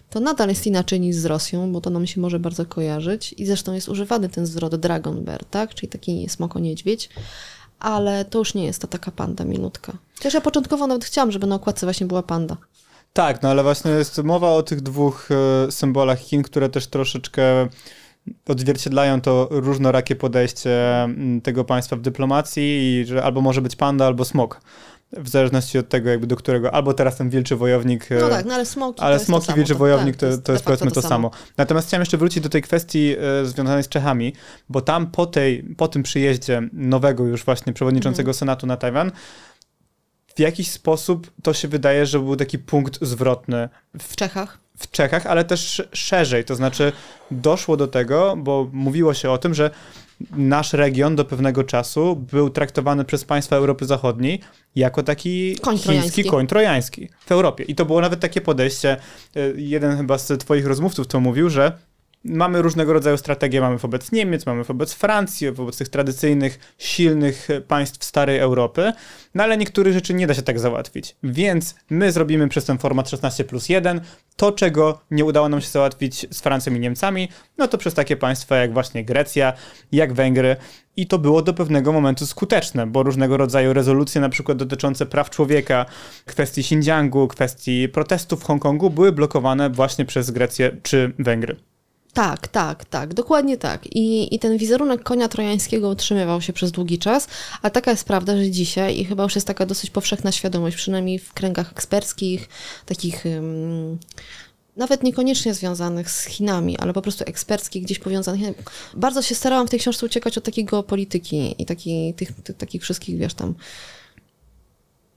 to 0.09 0.19
nadal 0.19 0.49
jest 0.49 0.67
inaczej 0.67 0.99
niż 0.99 1.15
z 1.15 1.25
Rosją, 1.25 1.71
bo 1.71 1.81
to 1.81 1.89
nam 1.89 2.07
się 2.07 2.21
może 2.21 2.39
bardzo 2.39 2.65
kojarzyć 2.65 3.35
i 3.37 3.45
zresztą 3.45 3.73
jest 3.73 3.89
używany 3.89 4.29
ten 4.29 4.45
zwrot 4.45 4.75
Dragon 4.75 5.23
Bear, 5.23 5.45
tak? 5.45 5.73
Czyli 5.73 5.89
taki 5.89 6.29
smoko-niedźwiedź, 6.29 7.09
ale 7.79 8.25
to 8.25 8.39
już 8.39 8.53
nie 8.53 8.65
jest 8.65 8.81
ta 8.81 8.88
taka 8.88 9.11
panda 9.11 9.45
milutka. 9.45 9.93
Chociaż 10.17 10.33
ja 10.33 10.41
początkowo 10.41 10.88
nawet 10.88 11.05
chciałam, 11.05 11.31
żeby 11.31 11.47
na 11.47 11.55
okładce 11.55 11.85
właśnie 11.85 12.07
była 12.07 12.23
panda. 12.23 12.57
Tak, 13.13 13.41
no 13.41 13.49
ale 13.49 13.63
właśnie 13.63 13.91
jest 13.91 14.23
mowa 14.23 14.51
o 14.51 14.63
tych 14.63 14.81
dwóch 14.81 15.29
e, 15.67 15.71
symbolach 15.71 16.19
Chin, 16.19 16.43
które 16.43 16.69
też 16.69 16.88
troszeczkę 16.88 17.67
odzwierciedlają 18.47 19.21
to 19.21 19.47
różnorakie 19.51 20.15
podejście 20.15 21.03
mm, 21.03 21.41
tego 21.41 21.63
państwa 21.63 21.95
w 21.95 22.01
dyplomacji 22.01 22.63
i 22.63 23.05
że 23.05 23.23
albo 23.23 23.41
może 23.41 23.61
być 23.61 23.75
panda, 23.75 24.05
albo 24.05 24.25
smok. 24.25 24.61
W 25.13 25.29
zależności 25.29 25.77
od 25.77 25.89
tego, 25.89 26.09
jakby 26.09 26.27
do 26.27 26.35
którego, 26.35 26.73
albo 26.73 26.93
teraz 26.93 27.17
ten 27.17 27.29
wilczy 27.29 27.55
wojownik. 27.55 28.11
e, 28.11 28.15
No 28.19 28.29
tak, 28.29 28.45
no 28.45 28.53
ale 28.53 28.65
smoki 28.65 29.01
ale 29.01 29.15
to 29.15 29.19
to 29.19 29.25
smoki, 29.25 29.45
samo, 29.45 29.55
wilczy 29.55 29.73
to- 29.73 29.79
wojownik 29.79 30.15
tak, 30.15 30.29
to, 30.29 30.37
to 30.37 30.51
jest 30.51 30.65
powiedzmy 30.65 30.91
to 30.91 31.01
samo. 31.01 31.31
Natomiast 31.57 31.87
chciałem 31.87 32.01
jeszcze 32.01 32.17
wrócić 32.17 32.43
do 32.43 32.49
tej 32.49 32.61
kwestii 32.61 33.15
e, 33.41 33.45
związanej 33.45 33.83
z 33.83 33.87
Czechami, 33.89 34.33
bo 34.69 34.81
tam 34.81 35.07
po, 35.11 35.25
tej, 35.25 35.63
po 35.77 35.87
tym 35.87 36.03
przyjeździe 36.03 36.61
nowego 36.73 37.23
już 37.23 37.43
właśnie 37.45 37.73
przewodniczącego 37.73 38.29
Mhm. 38.29 38.33
Senatu 38.39 38.67
na 38.67 38.77
Tajwan, 38.77 39.11
w 40.35 40.39
jakiś 40.39 40.71
sposób 40.71 41.31
to 41.43 41.53
się 41.53 41.67
wydaje, 41.67 42.05
że 42.05 42.19
był 42.19 42.35
taki 42.35 42.59
punkt 42.59 42.97
zwrotny 43.05 43.69
W 43.99 44.15
Czechach. 44.15 44.57
w 44.77 44.91
Czechach, 44.91 45.25
ale 45.27 45.43
też 45.45 45.87
szerzej. 45.93 46.45
To 46.45 46.55
znaczy 46.55 46.91
doszło 47.31 47.77
do 47.77 47.87
tego, 47.87 48.35
bo 48.37 48.69
mówiło 48.71 49.13
się 49.13 49.29
o 49.31 49.37
tym, 49.37 49.53
że 49.53 49.69
nasz 50.32 50.73
region 50.73 51.15
do 51.15 51.25
pewnego 51.25 51.63
czasu 51.63 52.15
był 52.15 52.49
traktowany 52.49 53.06
przez 53.06 53.25
państwa 53.25 53.56
Europy 53.56 53.86
Zachodniej 53.86 54.39
jako 54.75 55.04
taki 55.04 55.56
Koń 55.56 55.78
chiński 55.78 56.23
koń 56.23 56.47
trojański 56.47 57.10
w 57.25 57.32
Europie. 57.32 57.63
I 57.63 57.75
to 57.75 57.86
było 57.86 58.01
nawet 58.01 58.19
takie 58.19 58.41
podejście, 58.41 58.97
y, 59.38 59.54
jeden 59.58 59.97
chyba 59.97 60.17
z 60.17 60.39
twoich 60.39 60.65
rozmówców 60.65 61.08
to 61.08 61.19
mówił, 61.19 61.49
że 61.49 61.71
mamy 62.25 62.61
różnego 62.61 62.93
rodzaju 62.93 63.17
strategie, 63.17 63.61
mamy 63.61 63.77
wobec 63.77 64.11
Niemiec, 64.11 64.45
mamy 64.45 64.63
wobec 64.63 64.93
Francji, 64.93 65.51
wobec 65.51 65.77
tych 65.77 65.89
tradycyjnych, 65.89 66.75
silnych 66.77 67.47
państw 67.67 68.05
starej 68.05 68.39
Europy, 68.39 68.93
no 69.35 69.43
ale 69.43 69.57
niektórych 69.57 69.93
rzeczy 69.93 70.13
nie 70.13 70.27
da 70.27 70.33
się 70.33 70.41
tak 70.41 70.59
załatwić. 70.59 71.15
Więc 71.23 71.75
my 71.89 72.11
zrobimy 72.11 72.47
przez 72.47 72.65
ten 72.65 72.77
format 72.77 73.09
16 73.09 73.43
plus 73.43 73.69
1 73.69 74.01
to, 74.35 74.51
czego 74.51 75.01
nie 75.11 75.25
udało 75.25 75.49
nam 75.49 75.61
się 75.61 75.67
załatwić 75.67 76.27
z 76.31 76.41
Francją 76.41 76.73
i 76.73 76.79
Niemcami, 76.79 77.29
no 77.57 77.67
to 77.67 77.77
przez 77.77 77.93
takie 77.93 78.17
państwa 78.17 78.55
jak 78.55 78.73
właśnie 78.73 79.05
Grecja, 79.05 79.53
jak 79.91 80.13
Węgry. 80.13 80.55
I 80.97 81.07
to 81.07 81.19
było 81.19 81.41
do 81.41 81.53
pewnego 81.53 81.93
momentu 81.93 82.25
skuteczne, 82.25 82.88
bo 82.88 83.03
różnego 83.03 83.38
rodzaju 83.38 83.73
rezolucje, 83.73 84.21
na 84.21 84.29
przykład 84.29 84.57
dotyczące 84.57 85.05
praw 85.05 85.29
człowieka, 85.29 85.85
kwestii 86.25 86.61
Xinjiangu, 86.61 87.27
kwestii 87.27 87.89
protestów 87.89 88.41
w 88.41 88.43
Hongkongu, 88.43 88.89
były 88.89 89.11
blokowane 89.11 89.69
właśnie 89.69 90.05
przez 90.05 90.31
Grecję 90.31 90.77
czy 90.83 91.13
Węgry. 91.19 91.55
Tak, 92.15 92.47
tak, 92.47 92.86
tak, 92.86 93.13
dokładnie 93.13 93.58
tak. 93.58 93.95
I, 93.95 94.36
I 94.36 94.39
ten 94.39 94.58
wizerunek 94.58 95.04
konia 95.04 95.28
trojańskiego 95.28 95.89
utrzymywał 95.89 96.41
się 96.41 96.54
przez 96.54 96.71
długi 96.71 96.99
czas, 96.99 97.28
a 97.62 97.69
taka 97.69 97.91
jest 97.91 98.06
prawda, 98.06 98.38
że 98.38 98.51
dzisiaj, 98.51 98.99
i 98.99 99.06
chyba 99.06 99.23
już 99.23 99.36
jest 99.36 99.47
taka 99.47 99.65
dosyć 99.65 99.89
powszechna 99.89 100.32
świadomość, 100.32 100.75
przynajmniej 100.75 101.19
w 101.19 101.34
kręgach 101.34 101.71
eksperckich, 101.71 102.49
takich 102.86 103.25
ym, 103.25 103.99
nawet 104.78 105.04
niekoniecznie 105.04 105.54
związanych 105.54 106.12
z 106.12 106.25
Chinami, 106.25 106.78
ale 106.78 106.93
po 106.93 107.01
prostu 107.01 107.23
eksperckich, 107.28 107.84
gdzieś 107.84 107.99
powiązanych. 107.99 108.56
Bardzo 108.93 109.21
się 109.21 109.36
starałam 109.36 109.67
w 109.67 109.69
tej 109.69 109.80
książce 109.80 110.06
uciekać 110.06 110.38
od 110.38 110.43
takiej 110.43 110.65
geopolityki 110.65 111.56
i 111.62 111.65
taki, 111.65 112.13
tych, 112.13 112.32
tych, 112.32 112.58
takich 112.58 112.82
wszystkich, 112.82 113.17
wiesz, 113.17 113.34
tam 113.34 113.56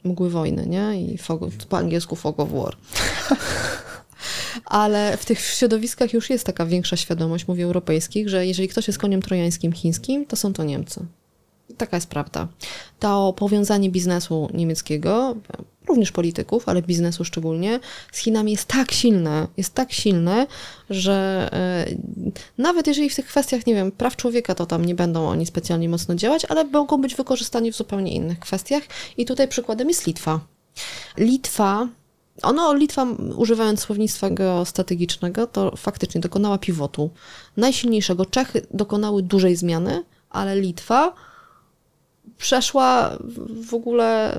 mgły 0.05 0.31
wojny, 0.31 0.67
nie? 0.67 1.03
I 1.03 1.19
fog, 1.19 1.41
po 1.69 1.79
angielsku 1.79 2.17
fog 2.17 2.41
of 2.41 2.53
war. 2.53 2.77
Ale 4.65 5.17
w 5.17 5.25
tych 5.25 5.41
środowiskach 5.41 6.13
już 6.13 6.31
jest 6.31 6.47
taka 6.47 6.67
większa 6.67 6.97
świadomość, 6.97 7.49
mówię 7.49 7.65
europejskich, 7.65 8.29
że 8.29 8.47
jeżeli 8.47 8.69
ktoś 8.69 8.87
jest 8.87 8.99
koniem 8.99 9.23
trojańskim 9.23 9.73
chińskim, 9.73 10.27
to 10.27 10.37
są 10.37 10.53
to 10.53 10.65
Niemcy. 10.65 11.07
Taka 11.77 11.97
jest 11.97 12.09
prawda. 12.09 12.49
To 12.99 13.33
powiązanie 13.33 13.91
biznesu 13.91 14.49
niemieckiego, 14.55 15.37
również 15.89 16.13
polityków, 16.13 16.69
ale 16.69 16.83
biznesu 16.83 17.25
szczególnie, 17.25 17.81
z 18.13 18.19
Chinami 18.19 18.53
jest 18.53 18.65
tak 18.65 18.93
silne, 18.93 19.47
jest 19.57 19.75
tak 19.75 19.93
silne, 19.93 20.47
że 20.91 21.49
e, 21.53 21.87
nawet 22.59 22.87
jeżeli 22.87 23.11
w 23.11 23.17
tych 23.17 23.27
kwestiach, 23.27 23.67
nie 23.67 23.75
wiem, 23.75 23.93
praw 23.93 24.17
człowieka, 24.17 24.55
to 24.55 24.67
tam 24.67 24.85
nie 24.85 24.95
będą 24.95 25.29
oni 25.29 25.47
specjalnie 25.47 25.89
mocno 25.89 26.15
działać, 26.15 26.45
ale 26.45 26.65
mogą 26.65 27.01
być 27.01 27.15
wykorzystani 27.15 27.73
w 27.73 27.77
zupełnie 27.77 28.13
innych 28.13 28.39
kwestiach. 28.39 28.83
I 29.17 29.25
tutaj 29.25 29.49
przykładem 29.49 29.89
jest 29.89 30.07
Litwa. 30.07 30.41
Litwa 31.17 31.89
Ono, 32.43 32.75
Litwa, 32.75 33.07
używając 33.37 33.81
słownictwa 33.81 34.31
geostrategicznego, 34.31 35.47
to 35.47 35.77
faktycznie 35.77 36.21
dokonała 36.21 36.59
pivotu. 36.59 37.11
Najsilniejszego. 37.57 38.27
Czechy 38.27 38.67
dokonały 38.71 39.23
dużej 39.23 39.57
zmiany, 39.57 40.05
ale 40.31 40.61
Litwa 40.61 41.15
przeszła 42.39 43.19
w 43.69 43.75
ogóle 43.75 44.35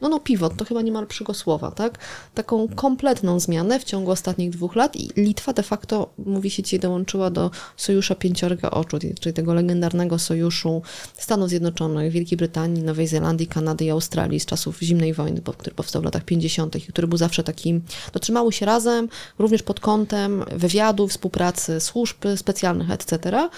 no, 0.00 0.08
no 0.08 0.20
pivot, 0.20 0.56
to 0.56 0.64
chyba 0.64 0.82
niemal 0.82 1.06
przygosłowa, 1.06 1.70
tak? 1.70 1.98
Taką 2.34 2.68
kompletną 2.68 3.40
zmianę 3.40 3.80
w 3.80 3.84
ciągu 3.84 4.10
ostatnich 4.10 4.50
dwóch 4.50 4.76
lat 4.76 4.96
i 4.96 5.10
Litwa 5.16 5.52
de 5.52 5.62
facto, 5.62 6.10
mówi 6.18 6.50
się 6.50 6.62
dzisiaj, 6.62 6.80
dołączyła 6.80 7.30
do 7.30 7.50
sojusza 7.76 8.14
pięciorga 8.14 8.70
oczu, 8.70 8.98
czyli 9.20 9.34
tego 9.34 9.54
legendarnego 9.54 10.18
sojuszu 10.18 10.82
Stanów 11.16 11.48
Zjednoczonych, 11.48 12.12
Wielkiej 12.12 12.38
Brytanii, 12.38 12.82
Nowej 12.82 13.06
Zelandii, 13.06 13.46
Kanady 13.46 13.84
i 13.84 13.90
Australii 13.90 14.40
z 14.40 14.46
czasów 14.46 14.78
zimnej 14.80 15.14
wojny, 15.14 15.40
który 15.58 15.74
powstał 15.74 16.02
w 16.02 16.04
latach 16.04 16.24
50. 16.24 16.76
i 16.76 16.80
który 16.80 17.08
był 17.08 17.18
zawsze 17.18 17.44
takim, 17.44 17.82
dotrzymały 18.12 18.52
się 18.52 18.66
razem, 18.66 19.08
również 19.38 19.62
pod 19.62 19.80
kątem 19.80 20.44
wywiadu, 20.56 21.08
współpracy 21.08 21.80
służb 21.80 22.16
specjalnych, 22.36 22.90
etc. 22.90 23.48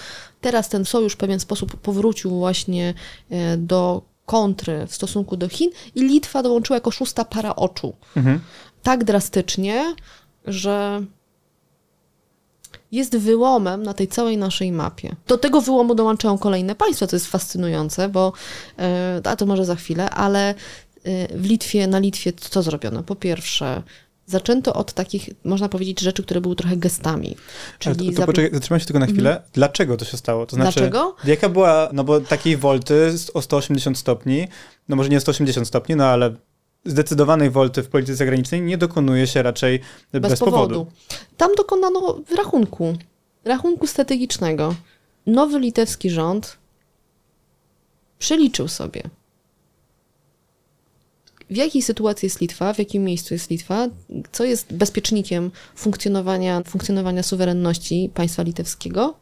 Teraz 0.41 0.69
ten 0.69 0.85
sojusz 0.85 1.13
w 1.13 1.17
pewien 1.17 1.39
sposób 1.39 1.75
powrócił 1.75 2.29
właśnie 2.29 2.93
e, 3.29 3.57
do 3.57 4.10
kontry 4.31 4.87
w 4.87 4.95
stosunku 4.95 5.37
do 5.37 5.49
Chin 5.49 5.71
i 5.95 6.01
Litwa 6.01 6.43
dołączyła 6.43 6.77
jako 6.77 6.91
szósta 6.91 7.25
para 7.25 7.55
oczu. 7.55 7.93
Mhm. 8.17 8.39
Tak 8.83 9.03
drastycznie, 9.03 9.95
że 10.45 11.01
jest 12.91 13.17
wyłomem 13.17 13.83
na 13.83 13.93
tej 13.93 14.07
całej 14.07 14.37
naszej 14.37 14.71
mapie. 14.71 15.15
Do 15.27 15.37
tego 15.37 15.61
wyłomu 15.61 15.95
dołączają 15.95 16.37
kolejne 16.37 16.75
państwa, 16.75 17.07
co 17.07 17.15
jest 17.15 17.27
fascynujące, 17.27 18.09
bo, 18.09 18.33
e, 18.79 19.21
a 19.23 19.35
to 19.35 19.45
może 19.45 19.65
za 19.65 19.75
chwilę, 19.75 20.09
ale 20.09 20.49
e, 20.49 20.55
w 21.37 21.45
Litwie, 21.45 21.87
na 21.87 21.99
Litwie 21.99 22.33
co 22.33 22.61
zrobiono? 22.61 23.03
Po 23.03 23.15
pierwsze, 23.15 23.83
zaczęto 24.31 24.73
od 24.73 24.93
takich, 24.93 25.29
można 25.43 25.69
powiedzieć, 25.69 25.99
rzeczy, 25.99 26.23
które 26.23 26.41
były 26.41 26.55
trochę 26.55 26.77
gestami. 26.77 27.35
Czyli 27.79 28.13
to, 28.13 28.21
to 28.21 28.25
poczekaj, 28.25 28.51
zatrzymaj 28.53 28.79
się 28.79 28.85
tylko 28.85 28.99
na 28.99 29.05
chwilę. 29.05 29.29
Mhm. 29.29 29.49
Dlaczego 29.53 29.97
to 29.97 30.05
się 30.05 30.17
stało? 30.17 30.45
To 30.45 30.55
znaczy, 30.55 30.79
Dlaczego? 30.79 31.15
Jaka 31.25 31.49
była, 31.49 31.89
no 31.93 32.03
bo 32.03 32.21
takiej 32.21 32.57
wolty 32.57 33.13
o 33.33 33.41
180 33.41 33.97
stopni, 33.97 34.47
no 34.89 34.95
może 34.95 35.09
nie 35.09 35.19
180 35.19 35.67
stopni, 35.67 35.95
no 35.95 36.05
ale 36.05 36.35
zdecydowanej 36.85 37.49
wolty 37.49 37.83
w 37.83 37.89
polityce 37.89 38.15
zagranicznej 38.15 38.61
nie 38.61 38.77
dokonuje 38.77 39.27
się 39.27 39.43
raczej 39.43 39.79
bez, 40.11 40.21
bez 40.21 40.39
powodu. 40.39 40.67
powodu. 40.67 40.91
Tam 41.37 41.49
dokonano 41.57 42.19
rachunku, 42.37 42.97
rachunku 43.45 43.87
strategicznego. 43.87 44.75
Nowy 45.27 45.59
litewski 45.59 46.09
rząd 46.09 46.57
przeliczył 48.19 48.67
sobie, 48.67 49.03
w 51.51 51.55
jakiej 51.55 51.81
sytuacji 51.81 52.25
jest 52.25 52.41
Litwa, 52.41 52.73
w 52.73 52.79
jakim 52.79 53.03
miejscu 53.03 53.33
jest 53.33 53.49
Litwa, 53.49 53.87
co 54.31 54.43
jest 54.43 54.73
bezpiecznikiem 54.73 55.51
funkcjonowania, 55.75 56.61
funkcjonowania 56.63 57.23
suwerenności 57.23 58.11
państwa 58.13 58.43
litewskiego, 58.43 59.13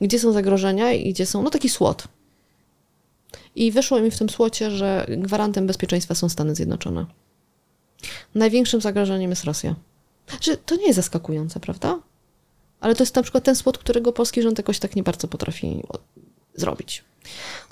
gdzie 0.00 0.18
są 0.18 0.32
zagrożenia 0.32 0.92
i 0.92 1.12
gdzie 1.12 1.26
są, 1.26 1.42
no 1.42 1.50
taki 1.50 1.68
słot. 1.68 2.08
I 3.56 3.72
wyszło 3.72 4.00
mi 4.00 4.10
w 4.10 4.18
tym 4.18 4.30
słocie, 4.30 4.70
że 4.70 5.06
gwarantem 5.08 5.66
bezpieczeństwa 5.66 6.14
są 6.14 6.28
Stany 6.28 6.54
Zjednoczone. 6.54 7.06
Największym 8.34 8.80
zagrożeniem 8.80 9.30
jest 9.30 9.44
Rosja. 9.44 9.74
Że 10.40 10.56
to 10.56 10.76
nie 10.76 10.86
jest 10.86 10.96
zaskakujące, 10.96 11.60
prawda? 11.60 12.00
Ale 12.80 12.94
to 12.94 13.02
jest 13.02 13.16
na 13.16 13.22
przykład 13.22 13.44
ten 13.44 13.56
słot, 13.56 13.78
którego 13.78 14.12
polski 14.12 14.42
rząd 14.42 14.58
jakoś 14.58 14.78
tak 14.78 14.96
nie 14.96 15.02
bardzo 15.02 15.28
potrafi 15.28 15.82
zrobić. 16.54 17.04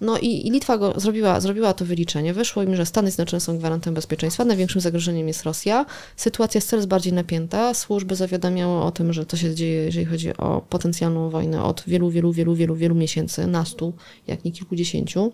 No 0.00 0.18
i, 0.18 0.46
i, 0.46 0.50
Litwa 0.50 0.78
go 0.78 1.00
zrobiła, 1.00 1.40
zrobiła 1.40 1.74
to 1.74 1.84
wyliczenie. 1.84 2.34
Wyszło 2.34 2.62
im, 2.62 2.76
że 2.76 2.86
Stany 2.86 3.10
Zjednoczone 3.10 3.40
są 3.40 3.58
gwarantem 3.58 3.94
bezpieczeństwa. 3.94 4.44
Największym 4.44 4.80
zagrożeniem 4.80 5.28
jest 5.28 5.42
Rosja. 5.42 5.86
Sytuacja 6.16 6.58
jest 6.58 6.68
coraz 6.68 6.86
bardziej 6.86 7.12
napięta. 7.12 7.74
Służby 7.74 8.16
zawiadamiały 8.16 8.82
o 8.82 8.90
tym, 8.90 9.12
że 9.12 9.26
to 9.26 9.36
się 9.36 9.54
dzieje, 9.54 9.84
jeżeli 9.84 10.06
chodzi 10.06 10.36
o 10.36 10.62
potencjalną 10.68 11.30
wojnę 11.30 11.64
od 11.64 11.82
wielu, 11.86 12.10
wielu, 12.10 12.32
wielu, 12.32 12.54
wielu, 12.54 12.74
wielu 12.74 12.94
miesięcy, 12.94 13.46
nastu, 13.46 13.92
jak 14.26 14.44
nie 14.44 14.52
kilkudziesięciu. 14.52 15.32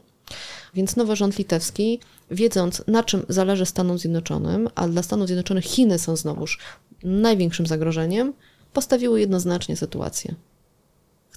Więc 0.74 0.96
nowy 0.96 1.16
rząd 1.16 1.38
litewski, 1.38 2.01
wiedząc 2.30 2.82
na 2.86 3.05
czym 3.05 3.22
zależy 3.28 3.66
Stanom 3.66 3.99
Zjednoczonym, 3.99 4.68
a 4.74 4.88
dla 4.88 5.03
Stanów 5.03 5.26
Zjednoczonych 5.26 5.64
Chiny 5.64 5.99
są 5.99 6.16
znowuż 6.16 6.59
największym 7.03 7.66
zagrożeniem, 7.66 8.32
postawiły 8.72 9.20
jednoznacznie 9.20 9.76
sytuację. 9.76 10.34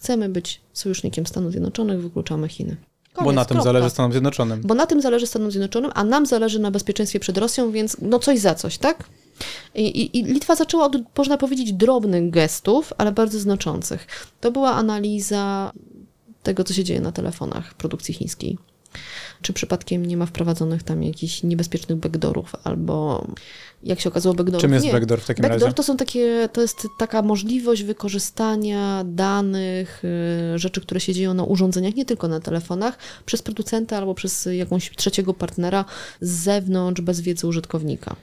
Chcemy 0.01 0.29
być 0.29 0.61
sojusznikiem 0.73 1.25
Stanów 1.25 1.51
Zjednoczonych, 1.51 2.01
wykluczamy 2.01 2.47
Chiny. 2.47 2.77
Koniec, 3.13 3.25
Bo 3.25 3.31
na 3.31 3.45
tym 3.45 3.55
kropka. 3.55 3.63
zależy 3.73 3.89
Stanom 3.89 4.11
Zjednoczonym. 4.11 4.61
Bo 4.63 4.73
na 4.75 4.85
tym 4.85 5.01
zależy 5.01 5.27
Stanom 5.27 5.51
Zjednoczonym, 5.51 5.91
a 5.95 6.03
nam 6.03 6.25
zależy 6.25 6.59
na 6.59 6.71
bezpieczeństwie 6.71 7.19
przed 7.19 7.37
Rosją, 7.37 7.71
więc 7.71 7.97
no 8.01 8.19
coś 8.19 8.39
za 8.39 8.55
coś, 8.55 8.77
tak? 8.77 9.03
I, 9.75 9.81
i, 9.81 10.19
I, 10.19 10.23
Litwa 10.23 10.55
zaczęła 10.55 10.85
od, 10.85 10.95
można 11.17 11.37
powiedzieć, 11.37 11.73
drobnych 11.73 12.29
gestów, 12.29 12.93
ale 12.97 13.11
bardzo 13.11 13.39
znaczących. 13.39 14.07
To 14.41 14.51
była 14.51 14.73
analiza 14.73 15.71
tego, 16.43 16.63
co 16.63 16.73
się 16.73 16.83
dzieje 16.83 17.01
na 17.01 17.11
telefonach 17.11 17.73
produkcji 17.73 18.13
chińskiej 18.13 18.57
czy 19.41 19.53
przypadkiem 19.53 20.05
nie 20.05 20.17
ma 20.17 20.25
wprowadzonych 20.25 20.83
tam 20.83 21.03
jakichś 21.03 21.43
niebezpiecznych 21.43 21.97
backdoorów, 21.97 22.55
albo 22.63 23.25
jak 23.83 23.99
się 23.99 24.09
okazało 24.09 24.35
backdoorów. 24.35 24.61
Czym 24.61 24.73
jest 24.73 24.85
nie. 24.85 24.91
backdoor 24.91 25.21
w 25.21 25.25
takim 25.25 25.41
backdoor 25.41 25.61
razie? 25.61 25.75
to 25.75 25.83
są 25.83 25.97
takie, 25.97 26.49
to 26.53 26.61
jest 26.61 26.87
taka 26.99 27.21
możliwość 27.21 27.83
wykorzystania 27.83 29.03
danych, 29.05 30.03
y, 30.55 30.59
rzeczy, 30.59 30.81
które 30.81 30.99
się 30.99 31.13
dzieją 31.13 31.33
na 31.33 31.43
urządzeniach, 31.43 31.95
nie 31.95 32.05
tylko 32.05 32.27
na 32.27 32.39
telefonach, 32.39 32.97
przez 33.25 33.41
producenta 33.41 33.97
albo 33.97 34.13
przez 34.13 34.49
jakąś 34.51 34.91
trzeciego 34.95 35.33
partnera 35.33 35.85
z 36.21 36.29
zewnątrz, 36.29 37.01
bez 37.01 37.21
wiedzy 37.21 37.47
użytkownika. 37.47 38.15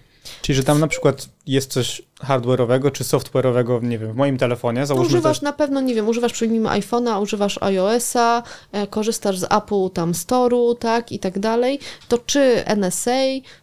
Czyli, 0.43 0.57
że 0.57 0.65
tam 0.65 0.81
na 0.81 0.87
przykład 0.87 1.29
jest 1.47 1.73
coś 1.73 2.03
hardware'owego 2.21 2.93
czy 2.93 3.05
software'owego, 3.05 3.83
nie 3.83 3.99
wiem, 3.99 4.13
w 4.13 4.17
moim 4.17 4.39
telefonie, 4.39 4.87
załóżmy 4.87 5.07
Używasz 5.07 5.37
coś... 5.37 5.43
na 5.43 5.53
pewno, 5.53 5.81
nie 5.81 5.95
wiem, 5.95 6.09
używasz 6.09 6.33
przy 6.33 6.49
nim 6.49 6.65
iPhone'a, 6.65 7.23
używasz 7.23 7.59
iOS-a, 7.63 8.43
e, 8.73 8.87
korzystasz 8.87 9.39
z 9.39 9.45
Apple 9.45 9.91
tam 9.93 10.13
Store'u, 10.13 10.79
tak, 10.79 11.13
i 11.13 11.19
tak 11.19 11.39
dalej, 11.39 11.79
to 12.09 12.19
czy 12.19 12.65
NSA 12.77 13.11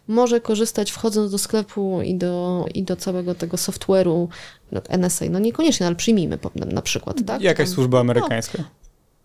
może 0.08 0.40
korzystać 0.40 0.90
wchodząc 0.90 1.32
do 1.32 1.38
sklepu 1.38 2.02
i 2.02 2.14
do, 2.14 2.64
i 2.74 2.82
do 2.82 2.96
całego 2.96 3.34
tego 3.34 3.56
software'u 3.56 4.28
no, 4.72 4.80
NSA, 4.88 5.24
no 5.30 5.38
niekoniecznie, 5.38 5.86
ale 5.86 5.96
przyjmijmy 5.96 6.38
na 6.54 6.82
przykład, 6.82 7.16
tak? 7.26 7.42
Jakaś 7.42 7.66
tam, 7.66 7.74
służba 7.74 8.00
amerykańska. 8.00 8.58
No, 8.58 8.64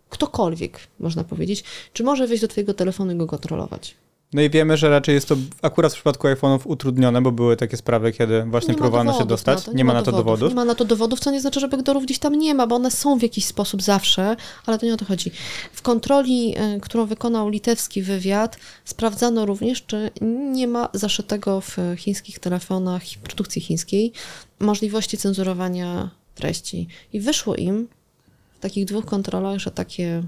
ktokolwiek, 0.08 0.80
można 1.00 1.24
powiedzieć, 1.24 1.64
czy 1.92 2.04
może 2.04 2.26
wejść 2.26 2.40
do 2.40 2.48
twojego 2.48 2.74
telefonu 2.74 3.12
i 3.12 3.16
go 3.16 3.26
kontrolować. 3.26 3.94
No 4.32 4.42
i 4.42 4.50
wiemy, 4.50 4.76
że 4.76 4.88
raczej 4.88 5.14
jest 5.14 5.28
to 5.28 5.36
akurat 5.62 5.92
w 5.92 5.94
przypadku 5.94 6.28
iPhone'ów 6.28 6.58
utrudnione, 6.64 7.22
bo 7.22 7.32
były 7.32 7.56
takie 7.56 7.76
sprawy, 7.76 8.12
kiedy 8.12 8.42
właśnie 8.42 8.74
próbowano 8.74 9.18
się 9.18 9.26
dostać. 9.26 9.66
nie, 9.66 9.74
nie, 9.74 9.84
ma 9.84 9.92
na 9.92 10.02
to 10.02 10.12
dowodów. 10.12 10.48
Nie 10.48 10.54
ma 10.54 10.64
na 10.64 10.74
to 10.74 10.84
dowodów, 10.84 11.20
co 11.20 11.30
nie 11.30 11.40
znaczy, 11.40 11.60
że 11.60 11.68
backdoorów 11.68 12.04
gdzieś 12.04 12.18
tam 12.18 12.38
nie 12.38 12.54
ma, 12.54 12.66
bo 12.66 12.76
one 12.76 12.90
są 12.90 13.18
w 13.18 13.22
jakiś 13.22 13.44
sposób 13.44 13.82
zawsze, 13.82 14.36
ale 14.66 14.78
to 14.78 14.86
nie 14.86 14.94
o 14.94 14.96
to 14.96 15.04
chodzi. 15.04 15.30
W 15.72 15.82
kontroli, 15.82 16.54
e, 16.56 16.80
którą 16.80 17.06
wykonał 17.06 17.48
litewski 17.48 18.02
wywiad, 18.02 18.58
sprawdzano 18.84 19.46
również, 19.46 19.82
czy 19.86 20.10
nie 20.52 20.68
ma 20.68 20.88
zaszytego 20.92 21.60
w 21.60 21.76
chińskich 21.96 22.38
telefonach, 22.38 23.02
produkcji 23.22 23.60
chińskiej, 23.60 24.12
możliwości 24.60 25.18
cenzurowania 25.18 26.10
treści. 26.34 26.88
I 27.12 27.20
wyszło 27.20 27.54
im 27.54 27.88
w 28.52 28.58
takich 28.58 28.84
dwóch 28.84 29.04
kontrolach, 29.04 29.58
że 29.58 29.70
takie 29.70 30.22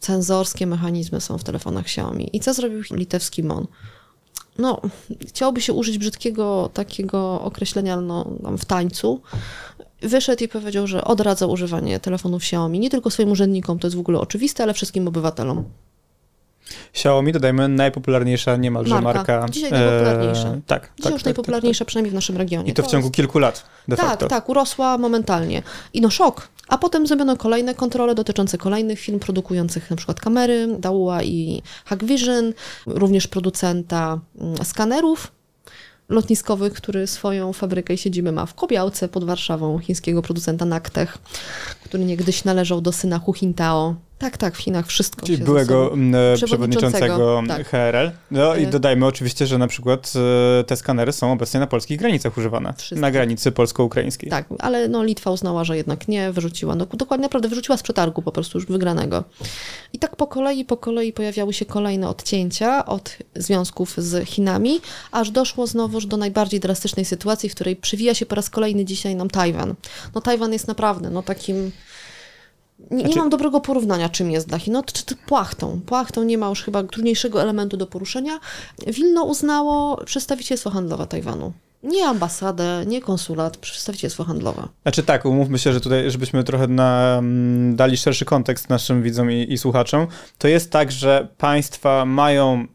cenzorskie 0.00 0.66
mechanizmy 0.66 1.20
są 1.20 1.38
w 1.38 1.44
telefonach 1.44 1.84
Xiaomi. 1.84 2.30
I 2.32 2.40
co 2.40 2.54
zrobił 2.54 2.82
litewski 2.90 3.42
MON? 3.42 3.66
No, 4.58 4.80
chciałoby 5.28 5.60
się 5.60 5.72
użyć 5.72 5.98
brzydkiego 5.98 6.70
takiego 6.74 7.40
określenia 7.40 8.00
no, 8.00 8.30
w 8.58 8.64
tańcu. 8.64 9.20
Wyszedł 10.00 10.44
i 10.44 10.48
powiedział, 10.48 10.86
że 10.86 11.04
odradza 11.04 11.46
używanie 11.46 12.00
telefonów 12.00 12.42
Xiaomi 12.42 12.78
nie 12.78 12.90
tylko 12.90 13.10
swoim 13.10 13.30
urzędnikom, 13.30 13.78
to 13.78 13.86
jest 13.86 13.96
w 13.96 14.00
ogóle 14.00 14.20
oczywiste, 14.20 14.62
ale 14.62 14.74
wszystkim 14.74 15.08
obywatelom. 15.08 15.64
Xiaomi, 16.92 17.32
dodajmy, 17.32 17.68
najpopularniejsza 17.68 18.56
niemalże 18.56 19.00
marka. 19.00 19.32
marka 19.32 19.48
Dzisiaj 19.52 19.70
najpopularniejsza. 19.70 20.48
E, 20.48 20.60
tak. 20.66 20.82
Dzisiaj 20.82 21.02
tak, 21.02 21.12
już 21.12 21.22
tak, 21.22 21.24
najpopularniejsza, 21.24 21.78
tak, 21.78 21.88
przynajmniej 21.88 22.10
w 22.10 22.14
naszym 22.14 22.36
regionie. 22.36 22.70
I 22.70 22.74
to, 22.74 22.82
w 22.82 22.86
ciągu 22.86 23.06
jest... 23.06 23.14
kilku 23.14 23.38
lat, 23.38 23.64
de 23.88 23.96
tak, 23.96 24.06
facto. 24.06 24.26
Tak, 24.26 24.40
tak, 24.40 24.48
urosła 24.48 24.98
momentalnie. 24.98 25.62
I 25.92 26.00
no 26.00 26.10
szok. 26.10 26.48
A 26.68 26.78
potem 26.78 27.06
zrobiono 27.06 27.36
kolejne 27.36 27.74
kontrole 27.74 28.14
dotyczące 28.14 28.58
kolejnych 28.58 29.00
firm 29.00 29.18
produkujących 29.18 29.90
na 29.90 29.96
przykład 29.96 30.20
kamery, 30.20 30.68
Dahua 30.78 31.22
i 31.22 31.62
Hikvision, 31.88 32.52
również 32.86 33.28
producenta 33.28 34.20
mm, 34.40 34.64
skanerów 34.64 35.32
lotniskowych, 36.08 36.72
który 36.72 37.06
swoją 37.06 37.52
fabrykę 37.52 37.94
i 37.94 37.98
siedzibę 37.98 38.32
ma 38.32 38.46
w 38.46 38.54
Kobiałce 38.54 39.08
pod 39.08 39.24
Warszawą, 39.24 39.78
chińskiego 39.78 40.22
producenta 40.22 40.64
Naktech, 40.64 41.18
który 41.84 42.04
niegdyś 42.04 42.44
należał 42.44 42.80
do 42.80 42.92
syna 42.92 43.18
Hu 43.18 43.34
Jintao, 43.34 43.94
Tak, 44.18 44.36
tak, 44.36 44.54
w 44.54 44.58
Chinach 44.58 44.86
wszystko 44.86 45.26
Czyli 45.26 45.38
byłego 45.38 45.92
m, 45.92 46.14
Przewodniczącego, 46.36 47.42
tak. 47.48 47.68
HRL. 47.68 48.10
No 48.30 48.56
i 48.56 48.64
E. 48.64 48.66
dodajmy 48.66 49.06
oczywiście, 49.06 49.46
że 49.46 49.58
na 49.58 49.66
przykład 49.66 50.12
e, 50.60 50.64
te 50.64 50.76
skanery 50.76 51.12
są 51.12 51.32
obecnie 51.32 51.60
na 51.60 51.66
polskich 51.66 51.98
granicach 51.98 52.38
używane. 52.38 52.74
Wszystkie. 52.76 53.00
Na 53.00 53.10
granicy 53.10 53.52
polsko-ukraińskiej. 53.52 54.30
Tak, 54.30 54.46
ale 54.58 54.88
no, 54.88 55.04
Litwa 55.04 55.30
uznała, 55.30 55.64
że 55.64 55.76
jednak 55.76 56.08
nie, 56.08 56.32
wyrzuciła. 56.32 56.74
No, 56.74 56.86
dokładnie 56.86 57.22
naprawdę 57.22 57.48
wyrzuciła 57.48 57.76
z 57.76 57.82
przetargu 57.82 58.22
po 58.22 58.32
prostu 58.32 58.58
już 58.58 58.66
wygranego. 58.66 59.24
I 59.92 59.98
tak 59.98 60.16
po 60.16 60.26
kolei, 60.26 60.64
po 60.64 60.76
kolei 60.76 61.12
pojawiały 61.12 61.52
się 61.52 61.64
kolejne 61.64 62.08
odcięcia 62.08 62.86
od 62.86 63.16
związków 63.36 63.94
z 63.96 64.28
Chinami, 64.28 64.80
aż 65.12 65.30
doszło 65.30 65.66
znowuż 65.66 66.06
do 66.06 66.16
najbardziej 66.16 66.60
drastycznej 66.60 67.04
sytuacji, 67.04 67.48
w 67.48 67.54
której 67.54 67.76
przywija 67.76 68.14
się 68.14 68.26
po 68.26 68.34
raz 68.34 68.50
kolejny 68.50 68.84
dzisiaj 68.84 69.16
nam 69.16 69.30
Tajwan. 69.30 69.74
No 70.14 70.20
Tajwan 70.20 70.52
jest 70.52 70.68
naprawdę 70.68 71.10
no 71.10 71.22
takim... 71.22 71.70
Nie, 72.78 72.96
nie 72.96 73.04
Znaczy- 73.04 73.18
mam 73.18 73.30
dobrego 73.30 73.60
porównania, 73.60 74.08
czym 74.08 74.30
jest 74.30 74.48
dla 74.48 74.58
Chin. 74.58 74.72
No, 74.72 74.82
czy, 74.82 75.04
czy 75.04 75.16
płachtą. 75.16 75.80
Płachtą 75.86 76.22
nie 76.22 76.38
ma 76.38 76.48
już 76.48 76.62
chyba 76.62 76.82
trudniejszego 76.82 77.42
elementu 77.42 77.76
do 77.76 77.86
poruszenia. 77.86 78.40
Wilno 78.86 79.24
uznało 79.24 80.04
przedstawicielstwo 80.04 80.70
handlowe 80.70 81.06
Tajwanu. 81.06 81.52
Nie 81.82 82.06
ambasadę, 82.06 82.84
nie 82.86 83.00
konsulat, 83.00 83.56
przedstawicielstwo 83.56 84.24
handlowe. 84.24 84.68
Znaczy 84.82 85.02
tak, 85.02 85.24
umówmy 85.24 85.58
się, 85.58 85.72
że 85.72 85.80
tutaj, 85.80 86.10
żebyśmy 86.10 86.44
trochę 86.44 86.66
na, 86.66 87.16
mm, 87.18 87.76
dali 87.76 87.96
szerszy 87.96 88.24
kontekst 88.24 88.68
naszym 88.68 89.02
widzom 89.02 89.30
i, 89.30 89.52
i 89.52 89.58
słuchaczom, 89.58 90.06
to 90.38 90.48
jest 90.48 90.70
tak, 90.70 90.92
że 90.92 91.28
państwa 91.38 92.04
mają 92.04 92.66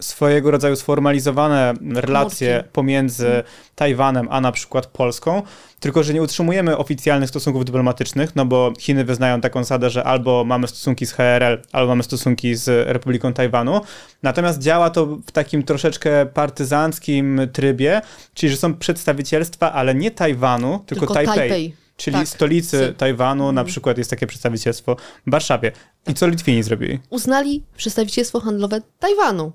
swojego 0.00 0.50
rodzaju 0.50 0.76
sformalizowane 0.76 1.74
relacje 1.94 2.64
pomiędzy 2.72 3.42
Tajwanem 3.74 4.28
a 4.30 4.40
na 4.40 4.52
przykład 4.52 4.86
Polską, 4.86 5.42
tylko 5.80 6.02
że 6.02 6.14
nie 6.14 6.22
utrzymujemy 6.22 6.76
oficjalnych 6.76 7.28
stosunków 7.28 7.64
dyplomatycznych, 7.64 8.36
no 8.36 8.46
bo 8.46 8.72
Chiny 8.78 9.04
wyznają 9.04 9.40
taką 9.40 9.64
zasadę, 9.64 9.90
że 9.90 10.04
albo 10.04 10.44
mamy 10.44 10.68
stosunki 10.68 11.06
z 11.06 11.12
HRL, 11.12 11.62
albo 11.72 11.88
mamy 11.88 12.02
stosunki 12.02 12.54
z 12.54 12.88
Republiką 12.88 13.32
Tajwanu. 13.32 13.80
Natomiast 14.22 14.58
działa 14.62 14.90
to 14.90 15.06
w 15.06 15.30
takim 15.32 15.62
troszeczkę 15.62 16.26
partyzanckim 16.26 17.40
trybie, 17.52 18.00
czyli 18.34 18.50
że 18.50 18.56
są 18.56 18.74
przedstawicielstwa, 18.74 19.72
ale 19.72 19.94
nie 19.94 20.10
Tajwanu, 20.10 20.78
tylko, 20.86 21.00
Tylko 21.00 21.14
Tajpej. 21.14 21.36
Tajpej. 21.36 21.74
Czyli 21.96 22.16
Tak. 22.16 22.28
stolicy 22.28 22.78
Sy. 22.78 22.94
Tajwanu, 22.96 23.52
na 23.52 23.64
przykład 23.64 23.98
jest 23.98 24.10
takie 24.10 24.26
przedstawicielstwo 24.26 24.96
w 25.26 25.30
Warszawie. 25.30 25.72
I 26.08 26.14
co 26.14 26.28
Litwini 26.28 26.62
zrobili? 26.62 26.98
Uznali 27.10 27.64
przedstawicielstwo 27.76 28.40
handlowe 28.40 28.80
Tajwanu. 28.98 29.52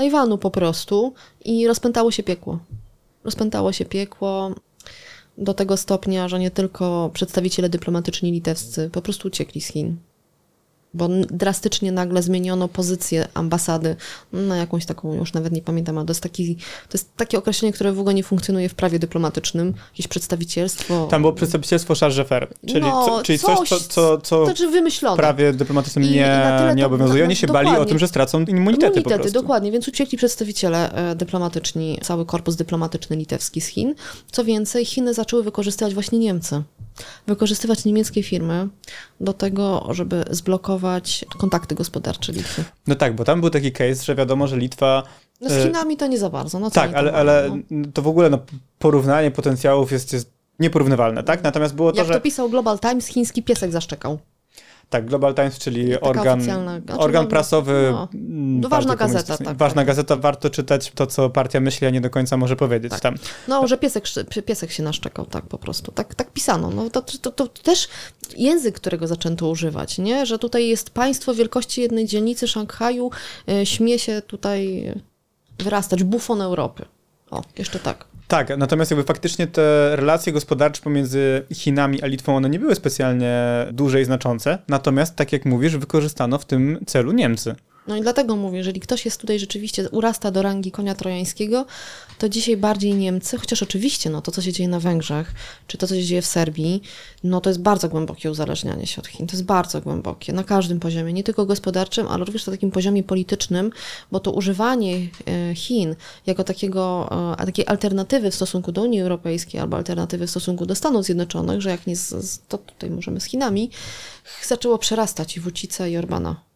Tajwanu 0.00 0.38
po 0.38 0.50
prostu 0.50 1.14
i 1.44 1.66
rozpętało 1.66 2.10
się 2.10 2.22
piekło. 2.22 2.58
Rozpętało 3.24 3.72
się 3.72 3.84
piekło 3.84 4.54
do 5.38 5.54
tego 5.54 5.76
stopnia, 5.76 6.28
że 6.28 6.38
nie 6.38 6.50
tylko 6.50 7.10
przedstawiciele 7.12 7.68
dyplomatyczni 7.68 8.32
litewscy 8.32 8.90
po 8.92 9.02
prostu 9.02 9.28
uciekli 9.28 9.60
z 9.60 9.66
Chin. 9.66 9.96
Bo 10.94 11.08
drastycznie 11.30 11.92
nagle 11.92 12.22
zmieniono 12.22 12.68
pozycję 12.68 13.28
ambasady 13.34 13.96
na 14.32 14.56
jakąś 14.56 14.86
taką, 14.86 15.14
już 15.14 15.32
nawet 15.32 15.52
nie 15.52 15.62
pamiętam, 15.62 15.98
ale 15.98 16.06
to 16.06 16.10
jest, 16.10 16.22
taki, 16.22 16.56
to 16.56 16.92
jest 16.98 17.16
takie 17.16 17.38
określenie, 17.38 17.72
które 17.72 17.92
w 17.92 17.98
ogóle 18.00 18.14
nie 18.14 18.22
funkcjonuje 18.22 18.68
w 18.68 18.74
prawie 18.74 18.98
dyplomatycznym. 18.98 19.74
Jakieś 19.92 20.08
przedstawicielstwo. 20.08 21.06
Tam 21.10 21.20
było 21.22 21.32
przedstawicielstwo 21.32 21.94
charge 21.94 22.16
d'affaires, 22.16 22.46
czyli, 22.66 22.80
No, 22.80 23.06
co, 23.06 23.22
czyli 23.22 23.38
coś, 23.38 23.68
co, 23.68 23.80
co, 23.80 24.18
co 24.18 24.36
To 24.38 24.44
znaczy 24.44 24.68
wymyślone. 24.68 25.16
w 25.16 25.18
prawie 25.18 25.52
dyplomatycznym 25.52 26.04
I- 26.04 26.10
nie, 26.10 26.50
nie 26.76 26.86
obowiązuje. 26.86 27.24
Oni 27.24 27.36
się 27.36 27.46
bali 27.46 27.68
o 27.68 27.70
dokładnie. 27.70 27.88
tym, 27.90 27.98
że 27.98 28.08
stracą 28.08 28.44
immunitety, 28.44 29.02
po 29.02 29.10
prostu. 29.10 29.32
dokładnie, 29.32 29.72
więc 29.72 29.88
uciekli 29.88 30.18
przedstawiciele 30.18 30.92
e, 30.92 31.14
dyplomatyczni, 31.14 31.98
cały 32.02 32.26
korpus 32.26 32.56
dyplomatyczny 32.56 33.16
litewski 33.16 33.60
z 33.60 33.66
Chin. 33.66 33.94
Co 34.32 34.44
więcej, 34.44 34.84
Chiny 34.84 35.14
zaczęły 35.14 35.42
wykorzystywać 35.42 35.94
właśnie 35.94 36.18
Niemcy. 36.18 36.62
Wykorzystywać 37.26 37.84
niemieckie 37.84 38.22
firmy 38.22 38.68
do 39.20 39.32
tego, 39.32 39.86
żeby 39.90 40.24
zblokować 40.30 41.24
kontakty 41.38 41.74
gospodarcze 41.74 42.32
Litwy. 42.32 42.64
No 42.86 42.94
tak, 42.94 43.14
bo 43.16 43.24
tam 43.24 43.40
był 43.40 43.50
taki 43.50 43.72
case, 43.72 44.04
że 44.04 44.14
wiadomo, 44.14 44.46
że 44.46 44.56
Litwa... 44.56 45.02
No 45.40 45.48
z 45.48 45.52
e, 45.52 45.62
Chinami 45.62 45.96
to 45.96 46.06
nie 46.06 46.18
za 46.18 46.30
bardzo. 46.30 46.58
No, 46.58 46.70
Tak, 46.70 46.94
ale, 46.94 47.12
ale 47.12 47.60
no. 47.70 47.88
to 47.94 48.02
w 48.02 48.08
ogóle 48.08 48.30
no, 48.30 48.38
porównanie 48.78 49.30
potencjałów 49.30 49.92
jest, 49.92 50.12
jest 50.12 50.30
nieporównywalne, 50.58 51.22
tak? 51.22 51.42
Natomiast 51.42 51.74
było 51.74 51.92
to, 51.92 51.98
Jak 51.98 52.06
że... 52.06 52.14
to 52.14 52.20
pisał 52.20 52.50
Global 52.50 52.78
Times, 52.78 53.06
chiński 53.06 53.42
piesek 53.42 53.72
zaszczekał. 53.72 54.18
Tak, 54.90 55.06
Global 55.06 55.34
Times, 55.34 55.58
czyli 55.58 55.92
Taka 55.92 56.06
organ, 56.06 56.40
organ 56.98 57.24
no, 57.24 57.30
prasowy. 57.30 57.92
no. 57.92 58.08
To 58.62 58.68
ważna 58.68 58.96
gazeta, 58.96 59.38
tak, 59.38 59.56
Ważna 59.56 59.80
tak. 59.80 59.86
gazeta, 59.86 60.16
warto 60.16 60.50
czytać 60.50 60.92
to, 60.94 61.06
co 61.06 61.30
partia 61.30 61.60
myśli, 61.60 61.86
a 61.86 61.90
nie 61.90 62.00
do 62.00 62.10
końca 62.10 62.36
może 62.36 62.56
powiedzieć 62.56 62.90
Tak. 62.90 63.00
tam. 63.00 63.14
No, 63.48 63.66
że 63.66 63.78
piesek, 63.78 64.04
piesek 64.46 64.70
się 64.70 64.82
naszczekał, 64.82 65.26
tak 65.26 65.46
po 65.46 65.58
prostu. 65.58 65.92
Tak, 65.92 66.14
tak 66.14 66.32
pisano. 66.32 66.70
No, 66.70 66.90
to, 66.90 67.02
to, 67.02 67.30
to 67.30 67.46
też 67.48 67.88
język, 68.36 68.74
którego 68.74 69.06
zaczęto 69.06 69.48
używać, 69.48 69.98
nie? 69.98 70.26
Że 70.26 70.38
tutaj 70.38 70.68
jest 70.68 70.90
państwo 70.90 71.34
wielkości 71.34 71.80
jednej 71.80 72.06
dzielnicy 72.06 72.48
Szanghaju, 72.48 73.10
e, 73.48 73.66
śmie 73.66 73.98
się 73.98 74.22
tutaj 74.22 74.92
wyrastać, 75.58 76.04
bufon 76.04 76.40
Europy. 76.42 76.84
O, 77.30 77.42
jeszcze 77.58 77.78
tak. 77.78 78.04
Tak, 78.30 78.58
natomiast 78.58 78.90
jakby 78.90 79.04
faktycznie 79.04 79.46
te 79.46 79.96
relacje 79.96 80.32
gospodarcze 80.32 80.82
pomiędzy 80.82 81.42
Chinami 81.52 82.02
a 82.02 82.06
Litwą, 82.06 82.36
one 82.36 82.50
nie 82.50 82.58
były 82.58 82.74
specjalnie 82.74 83.66
duże 83.72 84.00
i 84.00 84.04
znaczące, 84.04 84.58
natomiast 84.68 85.16
tak 85.16 85.32
jak 85.32 85.44
mówisz, 85.44 85.76
wykorzystano 85.76 86.38
w 86.38 86.44
tym 86.44 86.78
celu 86.86 87.12
Niemcy. 87.12 87.54
No 87.86 87.96
i 87.96 88.00
dlatego 88.00 88.36
mówię, 88.36 88.58
jeżeli 88.58 88.80
ktoś 88.80 89.04
jest 89.04 89.20
tutaj 89.20 89.38
rzeczywiście, 89.38 89.88
urasta 89.88 90.30
do 90.30 90.42
rangi 90.42 90.70
konia 90.70 90.94
trojańskiego, 90.94 91.66
to 92.18 92.28
dzisiaj 92.28 92.56
bardziej 92.56 92.94
Niemcy, 92.94 93.38
chociaż 93.38 93.62
oczywiście 93.62 94.10
no, 94.10 94.22
to, 94.22 94.30
co 94.30 94.42
się 94.42 94.52
dzieje 94.52 94.68
na 94.68 94.80
Węgrzech, 94.80 95.34
czy 95.66 95.78
to, 95.78 95.86
co 95.86 95.94
się 95.94 96.02
dzieje 96.02 96.22
w 96.22 96.26
Serbii, 96.26 96.82
no 97.24 97.40
to 97.40 97.50
jest 97.50 97.60
bardzo 97.60 97.88
głębokie 97.88 98.30
uzależnianie 98.30 98.86
się 98.86 99.00
od 99.00 99.06
Chin. 99.06 99.26
To 99.26 99.32
jest 99.32 99.44
bardzo 99.44 99.80
głębokie, 99.80 100.32
na 100.32 100.44
każdym 100.44 100.80
poziomie, 100.80 101.12
nie 101.12 101.24
tylko 101.24 101.46
gospodarczym, 101.46 102.08
ale 102.08 102.24
również 102.24 102.46
na 102.46 102.52
takim 102.52 102.70
poziomie 102.70 103.02
politycznym, 103.02 103.70
bo 104.12 104.20
to 104.20 104.32
używanie 104.32 104.96
e, 104.96 105.54
Chin 105.54 105.96
jako 106.26 106.44
takiego, 106.44 107.08
e, 107.38 107.46
takiej 107.46 107.66
alternatywy 107.66 108.30
w 108.30 108.34
stosunku 108.34 108.72
do 108.72 108.82
Unii 108.82 109.00
Europejskiej 109.00 109.60
albo 109.60 109.76
alternatywy 109.76 110.26
w 110.26 110.30
stosunku 110.30 110.66
do 110.66 110.74
Stanów 110.74 111.04
Zjednoczonych, 111.04 111.60
że 111.60 111.70
jak 111.70 111.86
nie, 111.86 111.96
z, 111.96 112.40
to 112.48 112.58
tutaj 112.58 112.90
możemy 112.90 113.20
z 113.20 113.24
Chinami, 113.24 113.70
zaczęło 114.46 114.78
przerastać 114.78 115.36
i 115.36 115.40
Wucicę 115.40 115.90
i 115.90 115.96
Orbana. 115.96 116.49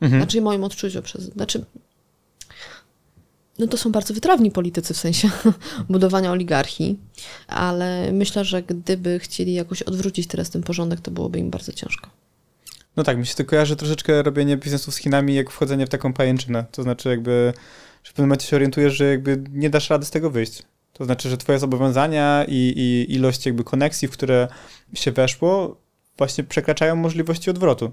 Mhm. 0.00 0.22
Znaczy 0.22 0.40
moim 0.40 0.64
odczuciu 0.64 1.02
przez. 1.02 1.22
Znaczy. 1.22 1.64
No 3.58 3.66
to 3.66 3.76
są 3.76 3.92
bardzo 3.92 4.14
wytrawni 4.14 4.50
politycy 4.50 4.94
w 4.94 4.96
sensie 4.96 5.30
budowania 5.90 6.32
oligarchii, 6.32 6.98
ale 7.48 8.12
myślę, 8.12 8.44
że 8.44 8.62
gdyby 8.62 9.18
chcieli 9.18 9.54
jakoś 9.54 9.82
odwrócić 9.82 10.26
teraz 10.26 10.50
ten 10.50 10.62
porządek, 10.62 11.00
to 11.00 11.10
byłoby 11.10 11.38
im 11.38 11.50
bardzo 11.50 11.72
ciężko. 11.72 12.10
No 12.96 13.02
tak, 13.02 13.18
mi 13.18 13.26
się 13.26 13.34
to 13.34 13.44
kojarzy 13.44 13.76
troszeczkę 13.76 14.22
robienie 14.22 14.56
biznesu 14.56 14.90
z 14.90 14.96
Chinami 14.96 15.34
jak 15.34 15.50
wchodzenie 15.50 15.86
w 15.86 15.88
taką 15.88 16.12
pajęczynę. 16.12 16.64
To 16.70 16.82
znaczy 16.82 17.08
jakby, 17.08 17.52
że 18.04 18.10
w 18.10 18.14
pewnym 18.14 18.28
momencie 18.28 18.46
się 18.46 18.56
orientujesz, 18.56 18.94
że 18.94 19.04
jakby 19.04 19.44
nie 19.52 19.70
dasz 19.70 19.90
rady 19.90 20.04
z 20.04 20.10
tego 20.10 20.30
wyjść. 20.30 20.62
To 20.92 21.04
znaczy, 21.04 21.30
że 21.30 21.36
twoje 21.36 21.58
zobowiązania 21.58 22.44
i, 22.48 22.72
i 22.76 23.14
ilość 23.14 23.46
jakby 23.46 23.64
koneksji, 23.64 24.08
w 24.08 24.10
które 24.10 24.48
się 24.94 25.12
weszło, 25.12 25.80
właśnie 26.18 26.44
przekraczają 26.44 26.96
możliwości 26.96 27.50
odwrotu. 27.50 27.90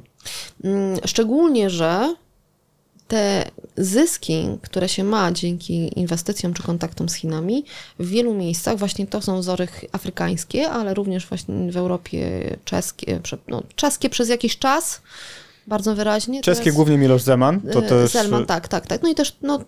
Mm, 0.63 0.99
Szczególnie, 1.05 1.69
że 1.69 2.15
te 3.07 3.45
zyski, 3.78 4.47
które 4.61 4.89
się 4.89 5.03
ma 5.03 5.32
dzięki 5.32 5.99
inwestycjom 5.99 6.53
czy 6.53 6.63
kontaktom 6.63 7.09
z 7.09 7.13
Chinami, 7.13 7.65
w 7.99 8.07
wielu 8.09 8.34
miejscach, 8.34 8.78
właśnie 8.78 9.07
to 9.07 9.21
są 9.21 9.39
wzory 9.39 9.67
afrykańskie, 9.91 10.69
ale 10.69 10.93
również 10.93 11.28
właśnie 11.28 11.71
w 11.71 11.78
Europie 11.78 12.41
czeskie, 12.65 13.19
no, 13.47 13.63
czeskie 13.76 14.09
przez 14.09 14.30
jakiś 14.30 14.57
czas, 14.59 15.01
bardzo 15.67 15.95
wyraźnie. 15.95 16.41
Czeskie 16.41 16.63
teraz- 16.63 16.76
głównie 16.76 16.97
Miloš 16.97 17.21
Zeman, 17.21 17.61
to 17.61 17.80
E, 17.80 17.82
też... 17.89 18.13
Tak, 18.47 18.67
tak, 18.67 18.88
tak. 18.88 19.03
No 19.03 19.09
i 19.09 19.15
też, 19.15 19.36
no 19.41 19.59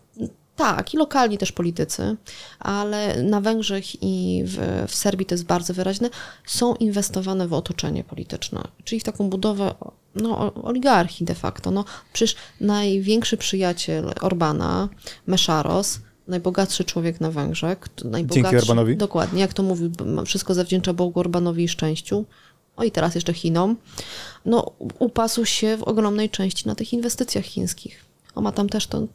tak, 0.55 0.93
i 0.93 0.97
lokalni 0.97 1.37
też 1.37 1.51
politycy, 1.51 2.15
ale 2.59 3.23
na 3.23 3.41
Węgrzech 3.41 4.03
i 4.03 4.43
w, 4.45 4.85
w 4.87 4.95
Serbii 4.95 5.25
to 5.25 5.33
jest 5.33 5.45
bardzo 5.45 5.73
wyraźne, 5.73 6.09
są 6.45 6.75
inwestowane 6.75 7.47
w 7.47 7.53
otoczenie 7.53 8.03
polityczne, 8.03 8.63
czyli 8.83 8.99
w 8.99 9.03
taką 9.03 9.29
budowę 9.29 9.75
no, 10.15 10.53
oligarchii 10.53 11.25
de 11.25 11.35
facto. 11.35 11.71
No, 11.71 11.85
przecież 12.13 12.35
największy 12.61 13.37
przyjaciel 13.37 14.13
Orbana, 14.21 14.89
Meszaros, 15.27 15.99
najbogatszy 16.27 16.83
człowiek 16.83 17.21
na 17.21 17.31
Węgrzech, 17.31 17.77
najbogatszy, 18.05 18.57
Orbanowi? 18.57 18.97
Dokładnie, 18.97 19.41
jak 19.41 19.53
to 19.53 19.63
mówił, 19.63 19.91
wszystko 20.25 20.53
zawdzięcza 20.53 20.93
Bogu 20.93 21.19
Orbanowi 21.19 21.63
i 21.63 21.67
szczęściu. 21.67 22.25
O 22.75 22.83
i 22.83 22.91
teraz 22.91 23.15
jeszcze 23.15 23.33
Chinom. 23.33 23.75
No, 24.45 24.71
upasł 24.99 25.45
się 25.45 25.77
w 25.77 25.83
ogromnej 25.83 26.29
części 26.29 26.67
na 26.67 26.75
tych 26.75 26.93
inwestycjach 26.93 27.45
chińskich. 27.45 28.05
On 28.35 28.43
ma 28.43 28.51
tam 28.51 28.69
też 28.69 28.87
to. 28.87 29.07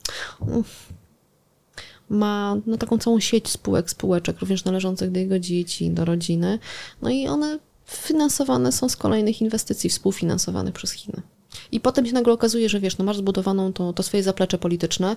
Ma 2.10 2.56
no, 2.66 2.76
taką 2.76 2.98
całą 2.98 3.20
sieć 3.20 3.48
spółek, 3.48 3.90
spółeczek, 3.90 4.40
również 4.40 4.64
należących 4.64 5.10
do 5.10 5.20
jego 5.20 5.38
dzieci, 5.38 5.90
do 5.90 6.04
rodziny. 6.04 6.58
No 7.02 7.10
i 7.10 7.28
one 7.28 7.58
finansowane 7.86 8.72
są 8.72 8.88
z 8.88 8.96
kolejnych 8.96 9.40
inwestycji, 9.40 9.90
współfinansowanych 9.90 10.74
przez 10.74 10.92
Chiny. 10.92 11.22
I 11.72 11.80
potem 11.80 12.06
się 12.06 12.12
nagle 12.12 12.32
okazuje, 12.32 12.68
że 12.68 12.80
wiesz, 12.80 12.98
no 12.98 13.04
masz 13.04 13.16
zbudowaną 13.16 13.72
to, 13.72 13.92
to 13.92 14.02
swoje 14.02 14.22
zaplecze 14.22 14.58
polityczne 14.58 15.16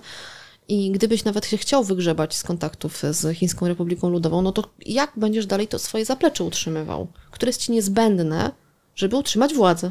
i 0.68 0.90
gdybyś 0.90 1.24
nawet 1.24 1.46
się 1.46 1.56
chciał 1.56 1.84
wygrzebać 1.84 2.34
z 2.36 2.42
kontaktów 2.42 3.02
z 3.10 3.36
Chińską 3.36 3.68
Republiką 3.68 4.08
Ludową, 4.08 4.42
no 4.42 4.52
to 4.52 4.70
jak 4.86 5.12
będziesz 5.16 5.46
dalej 5.46 5.68
to 5.68 5.78
swoje 5.78 6.04
zaplecze 6.04 6.44
utrzymywał, 6.44 7.06
które 7.30 7.48
jest 7.48 7.60
ci 7.60 7.72
niezbędne, 7.72 8.50
żeby 8.96 9.16
utrzymać 9.16 9.54
władzę? 9.54 9.90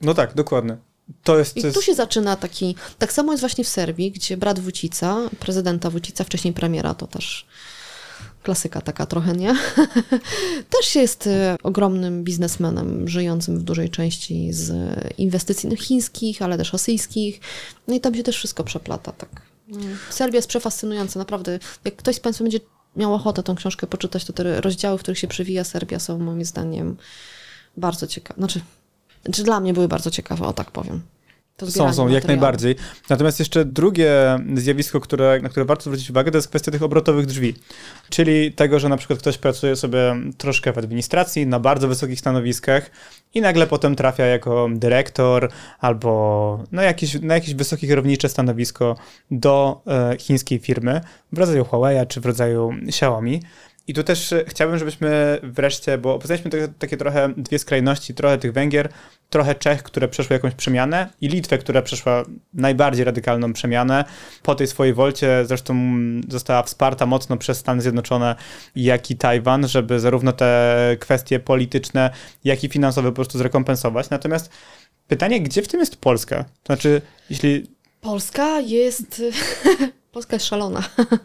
No 0.00 0.14
tak, 0.14 0.34
dokładnie. 0.34 0.76
To 1.22 1.38
jest, 1.38 1.56
I 1.56 1.72
tu 1.72 1.82
się 1.82 1.94
zaczyna 1.94 2.36
taki. 2.36 2.76
Tak 2.98 3.12
samo 3.12 3.32
jest 3.32 3.40
właśnie 3.40 3.64
w 3.64 3.68
Serbii, 3.68 4.10
gdzie 4.10 4.36
brat 4.36 4.60
Wucica, 4.60 5.16
prezydenta 5.38 5.90
Wucica, 5.90 6.24
wcześniej 6.24 6.54
premiera, 6.54 6.94
to 6.94 7.06
też 7.06 7.46
klasyka 8.42 8.80
taka 8.80 9.06
trochę, 9.06 9.32
nie? 9.32 9.54
też 10.78 10.94
jest 10.94 11.26
e, 11.26 11.56
ogromnym 11.62 12.24
biznesmenem, 12.24 13.08
żyjącym 13.08 13.58
w 13.58 13.62
dużej 13.62 13.90
części 13.90 14.52
z 14.52 14.72
inwestycji 15.18 15.68
no, 15.68 15.76
chińskich, 15.76 16.42
ale 16.42 16.58
też 16.58 16.72
rosyjskich. 16.72 17.40
No 17.88 17.94
i 17.94 18.00
tam 18.00 18.14
się 18.14 18.22
też 18.22 18.36
wszystko 18.36 18.64
przeplata, 18.64 19.12
tak. 19.12 19.42
No, 19.68 19.78
Serbia 20.10 20.36
jest 20.36 20.48
przefascynująca, 20.48 21.18
naprawdę. 21.18 21.58
Jak 21.84 21.96
ktoś 21.96 22.16
z 22.16 22.20
Państwa 22.20 22.44
będzie 22.44 22.60
miał 22.96 23.14
ochotę 23.14 23.42
tą 23.42 23.54
książkę 23.54 23.86
poczytać, 23.86 24.24
to 24.24 24.32
te 24.32 24.60
rozdziały, 24.60 24.98
w 24.98 25.00
których 25.00 25.18
się 25.18 25.28
przewija 25.28 25.64
Serbia 25.64 25.98
są 25.98 26.18
moim 26.18 26.44
zdaniem 26.44 26.96
bardzo 27.76 28.06
ciekawe. 28.06 28.38
Znaczy, 28.38 28.60
znaczy 29.24 29.44
dla 29.44 29.60
mnie 29.60 29.72
były 29.72 29.88
bardzo 29.88 30.10
ciekawe, 30.10 30.46
o 30.46 30.52
tak 30.52 30.70
powiem. 30.70 31.02
To 31.56 31.70
Są, 31.70 31.92
są, 31.92 32.08
jak 32.08 32.24
najbardziej. 32.24 32.76
Natomiast 33.08 33.38
jeszcze 33.38 33.64
drugie 33.64 34.38
zjawisko, 34.54 35.00
które, 35.00 35.40
na 35.42 35.48
które 35.48 35.64
warto 35.66 35.82
zwrócić 35.82 36.10
uwagę, 36.10 36.30
to 36.30 36.38
jest 36.38 36.48
kwestia 36.48 36.72
tych 36.72 36.82
obrotowych 36.82 37.26
drzwi. 37.26 37.54
Czyli 38.10 38.52
tego, 38.52 38.78
że 38.78 38.88
na 38.88 38.96
przykład 38.96 39.18
ktoś 39.18 39.38
pracuje 39.38 39.76
sobie 39.76 40.16
troszkę 40.38 40.72
w 40.72 40.78
administracji, 40.78 41.46
na 41.46 41.60
bardzo 41.60 41.88
wysokich 41.88 42.20
stanowiskach 42.20 42.90
i 43.34 43.40
nagle 43.40 43.66
potem 43.66 43.96
trafia 43.96 44.26
jako 44.26 44.68
dyrektor 44.72 45.50
albo 45.80 46.64
na 46.72 46.82
jakieś, 46.82 47.20
na 47.20 47.34
jakieś 47.34 47.54
wysokie 47.54 47.86
kierownicze 47.86 48.28
stanowisko 48.28 48.96
do 49.30 49.82
e, 49.86 50.16
chińskiej 50.18 50.58
firmy 50.58 51.00
w 51.32 51.38
rodzaju 51.38 51.64
Huawei 51.64 52.06
czy 52.06 52.20
w 52.20 52.26
rodzaju 52.26 52.72
Xiaomi. 52.88 53.42
I 53.88 53.94
tu 53.94 54.02
też 54.02 54.32
e, 54.32 54.44
chciałbym, 54.48 54.78
żebyśmy 54.78 55.38
wreszcie, 55.42 55.98
bo 55.98 56.18
poznaliśmy 56.18 56.50
te, 56.50 56.68
takie 56.68 56.96
trochę 56.96 57.32
dwie 57.36 57.58
skrajności, 57.58 58.14
trochę 58.14 58.38
tych 58.38 58.52
Węgier, 58.52 58.88
trochę 59.30 59.54
Czech, 59.54 59.82
które 59.82 60.08
przeszły 60.08 60.34
jakąś 60.34 60.54
przemianę 60.54 61.08
i 61.20 61.28
Litwę, 61.28 61.58
która 61.58 61.82
przeszła 61.82 62.24
najbardziej 62.54 63.04
radykalną 63.04 63.52
przemianę. 63.52 64.04
Po 64.42 64.54
tej 64.54 64.66
swojej 64.66 64.94
wolcie 64.94 65.44
zresztą 65.46 65.96
została 66.28 66.62
wsparta 66.62 67.06
mocno 67.06 67.36
przez 67.36 67.58
Stany 67.58 67.82
Zjednoczone, 67.82 68.36
jak 68.76 69.10
i 69.10 69.16
Tajwan, 69.16 69.68
żeby 69.68 70.00
zarówno 70.00 70.32
te 70.32 70.96
kwestie 71.00 71.40
polityczne, 71.40 72.10
jak 72.44 72.64
i 72.64 72.68
finansowe 72.68 73.08
po 73.08 73.14
prostu 73.14 73.38
zrekompensować. 73.38 74.10
Natomiast 74.10 74.50
pytanie, 75.08 75.40
gdzie 75.40 75.62
w 75.62 75.68
tym 75.68 75.80
jest 75.80 75.96
Polska? 75.96 76.44
To 76.44 76.66
znaczy, 76.66 77.02
jeśli 77.30 77.66
Polska 78.00 78.60
jest. 78.60 79.22
Polska 80.14 80.36
jest 80.36 80.46
szalona, 80.46 80.82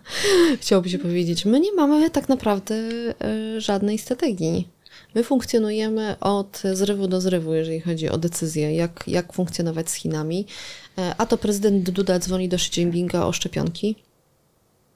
chciałoby 0.62 0.90
się 0.90 1.00
powiedzieć. 1.00 1.46
My 1.46 1.60
nie 1.60 1.74
mamy 1.74 2.10
tak 2.10 2.30
naprawdę 2.30 2.76
e, 2.76 3.62
żadnej 3.62 3.98
strategii. 3.98 4.68
My 5.16 5.24
funkcjonujemy 5.24 6.20
od 6.20 6.62
zrywu 6.74 7.08
do 7.08 7.22
zrywu, 7.22 7.54
jeżeli 7.54 7.80
chodzi 7.80 8.10
o 8.10 8.18
decyzję, 8.18 8.76
jak, 8.76 9.04
jak 9.08 9.34
funkcjonować 9.34 9.90
z 9.90 9.94
Chinami. 9.94 10.46
E, 10.98 11.16
A 11.18 11.26
to 11.26 11.38
prezydent 11.38 11.90
Duda 11.90 12.20
dzwoni 12.20 12.50
do 12.50 12.56
Xi 12.56 12.82
Jinpinga 12.82 13.26
o 13.26 13.32
szczepionki. 13.32 13.96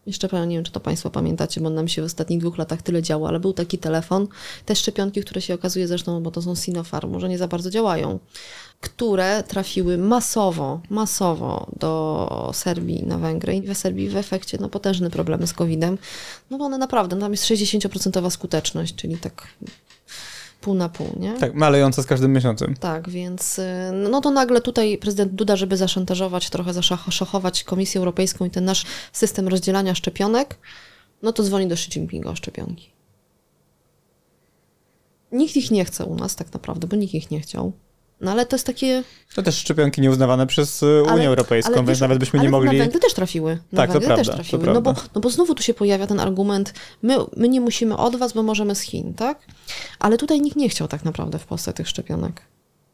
Jeszcze 0.05 0.29
pewnie 0.29 0.47
nie 0.47 0.55
wiem, 0.55 0.65
czy 0.65 0.71
to 0.71 0.79
Państwo 0.79 1.09
pamiętacie, 1.09 1.61
bo 1.61 1.69
nam 1.69 1.87
się 1.87 2.01
w 2.01 2.05
ostatnich 2.05 2.39
dwóch 2.39 2.57
latach 2.57 2.81
tyle 2.81 3.01
działo, 3.01 3.27
ale 3.27 3.39
był 3.39 3.53
taki 3.53 3.77
telefon. 3.77 4.27
Te 4.65 4.75
szczepionki, 4.75 5.21
które 5.21 5.41
się 5.41 5.53
okazuje 5.53 5.87
zresztą, 5.87 6.23
bo 6.23 6.31
to 6.31 6.41
są 6.41 6.55
Sinopharm, 6.55 7.11
może 7.11 7.29
nie 7.29 7.37
za 7.37 7.47
bardzo 7.47 7.69
działają, 7.69 8.19
które 8.81 9.43
trafiły 9.43 9.97
masowo, 9.97 10.81
masowo 10.89 11.67
do 11.79 12.51
Serbii 12.53 13.03
na 13.05 13.17
Węgry. 13.17 13.55
I 13.55 13.61
w 13.61 13.77
Serbii 13.77 14.09
w 14.09 14.15
efekcie 14.15 14.57
no, 14.61 14.69
potężne 14.69 15.09
problemy 15.09 15.47
z 15.47 15.53
COVID-em, 15.53 15.97
no 16.49 16.57
bo 16.57 16.65
one 16.65 16.77
naprawdę, 16.77 17.19
tam 17.19 17.31
jest 17.31 17.45
60% 17.45 18.29
skuteczność, 18.29 18.95
czyli 18.95 19.17
tak 19.17 19.47
pół 20.63 20.73
na 20.73 20.89
pół, 20.89 21.07
nie? 21.19 21.33
tak, 21.33 21.53
malejąca 21.53 22.03
z 22.03 22.05
każdym 22.05 22.33
miesiącem. 22.33 22.75
Tak, 22.79 23.09
więc 23.09 23.59
y, 23.59 23.63
no 23.93 24.21
to 24.21 24.31
nagle 24.31 24.61
tutaj 24.61 24.97
prezydent 24.97 25.31
Duda, 25.31 25.55
żeby 25.55 25.77
zaszantażować, 25.77 26.49
trochę 26.49 26.73
zaszachować 26.73 27.63
Komisję 27.63 27.99
Europejską 27.99 28.45
i 28.45 28.49
ten 28.49 28.65
nasz 28.65 28.85
system 29.11 29.47
rozdzielania 29.47 29.95
szczepionek, 29.95 30.59
no 31.21 31.33
to 31.33 31.43
dzwoni 31.43 31.67
do 31.67 31.73
Xi 31.73 31.99
Jinpinga 31.99 32.29
o 32.29 32.35
szczepionki. 32.35 32.91
Nikt 35.31 35.55
ich 35.55 35.71
nie 35.71 35.85
chce 35.85 36.05
u 36.05 36.15
nas 36.15 36.35
tak 36.35 36.53
naprawdę, 36.53 36.87
bo 36.87 36.95
nikt 36.95 37.13
ich 37.13 37.31
nie 37.31 37.39
chciał. 37.39 37.71
No 38.23 38.31
ale 38.31 38.45
to 38.45 38.55
jest 38.55 38.65
takie... 38.65 39.03
To 39.35 39.43
też 39.43 39.55
szczepionki 39.55 40.01
nieuznawane 40.01 40.47
przez 40.47 40.83
e, 40.83 40.85
Unię 40.85 41.11
ale- 41.11 41.27
Europejską, 41.27 41.73
ale 41.73 41.83
więc 41.83 41.99
nawet 41.99 42.17
byśmy 42.17 42.39
nie 42.39 42.49
mogli... 42.49 42.77
Na 42.77 42.83
Węgry 42.83 42.99
też 42.99 43.13
trafiły. 43.13 43.57
Na 43.71 43.77
Tak, 43.77 43.89
to 43.89 43.93
Węgry 43.93 44.07
prawda, 44.07 44.23
też 44.23 44.27
to 44.27 44.33
trafiły. 44.33 44.73
No 44.73 44.81
bo, 44.81 44.95
no 45.15 45.21
bo 45.21 45.29
znowu 45.29 45.55
tu 45.55 45.63
się 45.63 45.73
pojawia 45.73 46.07
ten 46.07 46.19
argument, 46.19 46.73
my, 47.01 47.15
my 47.37 47.49
nie 47.49 47.61
musimy 47.61 47.97
od 47.97 48.15
was, 48.15 48.33
bo 48.33 48.43
możemy 48.43 48.75
z 48.75 48.81
Chin, 48.81 49.13
tak? 49.13 49.39
Ale 49.99 50.17
tutaj 50.17 50.41
nikt 50.41 50.57
nie 50.57 50.69
chciał 50.69 50.87
tak 50.87 51.05
naprawdę 51.05 51.39
w 51.39 51.45
Polsce 51.45 51.73
tych 51.73 51.89
szczepionek. 51.89 52.41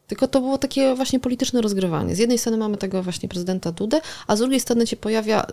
Tylko 0.06 0.28
to 0.28 0.40
było 0.40 0.58
takie 0.58 0.94
właśnie 0.94 1.20
polityczne 1.20 1.60
rozgrywanie. 1.60 2.16
Z 2.16 2.18
jednej 2.18 2.38
strony 2.38 2.58
mamy 2.58 2.76
tego 2.76 3.02
właśnie 3.02 3.28
prezydenta 3.28 3.72
Dudę, 3.72 4.00
a 4.26 4.36
z 4.36 4.38
drugiej 4.38 4.60
strony 4.60 4.86
się 4.86 4.96
pojawia 4.96 5.46